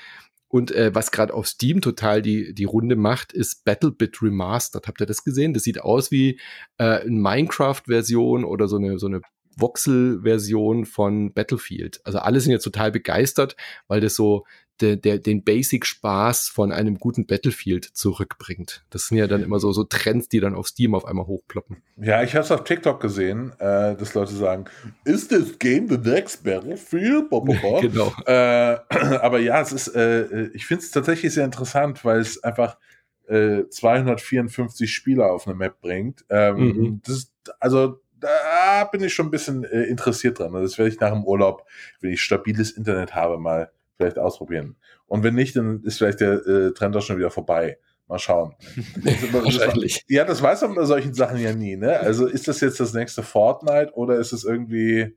Und 0.47 0.71
äh, 0.71 0.93
was 0.93 1.11
gerade 1.11 1.33
auf 1.33 1.47
Steam 1.47 1.81
total 1.81 2.21
die, 2.21 2.53
die 2.53 2.63
Runde 2.63 2.95
macht, 2.95 3.33
ist 3.33 3.65
BattleBit 3.65 4.21
Remastered. 4.21 4.87
Habt 4.87 5.01
ihr 5.01 5.07
das 5.07 5.25
gesehen? 5.25 5.53
Das 5.53 5.63
sieht 5.63 5.81
aus 5.81 6.11
wie 6.11 6.39
äh, 6.77 7.01
eine 7.01 7.09
Minecraft-Version 7.09 8.45
oder 8.45 8.69
so 8.69 8.77
eine, 8.77 8.99
so 8.99 9.07
eine 9.07 9.21
Voxel-Version 9.57 10.85
von 10.85 11.33
Battlefield. 11.33 12.01
Also 12.03 12.19
alle 12.19 12.39
sind 12.39 12.51
jetzt 12.51 12.63
total 12.63 12.91
begeistert, 12.91 13.55
weil 13.87 14.01
das 14.01 14.15
so 14.15 14.45
de, 14.81 14.97
de, 14.97 15.19
den 15.19 15.43
Basic-Spaß 15.43 16.49
von 16.49 16.71
einem 16.71 16.97
guten 16.97 17.25
Battlefield 17.25 17.85
zurückbringt. 17.85 18.85
Das 18.89 19.07
sind 19.07 19.17
ja 19.17 19.27
dann 19.27 19.43
immer 19.43 19.59
so, 19.59 19.71
so 19.71 19.83
Trends, 19.83 20.29
die 20.29 20.39
dann 20.39 20.55
auf 20.55 20.67
Steam 20.67 20.95
auf 20.95 21.05
einmal 21.05 21.27
hochploppen. 21.27 21.83
Ja, 21.97 22.23
ich 22.23 22.33
habe 22.35 22.43
es 22.43 22.51
auf 22.51 22.63
TikTok 22.63 22.99
gesehen, 22.99 23.53
äh, 23.59 23.95
dass 23.95 24.13
Leute 24.13 24.33
sagen, 24.33 24.65
ist 25.05 25.31
das 25.31 25.59
Game 25.59 25.87
the 25.87 25.97
next 25.97 26.43
Battlefield? 26.43 27.29
genau. 27.81 28.13
Äh, 28.25 28.77
aber 28.89 29.39
ja, 29.39 29.61
es 29.61 29.71
ist, 29.71 29.87
äh, 29.95 30.47
ich 30.47 30.65
finde 30.65 30.83
es 30.83 30.91
tatsächlich 30.91 31.33
sehr 31.33 31.45
interessant, 31.45 32.03
weil 32.03 32.19
es 32.19 32.43
einfach 32.43 32.77
254 33.25 34.81
äh, 34.81 34.91
Spieler 34.91 35.31
auf 35.31 35.47
eine 35.47 35.55
Map 35.55 35.79
bringt. 35.79 36.25
Ähm, 36.29 36.57
mhm. 36.57 37.01
das, 37.05 37.31
also 37.59 38.02
da 38.23 38.85
bin 38.85 39.03
ich 39.03 39.13
schon 39.13 39.27
ein 39.27 39.31
bisschen 39.31 39.63
äh, 39.63 39.83
interessiert 39.83 40.39
dran. 40.39 40.53
Das 40.53 40.77
werde 40.77 40.91
ich 40.91 40.99
nach 40.99 41.11
dem 41.11 41.23
Urlaub, 41.23 41.67
wenn 42.01 42.11
ich 42.11 42.21
stabiles 42.21 42.71
Internet 42.71 43.13
habe, 43.13 43.37
mal 43.37 43.71
vielleicht 43.97 44.17
ausprobieren. 44.17 44.75
Und 45.05 45.23
wenn 45.23 45.35
nicht, 45.35 45.55
dann 45.55 45.83
ist 45.83 45.97
vielleicht 45.97 46.21
der 46.21 46.45
äh, 46.45 46.73
Trend 46.73 46.95
auch 46.95 47.01
schon 47.01 47.17
wieder 47.17 47.31
vorbei. 47.31 47.77
Mal 48.07 48.19
schauen. 48.19 48.55
Wahrscheinlich. 49.31 50.03
ja, 50.07 50.25
das 50.25 50.41
weiß 50.41 50.61
man 50.63 50.75
bei 50.75 50.85
solchen 50.85 51.13
Sachen 51.13 51.39
ja 51.39 51.53
nie. 51.53 51.75
Ne? 51.77 51.99
Also 51.99 52.25
ist 52.25 52.47
das 52.47 52.59
jetzt 52.61 52.79
das 52.79 52.93
nächste 52.93 53.23
Fortnite 53.23 53.93
oder 53.93 54.17
ist 54.17 54.33
es 54.33 54.43
irgendwie 54.43 55.15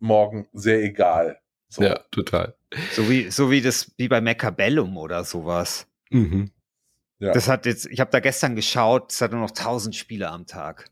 morgen 0.00 0.48
sehr 0.52 0.82
egal? 0.82 1.38
So. 1.68 1.82
Ja, 1.82 2.00
total. 2.10 2.54
So 2.92 3.08
wie, 3.08 3.30
so 3.30 3.50
wie 3.50 3.60
das, 3.60 3.92
wie 3.96 4.08
bei 4.08 4.20
Macabellum 4.20 4.96
oder 4.96 5.24
sowas. 5.24 5.86
Mhm. 6.10 6.50
Ja. 7.20 7.32
Das 7.32 7.48
hat 7.48 7.66
jetzt, 7.66 7.86
ich 7.86 8.00
habe 8.00 8.10
da 8.10 8.18
gestern 8.18 8.56
geschaut, 8.56 9.12
es 9.12 9.20
hat 9.20 9.30
nur 9.32 9.40
noch 9.40 9.50
1000 9.50 9.94
Spiele 9.94 10.28
am 10.30 10.46
Tag. 10.46 10.90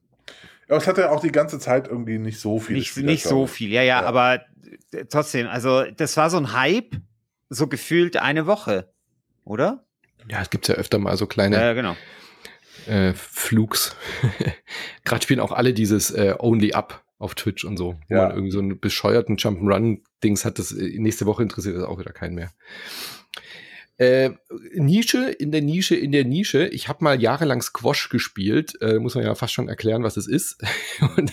Ja, 0.68 0.76
es 0.76 0.86
hatte 0.86 1.10
auch 1.10 1.20
die 1.20 1.32
ganze 1.32 1.58
Zeit 1.58 1.88
irgendwie 1.88 2.18
nicht 2.18 2.40
so 2.40 2.58
viel. 2.60 2.76
Nicht, 2.76 2.88
Spieler, 2.90 3.06
nicht 3.06 3.24
so 3.24 3.46
viel, 3.46 3.70
ja, 3.70 3.82
ja, 3.82 4.00
ja, 4.00 4.06
aber 4.06 4.42
trotzdem, 5.10 5.46
also 5.46 5.84
das 5.84 6.16
war 6.16 6.30
so 6.30 6.36
ein 6.36 6.52
Hype, 6.52 6.96
so 7.48 7.66
gefühlt 7.66 8.16
eine 8.18 8.46
Woche, 8.46 8.92
oder? 9.44 9.86
Ja, 10.28 10.42
es 10.42 10.50
gibt 10.50 10.68
ja 10.68 10.74
öfter 10.74 10.98
mal 10.98 11.16
so 11.16 11.26
kleine 11.26 11.56
ja, 11.56 11.72
genau. 11.72 11.96
äh, 12.86 13.14
Flugs. 13.14 13.96
Gerade 15.04 15.22
spielen 15.22 15.40
auch 15.40 15.52
alle 15.52 15.72
dieses 15.72 16.10
äh, 16.10 16.34
Only 16.38 16.72
Up 16.74 17.02
auf 17.18 17.34
Twitch 17.34 17.64
und 17.64 17.76
so, 17.76 17.98
wo 18.08 18.14
ja. 18.14 18.28
man 18.28 18.30
irgendwie 18.32 18.50
so 18.50 18.58
einen 18.58 18.78
bescheuerten 18.78 19.36
Jump'n'Run-Dings 19.36 20.44
hat, 20.44 20.58
das 20.58 20.72
äh, 20.72 20.98
nächste 20.98 21.24
Woche 21.24 21.42
interessiert 21.42 21.76
das 21.76 21.84
auch 21.84 21.98
wieder 21.98 22.12
keinen 22.12 22.34
mehr. 22.34 22.50
Äh, 23.98 24.30
Nische 24.74 25.28
in 25.28 25.50
der 25.50 25.60
Nische 25.60 25.96
in 25.96 26.12
der 26.12 26.24
Nische. 26.24 26.68
Ich 26.68 26.88
habe 26.88 27.02
mal 27.02 27.20
jahrelang 27.20 27.60
Squash 27.60 28.10
gespielt. 28.10 28.80
Äh, 28.80 29.00
muss 29.00 29.16
man 29.16 29.24
ja 29.24 29.34
fast 29.34 29.52
schon 29.52 29.68
erklären, 29.68 30.04
was 30.04 30.16
es 30.16 30.28
ist. 30.28 30.62
und, 31.16 31.32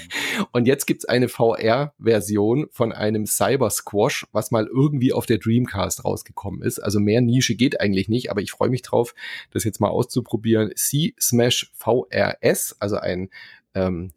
und 0.52 0.66
jetzt 0.66 0.88
gibt's 0.88 1.06
eine 1.06 1.30
VR-Version 1.30 2.66
von 2.72 2.92
einem 2.92 3.28
Cyber 3.28 3.70
Squash, 3.70 4.26
was 4.32 4.50
mal 4.50 4.66
irgendwie 4.66 5.14
auf 5.14 5.28
der 5.28 5.38
Dreamcast 5.38 6.06
rausgekommen 6.06 6.64
ist. 6.64 6.80
Also 6.80 7.00
mehr 7.00 7.22
Nische 7.22 7.54
geht 7.54 7.80
eigentlich 7.80 8.10
nicht, 8.10 8.32
aber 8.32 8.42
ich 8.42 8.50
freue 8.50 8.70
mich 8.70 8.82
drauf, 8.82 9.14
das 9.52 9.64
jetzt 9.64 9.80
mal 9.80 9.90
auszuprobieren. 9.90 10.72
C-Smash 10.76 11.72
VRS, 11.76 12.78
also 12.80 12.98
ein 12.98 13.30
ähm, 13.76 14.12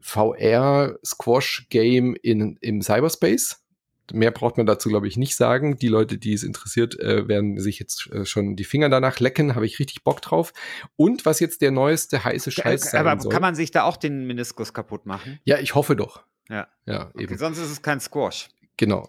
VR-Squash-Game 0.00 2.16
im 2.20 2.82
Cyberspace 2.82 3.62
Mehr 4.12 4.30
braucht 4.30 4.56
man 4.56 4.66
dazu, 4.66 4.88
glaube 4.88 5.08
ich, 5.08 5.16
nicht 5.16 5.36
sagen. 5.36 5.78
Die 5.78 5.88
Leute, 5.88 6.18
die 6.18 6.32
es 6.32 6.42
interessiert, 6.42 6.98
äh, 7.00 7.28
werden 7.28 7.58
sich 7.58 7.78
jetzt 7.78 8.10
äh, 8.12 8.24
schon 8.24 8.56
die 8.56 8.64
Finger 8.64 8.88
danach 8.88 9.20
lecken. 9.20 9.54
Habe 9.54 9.66
ich 9.66 9.78
richtig 9.78 10.04
Bock 10.04 10.22
drauf. 10.22 10.52
Und 10.96 11.26
was 11.26 11.40
jetzt 11.40 11.62
der 11.62 11.70
neueste 11.70 12.24
heiße 12.24 12.50
Scheiß 12.50 12.90
sein 12.90 13.06
Aber 13.06 13.20
soll. 13.20 13.32
kann 13.32 13.42
man 13.42 13.54
sich 13.54 13.70
da 13.70 13.84
auch 13.84 13.96
den 13.96 14.26
Meniskus 14.26 14.72
kaputt 14.72 15.06
machen? 15.06 15.40
Ja, 15.44 15.58
ich 15.58 15.74
hoffe 15.74 15.96
doch. 15.96 16.22
Ja. 16.48 16.68
Ja, 16.86 17.08
okay, 17.08 17.24
eben. 17.24 17.38
Sonst 17.38 17.58
ist 17.58 17.70
es 17.70 17.82
kein 17.82 18.00
Squash. 18.00 18.48
Genau. 18.78 19.08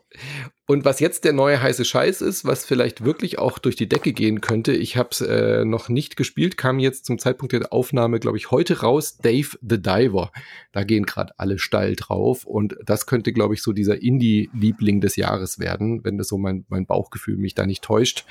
Und 0.66 0.86
was 0.86 1.00
jetzt 1.00 1.26
der 1.26 1.34
neue 1.34 1.62
heiße 1.62 1.84
Scheiß 1.84 2.22
ist, 2.22 2.46
was 2.46 2.66
vielleicht 2.66 3.04
wirklich 3.04 3.38
auch 3.38 3.58
durch 3.58 3.76
die 3.76 3.90
Decke 3.90 4.14
gehen 4.14 4.40
könnte, 4.40 4.74
ich 4.74 4.96
habe 4.96 5.10
es 5.12 5.22
äh, 5.22 5.66
noch 5.66 5.90
nicht 5.90 6.16
gespielt, 6.16 6.58
kam 6.58 6.80
jetzt 6.80 7.06
zum 7.06 7.20
Zeitpunkt 7.20 7.52
der 7.52 7.74
Aufnahme, 7.74 8.20
glaube 8.20 8.38
ich, 8.38 8.52
heute 8.52 8.80
raus, 8.82 9.18
Dave 9.18 9.58
the 9.62 9.82
Diver. 9.82 10.32
Da 10.72 10.84
gehen 10.84 11.06
gerade 11.06 11.34
alle 11.38 11.60
steil 11.60 11.96
drauf 11.96 12.46
und 12.46 12.78
das 12.86 13.06
könnte, 13.08 13.34
glaube 13.34 13.56
ich, 13.56 13.62
so 13.62 13.74
dieser 13.74 14.02
Indie-Liebling 14.02 15.02
des 15.02 15.18
Jahres 15.18 15.60
werden, 15.60 16.04
wenn 16.06 16.18
das 16.18 16.30
so 16.30 16.38
mein, 16.38 16.66
mein 16.70 16.86
Bauchgefühl 16.86 17.38
mich 17.38 17.54
da 17.54 17.66
nicht 17.66 17.84
täuscht. 17.84 18.26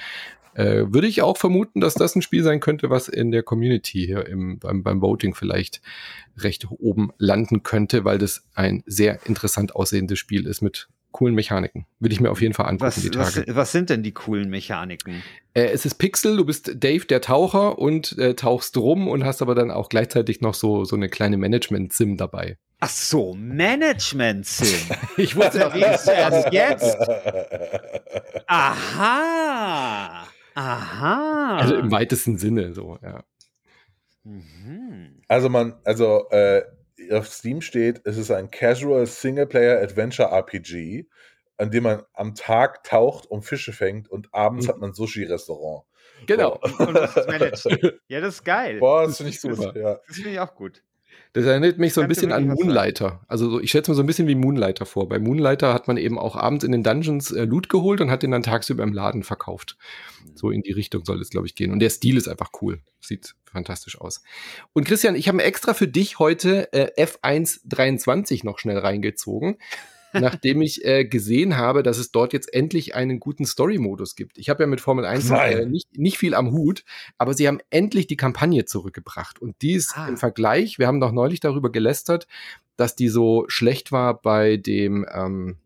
Äh, 0.54 0.86
würde 0.88 1.06
ich 1.06 1.20
auch 1.20 1.36
vermuten, 1.36 1.82
dass 1.82 1.94
das 1.94 2.16
ein 2.16 2.22
Spiel 2.22 2.42
sein 2.42 2.60
könnte, 2.60 2.88
was 2.88 3.08
in 3.08 3.30
der 3.30 3.42
Community 3.42 4.06
hier 4.06 4.26
im, 4.26 4.58
beim, 4.58 4.82
beim 4.82 5.02
Voting 5.02 5.34
vielleicht 5.34 5.82
recht 6.38 6.66
oben 6.70 7.10
landen 7.18 7.62
könnte, 7.62 8.06
weil 8.06 8.16
das 8.16 8.46
ein 8.54 8.82
sehr 8.86 9.26
interessant 9.26 9.76
aussehendes 9.76 10.18
Spiel 10.18 10.46
ist 10.46 10.62
mit 10.62 10.88
coolen 11.16 11.34
Mechaniken. 11.34 11.86
Würde 11.98 12.12
ich 12.12 12.20
mir 12.20 12.30
auf 12.30 12.42
jeden 12.42 12.52
Fall 12.52 12.66
angucken, 12.66 12.88
was, 12.88 12.96
die 12.96 13.10
Tage. 13.10 13.44
Was, 13.46 13.56
was, 13.56 13.72
sind 13.72 13.88
denn 13.88 14.02
die 14.02 14.12
coolen 14.12 14.50
Mechaniken? 14.50 15.22
Äh, 15.54 15.68
es 15.68 15.86
ist 15.86 15.94
Pixel, 15.94 16.36
du 16.36 16.44
bist 16.44 16.72
Dave 16.74 17.06
der 17.06 17.22
Taucher 17.22 17.78
und 17.78 18.18
äh, 18.18 18.34
tauchst 18.34 18.76
rum 18.76 19.08
und 19.08 19.24
hast 19.24 19.40
aber 19.40 19.54
dann 19.54 19.70
auch 19.70 19.88
gleichzeitig 19.88 20.42
noch 20.42 20.52
so, 20.52 20.84
so 20.84 20.94
eine 20.94 21.08
kleine 21.08 21.38
Management-Sim 21.38 22.18
dabei. 22.18 22.58
Ach 22.80 22.90
so, 22.90 23.32
Management-Sim. 23.32 24.94
ich 25.16 25.34
wusste 25.34 25.60
das 25.60 26.06
erst 26.06 26.52
jetzt. 26.52 26.98
Aha. 28.46 30.26
Aha. 30.54 31.56
Also 31.56 31.76
im 31.76 31.90
weitesten 31.90 32.36
Sinne 32.36 32.74
so, 32.74 32.98
ja. 33.02 33.24
Mhm. 34.24 35.22
Also 35.28 35.48
man, 35.48 35.76
also 35.84 36.28
äh, 36.28 36.62
auf 37.10 37.28
Steam 37.28 37.60
steht, 37.60 38.00
es 38.04 38.16
ist 38.16 38.30
ein 38.30 38.50
Casual 38.50 39.06
Singleplayer 39.06 39.80
Adventure 39.80 40.30
RPG, 40.30 41.06
an 41.56 41.70
dem 41.70 41.84
man 41.84 42.02
am 42.12 42.34
Tag 42.34 42.84
taucht 42.84 43.26
und 43.26 43.42
Fische 43.42 43.72
fängt 43.72 44.08
und 44.08 44.32
abends 44.32 44.66
mhm. 44.66 44.70
hat 44.70 44.78
man 44.78 44.92
Sushi-Restaurant. 44.94 45.84
Genau. 46.26 46.58
Und 46.78 46.94
das 46.94 47.16
ist 47.16 47.66
ja, 48.08 48.20
das 48.20 48.34
ist 48.36 48.44
geil. 48.44 48.78
Boah, 48.78 49.06
das 49.06 49.18
finde 49.18 49.30
ich 49.30 49.40
super. 49.40 49.72
Das, 49.72 49.74
ja. 49.74 50.00
das 50.06 50.16
finde 50.16 50.30
ich 50.30 50.40
auch 50.40 50.54
gut. 50.54 50.82
Das 51.36 51.44
erinnert 51.44 51.76
mich 51.76 51.92
so 51.92 52.00
ein 52.00 52.08
bisschen 52.08 52.32
an 52.32 52.46
Moonlighter. 52.48 53.20
Also 53.28 53.50
so, 53.50 53.60
ich 53.60 53.70
schätze 53.70 53.90
mir 53.90 53.94
so 53.94 54.02
ein 54.02 54.06
bisschen 54.06 54.26
wie 54.26 54.34
Moonlighter 54.34 54.86
vor. 54.86 55.06
Bei 55.06 55.18
Moonlighter 55.18 55.74
hat 55.74 55.86
man 55.86 55.98
eben 55.98 56.18
auch 56.18 56.34
abends 56.34 56.64
in 56.64 56.72
den 56.72 56.82
Dungeons 56.82 57.30
äh, 57.30 57.44
Loot 57.44 57.68
geholt 57.68 58.00
und 58.00 58.10
hat 58.10 58.22
den 58.22 58.30
dann 58.30 58.42
tagsüber 58.42 58.82
im 58.82 58.94
Laden 58.94 59.22
verkauft. 59.22 59.76
So 60.34 60.50
in 60.50 60.62
die 60.62 60.72
Richtung 60.72 61.04
soll 61.04 61.20
es, 61.20 61.28
glaube 61.28 61.46
ich, 61.46 61.54
gehen. 61.54 61.72
Und 61.72 61.80
der 61.80 61.90
Stil 61.90 62.16
ist 62.16 62.26
einfach 62.26 62.52
cool. 62.62 62.80
Sieht 63.00 63.34
fantastisch 63.44 64.00
aus. 64.00 64.22
Und 64.72 64.86
Christian, 64.86 65.14
ich 65.14 65.28
habe 65.28 65.42
extra 65.42 65.74
für 65.74 65.86
dich 65.86 66.18
heute 66.18 66.72
äh, 66.72 67.04
F123 67.04 68.46
noch 68.46 68.58
schnell 68.58 68.78
reingezogen 68.78 69.58
nachdem 70.12 70.62
ich 70.62 70.84
äh, 70.84 71.04
gesehen 71.04 71.56
habe, 71.56 71.82
dass 71.82 71.98
es 71.98 72.10
dort 72.10 72.32
jetzt 72.32 72.52
endlich 72.52 72.94
einen 72.94 73.20
guten 73.20 73.44
Story-Modus 73.44 74.16
gibt. 74.16 74.38
Ich 74.38 74.48
habe 74.48 74.62
ja 74.62 74.66
mit 74.66 74.80
Formel 74.80 75.04
1 75.04 75.30
äh, 75.30 75.66
nicht, 75.66 75.96
nicht 75.96 76.18
viel 76.18 76.34
am 76.34 76.52
Hut, 76.52 76.84
aber 77.18 77.34
sie 77.34 77.48
haben 77.48 77.60
endlich 77.70 78.06
die 78.06 78.16
Kampagne 78.16 78.64
zurückgebracht. 78.64 79.40
Und 79.40 79.60
die 79.62 79.72
ist 79.72 79.96
ah. 79.96 80.08
im 80.08 80.16
Vergleich, 80.16 80.78
wir 80.78 80.86
haben 80.86 81.00
doch 81.00 81.12
neulich 81.12 81.40
darüber 81.40 81.70
gelästert, 81.70 82.26
dass 82.76 82.94
die 82.96 83.08
so 83.08 83.44
schlecht 83.48 83.92
war 83.92 84.20
bei 84.20 84.56
dem, 84.56 85.06
ähm, 85.12 85.56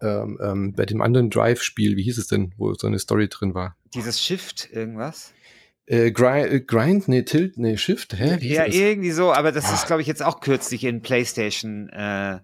ähm, 0.00 0.38
ähm, 0.42 0.72
bei 0.72 0.86
dem 0.86 1.02
anderen 1.02 1.30
Drive-Spiel, 1.30 1.96
wie 1.96 2.02
hieß 2.02 2.18
es 2.18 2.28
denn, 2.28 2.52
wo 2.56 2.72
so 2.74 2.86
eine 2.86 2.98
Story 2.98 3.28
drin 3.28 3.54
war? 3.54 3.76
Dieses 3.94 4.24
Shift, 4.24 4.70
irgendwas? 4.72 5.32
Äh, 5.86 6.12
grind, 6.12 6.52
äh, 6.52 6.60
grind, 6.60 7.08
nee, 7.08 7.24
Tilt, 7.24 7.58
nee, 7.58 7.76
Shift, 7.76 8.16
hä? 8.16 8.36
Wie 8.40 8.54
ja, 8.54 8.66
irgendwie 8.66 9.10
so, 9.10 9.32
aber 9.32 9.50
das 9.50 9.66
ah. 9.66 9.74
ist, 9.74 9.86
glaube 9.86 10.02
ich, 10.02 10.08
jetzt 10.08 10.22
auch 10.22 10.40
kürzlich 10.40 10.84
in 10.84 11.02
PlayStation 11.02 11.88
äh, 11.88 12.38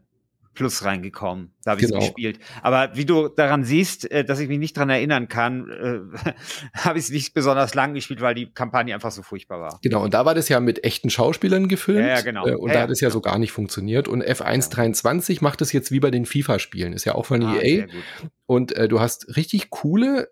Plus 0.57 0.85
reingekommen. 0.85 1.53
Da 1.63 1.73
habe 1.73 1.83
ich 1.83 1.87
genau. 1.87 2.01
gespielt. 2.01 2.41
Aber 2.63 2.97
wie 2.97 3.05
du 3.05 3.29
daran 3.29 3.63
siehst, 3.63 4.11
äh, 4.11 4.25
dass 4.25 4.41
ich 4.41 4.49
mich 4.49 4.59
nicht 4.59 4.77
dran 4.77 4.89
erinnern 4.91 5.29
kann, 5.29 5.71
äh, 5.71 6.31
habe 6.79 6.99
ich 6.99 7.05
es 7.05 7.11
nicht 7.11 7.35
besonders 7.35 7.75
lang 7.75 7.95
gespielt, 7.95 8.23
weil 8.23 8.35
die 8.35 8.53
Kampagne 8.53 8.95
einfach 8.95 9.13
so 9.13 9.23
furchtbar 9.23 9.61
war. 9.61 9.79
Genau, 9.83 10.03
und 10.03 10.15
da 10.15 10.25
war 10.25 10.35
das 10.35 10.49
ja 10.49 10.59
mit 10.59 10.83
echten 10.83 11.11
Schauspielern 11.11 11.69
gefilmt. 11.69 12.01
Ja, 12.01 12.17
ja 12.17 12.21
genau. 12.23 12.47
Äh, 12.47 12.55
und 12.55 12.71
ja, 12.71 12.75
da 12.75 12.81
hat 12.83 12.91
es 12.91 13.01
ja 13.01 13.11
so 13.11 13.21
gar 13.21 13.39
nicht 13.39 13.53
funktioniert. 13.53 14.09
Und 14.09 14.25
F123 14.25 15.39
macht 15.43 15.61
es 15.61 15.73
jetzt 15.73 15.93
wie 15.93 16.01
bei 16.01 16.11
den 16.11 16.25
FIFA-Spielen. 16.25 16.95
Ist 16.95 17.05
ja 17.05 17.15
auch 17.15 17.27
von 17.27 17.43
ah, 17.43 17.61
EA. 17.61 17.87
Und 18.47 18.73
äh, 18.73 18.89
du 18.89 18.99
hast 18.99 19.37
richtig 19.37 19.71
coole 19.71 20.29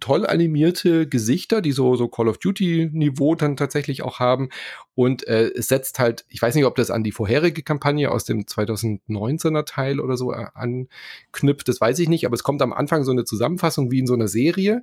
toll 0.00 0.26
animierte 0.26 1.06
Gesichter, 1.06 1.60
die 1.60 1.72
so, 1.72 1.94
so 1.94 2.08
Call 2.08 2.28
of 2.28 2.38
Duty-Niveau 2.38 3.34
dann 3.34 3.56
tatsächlich 3.56 4.02
auch 4.02 4.18
haben. 4.18 4.48
Und 4.94 5.26
äh, 5.26 5.50
es 5.54 5.68
setzt 5.68 5.98
halt, 5.98 6.24
ich 6.28 6.40
weiß 6.40 6.54
nicht, 6.54 6.64
ob 6.64 6.76
das 6.76 6.90
an 6.90 7.04
die 7.04 7.12
vorherige 7.12 7.62
Kampagne 7.62 8.10
aus 8.10 8.24
dem 8.24 8.42
2019er 8.42 9.64
Teil 9.64 10.00
oder 10.00 10.16
so 10.16 10.32
äh, 10.32 10.46
anknüpft, 10.54 11.68
das 11.68 11.80
weiß 11.80 11.98
ich 11.98 12.08
nicht, 12.08 12.24
aber 12.24 12.34
es 12.34 12.42
kommt 12.42 12.62
am 12.62 12.72
Anfang 12.72 13.04
so 13.04 13.12
eine 13.12 13.24
Zusammenfassung 13.24 13.90
wie 13.90 13.98
in 13.98 14.06
so 14.06 14.14
einer 14.14 14.28
Serie, 14.28 14.82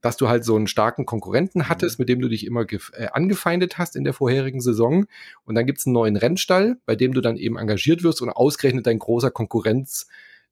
dass 0.00 0.16
du 0.16 0.28
halt 0.28 0.44
so 0.44 0.56
einen 0.56 0.66
starken 0.66 1.06
Konkurrenten 1.06 1.60
mhm. 1.60 1.68
hattest, 1.68 1.98
mit 1.98 2.08
dem 2.08 2.20
du 2.20 2.28
dich 2.28 2.46
immer 2.46 2.66
äh, 2.70 3.06
angefeindet 3.12 3.78
hast 3.78 3.96
in 3.96 4.04
der 4.04 4.12
vorherigen 4.12 4.60
Saison. 4.60 5.06
Und 5.44 5.54
dann 5.54 5.66
gibt's 5.66 5.86
einen 5.86 5.94
neuen 5.94 6.16
Rennstall, 6.16 6.76
bei 6.84 6.96
dem 6.96 7.14
du 7.14 7.20
dann 7.20 7.36
eben 7.36 7.56
engagiert 7.56 8.02
wirst 8.02 8.20
und 8.20 8.30
ausgerechnet 8.30 8.86
dein 8.86 8.98
großer 8.98 9.30
Konkurrenz 9.30 10.06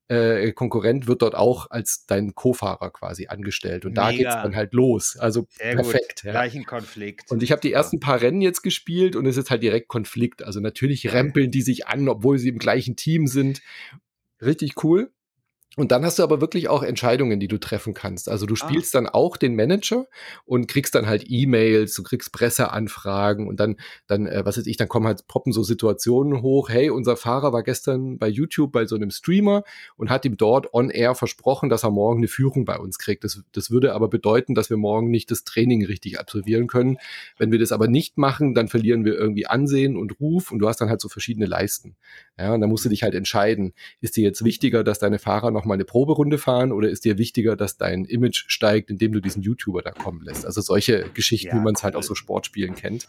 äh, 0.09 0.53
Konkurrent 0.53 1.07
wird 1.07 1.23
dort 1.23 1.35
auch 1.35 1.71
als 1.71 2.07
dein 2.07 2.35
Co-Fahrer 2.35 2.91
quasi 2.91 3.27
angestellt. 3.27 3.85
Und 3.85 3.93
Mega. 3.93 4.05
da 4.05 4.11
geht's 4.13 4.43
dann 4.43 4.57
halt 4.57 4.73
los. 4.73 5.17
Also 5.17 5.47
Sehr 5.51 5.75
perfekt. 5.75 6.23
Ja. 6.25 6.33
Gleichen 6.33 6.65
Konflikt. 6.65 7.31
Und 7.31 7.43
ich 7.43 7.53
habe 7.53 7.61
die 7.61 7.73
ersten 7.73 8.01
paar 8.01 8.21
Rennen 8.21 8.41
jetzt 8.41 8.63
gespielt 8.63 9.17
und 9.17 9.27
es 9.27 9.37
ist 9.37 9.51
halt 9.51 9.63
direkt 9.63 9.89
Konflikt. 9.89 10.43
Also 10.43 10.61
natürlich 10.61 11.13
rempeln 11.13 11.51
die 11.51 11.63
sich 11.63 11.87
an, 11.87 12.09
obwohl 12.09 12.39
sie 12.39 12.49
im 12.49 12.59
gleichen 12.59 12.97
Team 12.97 13.27
sind. 13.27 13.63
Richtig 14.41 14.85
cool. 14.85 15.11
Und 15.79 15.93
dann 15.93 16.07
hast 16.07 16.19
du 16.19 16.23
aber 16.23 16.41
wirklich 16.41 16.71
auch 16.71 16.83
Entscheidungen, 16.83 17.39
die 17.39 17.49
du 17.49 17.59
treffen 17.59 17.93
kannst. 17.93 18.31
Also 18.31 18.47
du 18.47 18.55
ah. 18.55 18.57
spielst 18.57 18.97
ah. 18.97 19.01
dann 19.01 19.09
auch 19.11 19.37
den 19.37 19.55
Manager 19.55 20.07
und 20.47 20.69
kriegst 20.69 20.95
dann 20.95 21.07
halt 21.07 21.25
E-Mails, 21.29 21.95
du 21.95 22.03
kriegst 22.03 22.33
Presseanfragen 22.33 23.47
und 23.47 23.61
dann, 23.61 23.77
dann, 24.07 24.27
äh, 24.27 24.45
was 24.47 24.57
weiß 24.57 24.67
ich, 24.67 24.79
dann 24.79 24.89
kommen 24.89 25.07
halt, 25.07 25.27
poppen 25.27 25.53
so 25.53 25.63
Situationen 25.63 26.41
hoch. 26.41 26.71
Hey, 26.71 26.89
unser 26.89 27.19
Fahrer 27.19 27.53
war 27.53 27.63
gestern 27.63 28.17
bei 28.17 28.27
YouTube 28.27 28.73
bei 28.73 28.87
so 28.87 28.97
einem 28.97 29.11
Streamer 29.11 29.65
und 29.97 30.09
hat 30.09 30.25
ihm 30.25 30.39
dort 30.39 30.73
on 30.73 30.89
air 30.89 31.15
versprochen, 31.15 31.69
dass 31.69 31.85
er 31.85 31.91
morgen 31.91 32.21
eine 32.21 32.29
Führung 32.29 32.65
bei 32.65 32.79
uns 32.79 32.99
kriegt. 32.99 33.23
Das, 33.25 33.43
das 33.53 33.71
würde 33.71 33.93
aber 33.93 34.09
bedeuten, 34.09 34.55
dass 34.55 34.71
wir 34.71 34.79
morgen 34.79 35.11
nicht 35.11 35.31
das 35.31 35.45
Training 35.45 35.85
richtig 35.85 36.19
absolvieren 36.19 36.69
können. 36.69 36.97
Wenn 37.37 37.53
wir 37.53 37.59
das 37.59 37.73
aber 37.73 37.87
nicht 37.87 38.17
machen, 38.17 38.55
dann 38.55 38.69
verlieren 38.69 39.05
wir 39.05 39.13
irgendwie 39.15 39.47
Ansehen 39.47 39.99
und 39.99 40.21
Ruf 40.21 40.53
und 40.53 40.59
du 40.59 40.69
hast 40.69 40.81
dann 40.81 40.89
halt 40.89 41.03
so 41.03 41.11
verschiedene 41.11 41.45
Leisten. 41.45 41.97
Ja, 42.39 42.53
und 42.53 42.61
dann 42.61 42.69
musst 42.69 42.85
du 42.85 42.91
dich 42.91 43.03
halt 43.03 43.15
entscheiden, 43.15 43.73
ist 44.03 44.17
dir 44.17 44.25
jetzt 44.25 44.45
wichtiger, 44.45 44.85
dass 44.85 44.99
deine 44.99 45.19
Fahrer 45.19 45.51
noch 45.51 45.65
mal 45.65 45.75
eine 45.75 45.87
Proberunde 45.87 46.37
fahren 46.37 46.71
oder 46.71 46.91
ist 46.91 47.07
dir 47.07 47.17
wichtiger, 47.17 47.57
dass 47.57 47.79
dein 47.79 48.05
Image 48.05 48.45
steigt, 48.49 48.91
indem 48.91 49.13
du 49.13 49.21
diesen 49.21 49.43
YouTuber 49.43 49.81
da 49.81 49.91
kommen 49.93 50.21
lässt? 50.23 50.45
Also 50.45 50.61
solche 50.61 51.09
Geschichten, 51.15 51.49
ja, 51.49 51.55
wie 51.55 51.65
man 51.65 51.75
es 51.75 51.83
halt 51.83 51.97
aus 51.97 52.07
so 52.07 52.15
Sportspielen 52.15 52.75
kennt. 52.75 53.09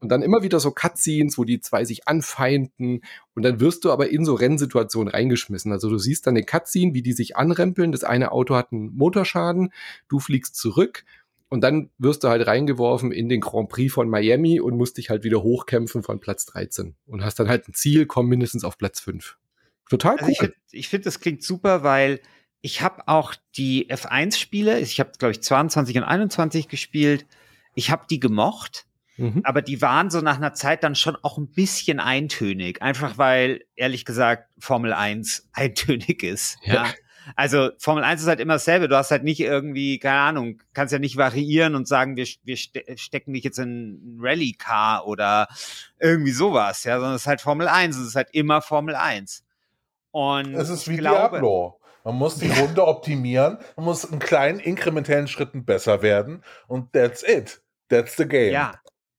Und 0.00 0.08
dann 0.08 0.22
immer 0.22 0.42
wieder 0.42 0.58
so 0.58 0.70
Cutscenes, 0.70 1.36
wo 1.36 1.44
die 1.44 1.60
zwei 1.60 1.84
sich 1.84 2.08
anfeinden 2.08 3.02
und 3.34 3.42
dann 3.42 3.60
wirst 3.60 3.84
du 3.84 3.92
aber 3.92 4.08
in 4.08 4.24
so 4.24 4.34
Rennsituationen 4.34 5.12
reingeschmissen. 5.12 5.70
Also 5.70 5.90
du 5.90 5.98
siehst 5.98 6.26
dann 6.26 6.34
eine 6.36 6.44
Cutscene, 6.44 6.94
wie 6.94 7.02
die 7.02 7.12
sich 7.12 7.36
anrempeln. 7.36 7.92
Das 7.92 8.04
eine 8.04 8.32
Auto 8.32 8.54
hat 8.54 8.72
einen 8.72 8.94
Motorschaden, 8.96 9.70
du 10.08 10.18
fliegst 10.18 10.56
zurück 10.56 11.04
und 11.52 11.60
dann 11.60 11.90
wirst 11.98 12.24
du 12.24 12.28
halt 12.28 12.46
reingeworfen 12.46 13.12
in 13.12 13.28
den 13.28 13.42
Grand 13.42 13.68
Prix 13.68 13.92
von 13.92 14.08
Miami 14.08 14.58
und 14.58 14.74
musst 14.74 14.96
dich 14.96 15.10
halt 15.10 15.22
wieder 15.22 15.42
hochkämpfen 15.42 16.02
von 16.02 16.18
Platz 16.18 16.46
13 16.46 16.96
und 17.04 17.22
hast 17.22 17.38
dann 17.38 17.50
halt 17.50 17.68
ein 17.68 17.74
Ziel, 17.74 18.06
komm 18.06 18.28
mindestens 18.28 18.64
auf 18.64 18.78
Platz 18.78 19.00
5. 19.00 19.36
Total 19.90 20.12
Also 20.12 20.24
cool. 20.24 20.32
ich 20.32 20.38
finde, 20.38 20.88
find, 20.88 21.06
das 21.06 21.20
klingt 21.20 21.42
super, 21.42 21.82
weil 21.82 22.20
ich 22.62 22.80
habe 22.80 23.06
auch 23.06 23.34
die 23.54 23.90
F1-Spiele, 23.90 24.80
ich 24.80 24.98
habe, 24.98 25.12
glaube 25.18 25.32
ich, 25.32 25.42
22 25.42 25.98
und 25.98 26.04
21 26.04 26.68
gespielt. 26.68 27.26
Ich 27.74 27.90
habe 27.90 28.06
die 28.08 28.18
gemocht, 28.18 28.86
mhm. 29.18 29.42
aber 29.44 29.60
die 29.60 29.82
waren 29.82 30.08
so 30.08 30.22
nach 30.22 30.38
einer 30.38 30.54
Zeit 30.54 30.82
dann 30.82 30.94
schon 30.94 31.16
auch 31.16 31.36
ein 31.36 31.48
bisschen 31.48 32.00
eintönig. 32.00 32.80
Einfach 32.80 33.18
weil, 33.18 33.66
ehrlich 33.76 34.06
gesagt, 34.06 34.48
Formel 34.58 34.94
1 34.94 35.50
eintönig 35.52 36.22
ist. 36.22 36.56
Ja. 36.64 36.86
Ja. 36.86 36.86
Also 37.36 37.70
Formel 37.78 38.04
1 38.04 38.22
ist 38.22 38.28
halt 38.28 38.40
immer 38.40 38.54
dasselbe. 38.54 38.88
Du 38.88 38.96
hast 38.96 39.10
halt 39.10 39.24
nicht 39.24 39.40
irgendwie, 39.40 39.98
keine 39.98 40.20
Ahnung, 40.20 40.62
kannst 40.74 40.92
ja 40.92 40.98
nicht 40.98 41.16
variieren 41.16 41.74
und 41.74 41.88
sagen, 41.88 42.16
wir, 42.16 42.26
wir 42.44 42.56
ste 42.56 42.84
stecken 42.96 43.32
dich 43.32 43.44
jetzt 43.44 43.58
in 43.58 43.92
ein 43.92 44.18
Rallye-Car 44.20 45.06
oder 45.06 45.48
irgendwie 45.98 46.32
sowas, 46.32 46.84
ja, 46.84 46.96
sondern 46.96 47.14
es 47.14 47.22
ist 47.22 47.26
halt 47.26 47.40
Formel 47.40 47.68
1, 47.68 47.96
es 47.96 48.08
ist 48.08 48.16
halt 48.16 48.28
immer 48.32 48.62
Formel 48.62 48.94
1. 48.94 49.44
Und 50.10 50.54
Es 50.54 50.68
ist 50.68 50.88
wie 50.88 50.98
glaube, 50.98 51.30
Diablo. 51.30 51.78
Man 52.04 52.16
muss 52.16 52.36
die 52.36 52.50
Runde 52.60 52.86
optimieren, 52.86 53.58
man 53.76 53.84
muss 53.86 54.04
in 54.04 54.18
kleinen 54.18 54.58
inkrementellen 54.58 55.28
Schritten 55.28 55.64
besser 55.64 56.02
werden 56.02 56.42
und 56.66 56.92
that's 56.92 57.22
it. 57.22 57.62
That's 57.88 58.16
the 58.16 58.26
game. 58.26 58.52
Ja, 58.52 58.74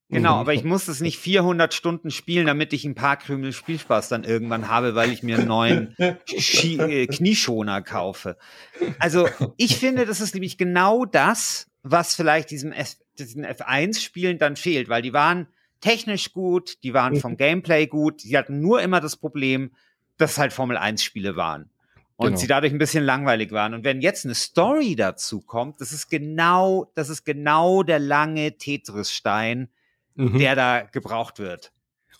genau, 0.08 0.34
Mhm. 0.34 0.40
aber 0.40 0.54
ich 0.54 0.64
muss 0.64 0.88
es 0.88 1.00
nicht 1.00 1.18
400 1.18 1.72
Stunden 1.74 2.10
spielen, 2.10 2.46
damit 2.46 2.72
ich 2.72 2.84
ein 2.84 2.94
paar 2.94 3.16
Krümel 3.16 3.52
Spielspaß 3.52 4.08
dann 4.08 4.24
irgendwann 4.24 4.68
habe, 4.68 4.94
weil 4.94 5.12
ich 5.12 5.22
mir 5.22 5.38
einen 5.38 5.48
neuen 5.48 5.96
Ski 6.26 6.78
äh, 6.78 7.06
Knieschoner 7.06 7.82
kaufe. 7.82 8.36
Also 8.98 9.28
ich 9.56 9.76
finde, 9.76 10.06
das 10.06 10.20
ist 10.20 10.34
nämlich 10.34 10.58
genau 10.58 11.04
das, 11.04 11.68
was 11.82 12.14
vielleicht 12.14 12.50
diesem 12.50 12.72
F 12.72 12.96
diesen 13.18 13.44
F1-Spielen 13.46 14.38
dann 14.38 14.56
fehlt, 14.56 14.88
weil 14.88 15.00
die 15.02 15.12
waren 15.12 15.46
technisch 15.80 16.32
gut, 16.32 16.82
die 16.82 16.94
waren 16.94 17.14
vom 17.20 17.36
Gameplay 17.36 17.86
gut, 17.86 18.22
sie 18.22 18.36
hatten 18.36 18.60
nur 18.60 18.82
immer 18.82 19.00
das 19.00 19.16
Problem, 19.16 19.70
dass 20.16 20.32
es 20.32 20.38
halt 20.38 20.52
Formel 20.52 20.76
1-Spiele 20.76 21.36
waren. 21.36 21.70
Und 22.16 22.26
Genau. 22.28 22.38
sie 22.38 22.46
dadurch 22.48 22.72
ein 22.72 22.78
bisschen 22.78 23.04
langweilig 23.04 23.52
waren. 23.52 23.74
Und 23.74 23.84
wenn 23.84 24.00
jetzt 24.00 24.24
eine 24.24 24.34
Story 24.34 24.96
dazu 24.96 25.40
kommt, 25.42 25.80
das 25.80 25.92
ist 25.92 26.08
genau, 26.08 26.90
das 26.94 27.08
ist 27.08 27.24
genau 27.24 27.82
der 27.84 27.98
lange 28.00 28.56
Tetris-Stein, 28.56 29.68
Mhm. 30.16 30.38
der 30.38 30.54
da 30.54 30.82
gebraucht 30.82 31.38
wird. 31.38 31.72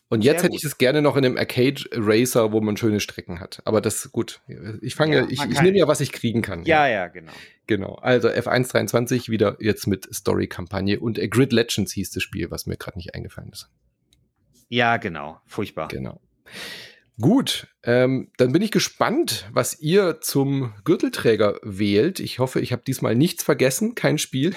Und 0.08 0.22
Sehr 0.22 0.32
jetzt 0.32 0.42
hätte 0.42 0.50
gut. 0.50 0.60
ich 0.60 0.64
es 0.64 0.78
gerne 0.78 1.02
noch 1.02 1.16
in 1.16 1.24
einem 1.24 1.36
Arcade 1.36 1.82
Racer, 1.92 2.52
wo 2.52 2.60
man 2.60 2.76
schöne 2.76 3.00
Strecken 3.00 3.40
hat. 3.40 3.62
Aber 3.64 3.80
das 3.80 4.12
gut. 4.12 4.40
Ich 4.80 4.94
fange, 4.94 5.16
Ja, 5.16 5.26
ich, 5.28 5.42
ich 5.42 5.60
nehme 5.62 5.78
ja, 5.78 5.88
was 5.88 6.00
ich 6.00 6.12
kriegen 6.12 6.42
kann. 6.42 6.64
Ja, 6.64 6.86
ja, 6.86 7.08
genau. 7.08 7.32
Genau. 7.66 7.94
Also 7.94 8.28
F123 8.28 9.30
wieder 9.30 9.56
jetzt 9.60 9.86
mit 9.86 10.14
Story-Kampagne 10.14 11.00
und 11.00 11.18
äh, 11.18 11.28
Grid 11.28 11.52
Legends 11.52 11.92
hieß 11.92 12.10
das 12.10 12.22
Spiel, 12.22 12.50
was 12.50 12.66
mir 12.66 12.76
gerade 12.76 12.98
nicht 12.98 13.14
eingefallen 13.14 13.50
ist. 13.50 13.70
Ja, 14.68 14.98
genau. 14.98 15.40
Furchtbar. 15.46 15.88
Genau. 15.88 16.20
Gut, 17.20 17.68
ähm, 17.84 18.32
dann 18.38 18.50
bin 18.50 18.60
ich 18.60 18.72
gespannt, 18.72 19.48
was 19.52 19.80
ihr 19.80 20.20
zum 20.20 20.72
Gürtelträger 20.82 21.60
wählt. 21.62 22.18
Ich 22.18 22.40
hoffe, 22.40 22.60
ich 22.60 22.72
habe 22.72 22.82
diesmal 22.84 23.14
nichts 23.14 23.44
vergessen, 23.44 23.94
kein 23.94 24.18
Spiel. 24.18 24.52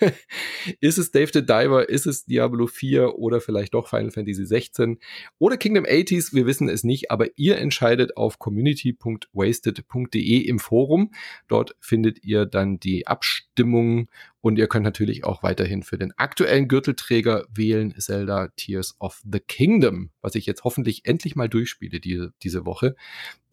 ist 0.80 0.98
es 0.98 1.12
Dave 1.12 1.30
the 1.32 1.46
Diver, 1.46 1.88
ist 1.88 2.06
es 2.06 2.24
Diablo 2.24 2.66
4 2.66 3.20
oder 3.20 3.40
vielleicht 3.40 3.74
doch 3.74 3.86
Final 3.88 4.10
Fantasy 4.10 4.44
16 4.44 4.98
oder 5.38 5.56
Kingdom 5.56 5.84
80s? 5.84 6.34
Wir 6.34 6.44
wissen 6.44 6.68
es 6.68 6.82
nicht, 6.82 7.12
aber 7.12 7.28
ihr 7.36 7.58
entscheidet 7.58 8.16
auf 8.16 8.40
community.wasted.de 8.40 10.38
im 10.38 10.58
Forum. 10.58 11.12
Dort 11.46 11.76
findet 11.78 12.24
ihr 12.24 12.46
dann 12.46 12.80
die 12.80 13.06
Abstimmung 13.06 14.08
und 14.42 14.58
ihr 14.58 14.66
könnt 14.66 14.84
natürlich 14.84 15.24
auch 15.24 15.44
weiterhin 15.44 15.84
für 15.84 15.96
den 15.96 16.12
aktuellen 16.18 16.66
Gürtelträger 16.66 17.46
wählen, 17.54 17.94
Zelda 17.96 18.48
Tears 18.56 18.96
of 18.98 19.22
the 19.24 19.38
Kingdom, 19.38 20.10
was 20.20 20.34
ich 20.34 20.46
jetzt 20.46 20.64
hoffentlich 20.64 21.06
endlich 21.06 21.36
mal 21.36 21.48
durchspiele 21.48 22.00
die, 22.00 22.28
diese 22.42 22.66
Woche. 22.66 22.96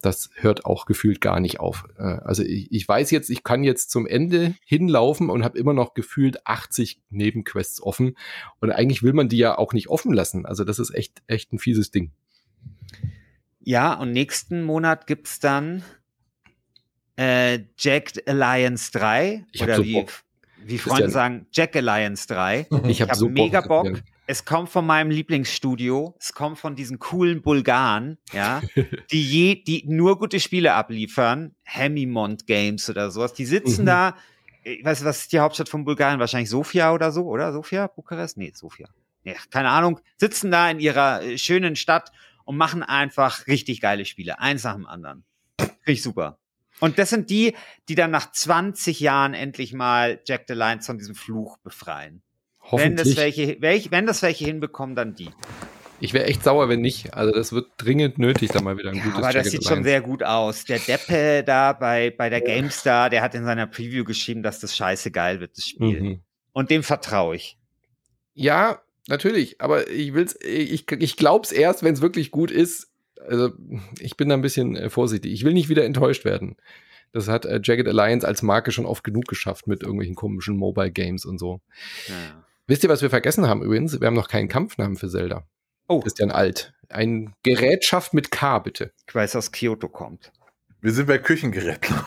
Das 0.02 0.30
hört 0.34 0.64
auch 0.64 0.86
gefühlt 0.86 1.20
gar 1.20 1.38
nicht 1.38 1.60
auf. 1.60 1.86
Äh, 1.96 2.02
Also 2.02 2.42
ich, 2.42 2.72
ich 2.72 2.88
weiß 2.88 3.12
jetzt, 3.12 3.30
ich 3.30 3.44
kann 3.44 3.62
jetzt 3.62 3.92
zum 3.92 4.04
Ende 4.04 4.56
hinlaufen 4.64 5.30
und 5.30 5.44
habe 5.44 5.58
immer 5.58 5.74
noch 5.74 5.94
gefühlt 5.94 6.44
80 6.44 7.00
Nebenquests 7.08 7.80
offen. 7.80 8.16
Und 8.60 8.72
eigentlich 8.72 9.04
will 9.04 9.12
man 9.12 9.28
die 9.28 9.38
ja 9.38 9.56
auch 9.56 9.72
nicht 9.72 9.88
offen 9.88 10.12
lassen. 10.12 10.44
Also 10.44 10.64
das 10.64 10.80
ist 10.80 10.92
echt, 10.92 11.22
echt 11.28 11.52
ein 11.52 11.60
fieses 11.60 11.92
Ding. 11.92 12.10
Ja, 13.60 13.94
und 13.94 14.10
nächsten 14.10 14.64
Monat 14.64 15.06
gibt's 15.06 15.38
dann 15.38 15.84
äh, 17.14 17.60
Jacked 17.78 18.26
Alliance 18.26 18.90
3. 18.90 19.46
Ich 19.52 19.62
oder 19.62 19.76
so 19.76 19.84
wie, 19.84 19.92
Bock. 19.92 20.10
Wie. 20.64 20.78
Freunde 20.78 21.10
sagen, 21.10 21.46
Jack 21.52 21.76
Alliance 21.76 22.26
3. 22.28 22.66
Ich 22.88 23.00
habe 23.02 23.10
hab 23.10 23.16
so 23.16 23.28
mega 23.28 23.60
Bock. 23.60 23.86
Christian. 23.86 24.06
Es 24.26 24.44
kommt 24.44 24.68
von 24.68 24.86
meinem 24.86 25.10
Lieblingsstudio. 25.10 26.14
Es 26.20 26.32
kommt 26.32 26.58
von 26.58 26.76
diesen 26.76 27.00
coolen 27.00 27.42
Bulgaren, 27.42 28.16
ja, 28.32 28.62
die 29.10 29.22
je, 29.22 29.56
die 29.64 29.84
nur 29.88 30.18
gute 30.18 30.38
Spiele 30.38 30.74
abliefern. 30.74 31.54
Hemimont 31.64 32.46
Games 32.46 32.88
oder 32.88 33.10
sowas. 33.10 33.32
Die 33.32 33.44
sitzen 33.46 33.82
Mhm. 33.82 33.86
da. 33.86 34.16
Ich 34.62 34.84
weiß, 34.84 35.04
was 35.04 35.22
ist 35.22 35.32
die 35.32 35.40
Hauptstadt 35.40 35.68
von 35.68 35.84
Bulgarien? 35.84 36.20
Wahrscheinlich 36.20 36.50
Sofia 36.50 36.92
oder 36.92 37.10
so, 37.12 37.24
oder? 37.24 37.52
Sofia? 37.52 37.86
Bukarest? 37.88 38.36
Nee, 38.36 38.52
Sofia. 38.54 38.88
Ja, 39.24 39.34
keine 39.50 39.70
Ahnung. 39.70 40.00
Sitzen 40.16 40.50
da 40.50 40.70
in 40.70 40.80
ihrer 40.80 41.22
äh, 41.22 41.36
schönen 41.38 41.76
Stadt 41.76 42.12
und 42.44 42.56
machen 42.56 42.82
einfach 42.82 43.46
richtig 43.46 43.80
geile 43.80 44.04
Spiele. 44.04 44.38
Eins 44.38 44.64
nach 44.64 44.74
dem 44.74 44.86
anderen. 44.86 45.24
Finde 45.58 45.92
ich 45.92 46.02
super. 46.02 46.38
Und 46.80 46.98
das 46.98 47.10
sind 47.10 47.30
die, 47.30 47.54
die 47.88 47.94
dann 47.94 48.10
nach 48.10 48.32
20 48.32 49.00
Jahren 49.00 49.34
endlich 49.34 49.72
mal 49.72 50.20
Jack 50.24 50.44
the 50.48 50.54
Lions 50.54 50.86
von 50.86 50.98
diesem 50.98 51.14
Fluch 51.14 51.58
befreien. 51.58 52.22
Wenn 52.72 52.96
das 52.96 53.06
Hoffentlich. 53.08 53.16
welche, 53.16 53.60
welch, 53.60 53.90
wenn 53.90 54.06
das 54.06 54.22
welche 54.22 54.44
hinbekommen, 54.44 54.96
dann 54.96 55.14
die. 55.14 55.30
Ich 56.00 56.14
wäre 56.14 56.24
echt 56.24 56.42
sauer, 56.42 56.68
wenn 56.68 56.80
nicht. 56.80 57.12
Also 57.14 57.32
das 57.32 57.52
wird 57.52 57.66
dringend 57.76 58.18
nötig, 58.18 58.50
da 58.50 58.62
mal 58.62 58.78
wieder 58.78 58.90
ein 58.90 58.96
Ja, 58.96 59.02
gutes 59.02 59.18
aber 59.18 59.26
das 59.26 59.34
Jagged 59.34 59.50
sieht 59.50 59.64
schon 59.64 59.84
sehr 59.84 60.00
gut 60.00 60.22
aus. 60.22 60.64
Der 60.64 60.78
Deppe 60.78 61.44
da 61.44 61.74
bei, 61.74 62.10
bei 62.10 62.30
der 62.30 62.40
GameStar, 62.40 63.10
der 63.10 63.22
hat 63.22 63.34
in 63.34 63.44
seiner 63.44 63.66
Preview 63.66 64.04
geschrieben, 64.04 64.42
dass 64.42 64.60
das 64.60 64.74
scheiße 64.74 65.10
geil 65.10 65.40
wird, 65.40 65.56
das 65.58 65.66
Spiel. 65.66 66.00
Mhm. 66.00 66.20
Und 66.52 66.70
dem 66.70 66.82
vertraue 66.82 67.36
ich. 67.36 67.58
Ja, 68.32 68.80
natürlich, 69.08 69.60
aber 69.60 69.90
ich 69.90 70.14
will's, 70.14 70.38
ich, 70.42 70.90
ich 70.90 71.16
glaub's 71.16 71.52
erst, 71.52 71.82
wenn 71.82 71.94
es 71.94 72.00
wirklich 72.00 72.30
gut 72.30 72.50
ist. 72.50 72.89
Also, 73.28 73.52
ich 73.98 74.16
bin 74.16 74.28
da 74.28 74.34
ein 74.34 74.42
bisschen 74.42 74.76
äh, 74.76 74.90
vorsichtig. 74.90 75.32
Ich 75.32 75.44
will 75.44 75.52
nicht 75.52 75.68
wieder 75.68 75.84
enttäuscht 75.84 76.24
werden. 76.24 76.56
Das 77.12 77.28
hat 77.28 77.44
äh, 77.44 77.60
Jagged 77.62 77.88
Alliance 77.88 78.26
als 78.26 78.42
Marke 78.42 78.72
schon 78.72 78.86
oft 78.86 79.04
genug 79.04 79.26
geschafft 79.26 79.66
mit 79.66 79.82
irgendwelchen 79.82 80.14
komischen 80.14 80.56
Mobile 80.56 80.90
Games 80.90 81.24
und 81.24 81.38
so. 81.38 81.60
Ja. 82.08 82.44
Wisst 82.66 82.84
ihr, 82.84 82.90
was 82.90 83.02
wir 83.02 83.10
vergessen 83.10 83.48
haben 83.48 83.62
übrigens? 83.62 84.00
Wir 84.00 84.06
haben 84.06 84.14
noch 84.14 84.28
keinen 84.28 84.48
Kampfnamen 84.48 84.96
für 84.96 85.08
Zelda. 85.08 85.44
Oh, 85.88 86.00
Christian 86.00 86.30
Alt. 86.30 86.72
Ein 86.88 87.34
Gerätschaft 87.42 88.14
mit 88.14 88.30
K, 88.30 88.60
bitte. 88.60 88.92
ich 89.08 89.14
weiß, 89.14 89.34
aus 89.34 89.50
Kyoto 89.50 89.88
kommt. 89.88 90.32
Wir 90.80 90.92
sind 90.92 91.06
bei 91.06 91.18
Küchengeräten. 91.18 91.96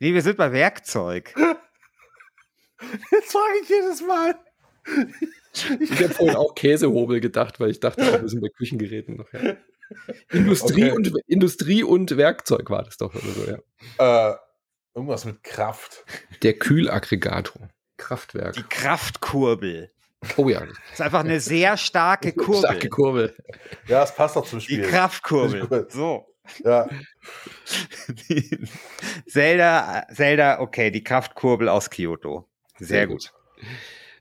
Nee, 0.00 0.12
wir 0.12 0.22
sind 0.22 0.36
bei 0.36 0.52
Werkzeug. 0.52 1.34
Jetzt 3.10 3.32
frage 3.32 3.54
ich 3.62 3.68
jedes 3.68 4.02
Mal. 4.02 4.34
Ich 5.80 6.02
habe 6.02 6.14
vorhin 6.14 6.36
auch 6.36 6.54
Käsehobel 6.54 7.20
gedacht, 7.20 7.60
weil 7.60 7.70
ich 7.70 7.80
dachte, 7.80 8.20
wir 8.20 8.28
sind 8.28 8.40
bei 8.40 8.48
Küchengeräten 8.48 9.16
noch. 9.16 9.32
Ja. 9.32 9.56
Industrie, 10.30 10.84
Okay. 10.84 10.92
und, 10.92 11.12
Industrie 11.26 11.82
und 11.82 12.16
Werkzeug 12.16 12.70
war 12.70 12.82
das 12.82 12.96
doch 12.96 13.14
oder 13.14 13.24
so, 13.32 13.50
ja. 13.98 14.30
Äh, 14.32 14.36
irgendwas 14.94 15.24
mit 15.24 15.42
Kraft. 15.42 16.04
Der 16.42 16.54
Kühlaggregator. 16.54 17.68
Kraftwerk. 17.96 18.54
Die 18.54 18.62
Kraftkurbel. 18.62 19.90
Oh 20.36 20.48
ja, 20.48 20.60
Das 20.60 20.76
ist 20.94 21.00
einfach 21.00 21.20
eine 21.20 21.40
sehr 21.40 21.76
starke 21.76 22.32
Kurbel. 22.34 22.58
starke 22.60 22.88
Kurbel. 22.88 23.36
Ja, 23.86 24.02
es 24.02 24.14
passt 24.14 24.36
doch 24.36 24.46
zum 24.46 24.58
Die 24.58 24.64
Spiel. 24.64 24.82
Kraftkurbel. 24.82 25.66
Gut. 25.66 25.92
So. 25.92 26.26
Ja. 26.64 26.88
Zelda, 29.26 30.06
Zelda, 30.12 30.60
okay, 30.60 30.90
die 30.90 31.02
Kraftkurbel 31.04 31.68
aus 31.68 31.90
Kyoto. 31.90 32.48
Sehr, 32.78 32.86
Sehr 32.86 33.06
gut. 33.06 33.32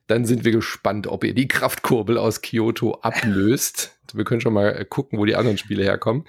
Dann 0.07 0.25
sind 0.25 0.45
wir 0.45 0.51
gespannt, 0.51 1.07
ob 1.07 1.23
ihr 1.23 1.33
die 1.33 1.47
Kraftkurbel 1.47 2.17
aus 2.17 2.41
Kyoto 2.41 2.95
ablöst. 3.01 3.97
wir 4.13 4.23
können 4.23 4.41
schon 4.41 4.53
mal 4.53 4.69
äh, 4.69 4.85
gucken, 4.85 5.19
wo 5.19 5.25
die 5.25 5.35
anderen 5.35 5.57
Spiele 5.57 5.83
herkommen. 5.83 6.25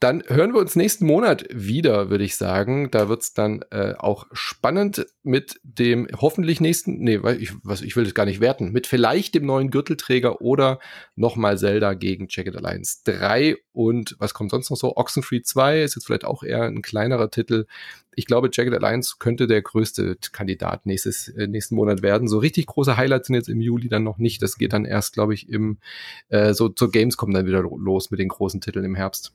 Dann 0.00 0.22
hören 0.26 0.52
wir 0.52 0.60
uns 0.60 0.76
nächsten 0.76 1.06
Monat 1.06 1.46
wieder, 1.50 2.10
würde 2.10 2.24
ich 2.24 2.36
sagen. 2.36 2.90
Da 2.90 3.08
wird's 3.08 3.32
dann 3.32 3.64
äh, 3.70 3.94
auch 3.96 4.26
spannend 4.32 5.06
mit 5.22 5.60
dem 5.62 6.08
hoffentlich 6.20 6.60
nächsten, 6.60 6.98
nee, 6.98 7.20
ich, 7.38 7.54
was, 7.62 7.80
ich 7.80 7.96
will 7.96 8.04
das 8.04 8.12
gar 8.12 8.26
nicht 8.26 8.40
werten, 8.40 8.72
mit 8.72 8.86
vielleicht 8.86 9.34
dem 9.34 9.46
neuen 9.46 9.70
Gürtelträger 9.70 10.42
oder 10.42 10.78
nochmal 11.14 11.56
Zelda 11.58 11.94
gegen 11.94 12.26
Jagged 12.28 12.56
Alliance 12.56 12.98
3 13.04 13.56
und 13.72 14.16
was 14.18 14.34
kommt 14.34 14.50
sonst 14.50 14.68
noch 14.68 14.76
so? 14.76 14.96
Oxenfree 14.96 15.42
2 15.42 15.82
ist 15.82 15.94
jetzt 15.94 16.04
vielleicht 16.04 16.24
auch 16.24 16.42
eher 16.42 16.64
ein 16.64 16.82
kleinerer 16.82 17.30
Titel. 17.30 17.66
Ich 18.14 18.26
glaube, 18.26 18.50
Jagged 18.52 18.74
Alliance 18.74 19.16
könnte 19.18 19.46
der 19.46 19.62
größte 19.62 20.16
Kandidat 20.32 20.86
nächstes, 20.86 21.28
äh, 21.28 21.46
nächsten 21.46 21.76
Monat 21.76 22.02
werden. 22.02 22.28
So 22.28 22.38
richtig 22.38 22.66
große 22.66 22.96
Highlights 22.96 23.28
sind 23.28 23.36
jetzt 23.36 23.48
im 23.48 23.60
Juli 23.60 23.88
dann 23.88 24.04
noch 24.04 24.18
nicht. 24.18 24.42
Das 24.42 24.56
geht 24.58 24.72
dann 24.72 24.84
erst, 24.84 25.14
glaube 25.14 25.34
ich, 25.34 25.48
im 25.48 25.78
äh, 26.28 26.52
so 26.52 26.68
zur 26.68 26.90
Gamescom 26.90 27.32
dann 27.32 27.46
wieder 27.46 27.62
los 27.62 28.10
mit 28.10 28.20
den 28.20 28.28
großen 28.28 28.60
Titeln 28.60 28.84
im 28.84 28.94
Herbst. 28.96 29.32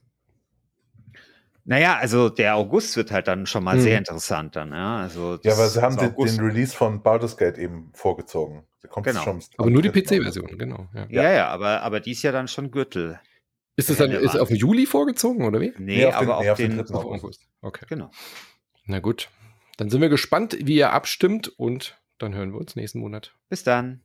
Naja, 1.69 1.97
also 1.97 2.29
der 2.29 2.55
August 2.55 2.97
wird 2.97 3.11
halt 3.11 3.27
dann 3.27 3.45
schon 3.45 3.63
mal 3.63 3.75
Mhm. 3.77 3.81
sehr 3.81 3.97
interessant 3.99 4.55
dann, 4.55 4.71
ja. 4.71 4.97
Also 4.97 5.37
Ja, 5.43 5.53
aber 5.53 5.67
sie 5.67 5.79
haben 5.83 5.95
den, 5.97 6.15
den 6.15 6.39
Release 6.39 6.75
von 6.75 7.03
Baldur's 7.03 7.37
Gate 7.37 7.59
eben 7.59 7.91
vorgezogen. 7.93 8.63
Genau. 9.03 9.21
schon 9.21 9.43
Aber 9.57 9.69
nur 9.69 9.83
die 9.83 9.89
am 9.89 9.93
3. 9.93 10.01
PC-Version, 10.01 10.57
genau. 10.57 10.87
Ja. 10.95 11.05
Ja, 11.09 11.31
ja, 11.31 11.47
aber, 11.49 11.83
aber 11.83 11.99
die 11.99 12.11
ist 12.13 12.23
ja 12.23 12.31
dann 12.31 12.47
schon 12.47 12.71
Gürtel. 12.71 13.19
Ist 13.75 13.91
es 13.91 13.97
dann 13.97 14.09
ist 14.11 14.33
es 14.33 14.39
auf 14.39 14.47
den 14.47 14.57
Juli 14.57 14.87
vorgezogen 14.87 15.45
oder 15.45 15.61
wie? 15.61 15.71
Nee, 15.77 15.97
Nee, 15.97 16.05
auf 16.07 16.17
den- 16.17 16.27
aber 16.27 16.37
auf, 16.37 16.43
nee, 16.43 16.49
auf 16.49 16.57
den 16.57 16.71
den, 16.71 16.79
Auf 16.81 17.05
August. 17.05 17.23
August. 17.23 17.47
Okay. 17.61 17.85
Genau. 17.87 18.09
Na 18.85 18.99
gut. 18.99 19.29
Dann 19.77 19.89
sind 19.91 20.01
wir 20.01 20.09
gespannt, 20.09 20.57
wie 20.59 20.75
ihr 20.75 20.91
abstimmt 20.91 21.49
und 21.59 21.99
dann 22.17 22.33
hören 22.33 22.51
wir 22.51 22.59
uns 22.59 22.75
nächsten 22.75 22.99
Monat. 22.99 23.35
Bis 23.47 23.63
dann. 23.63 24.01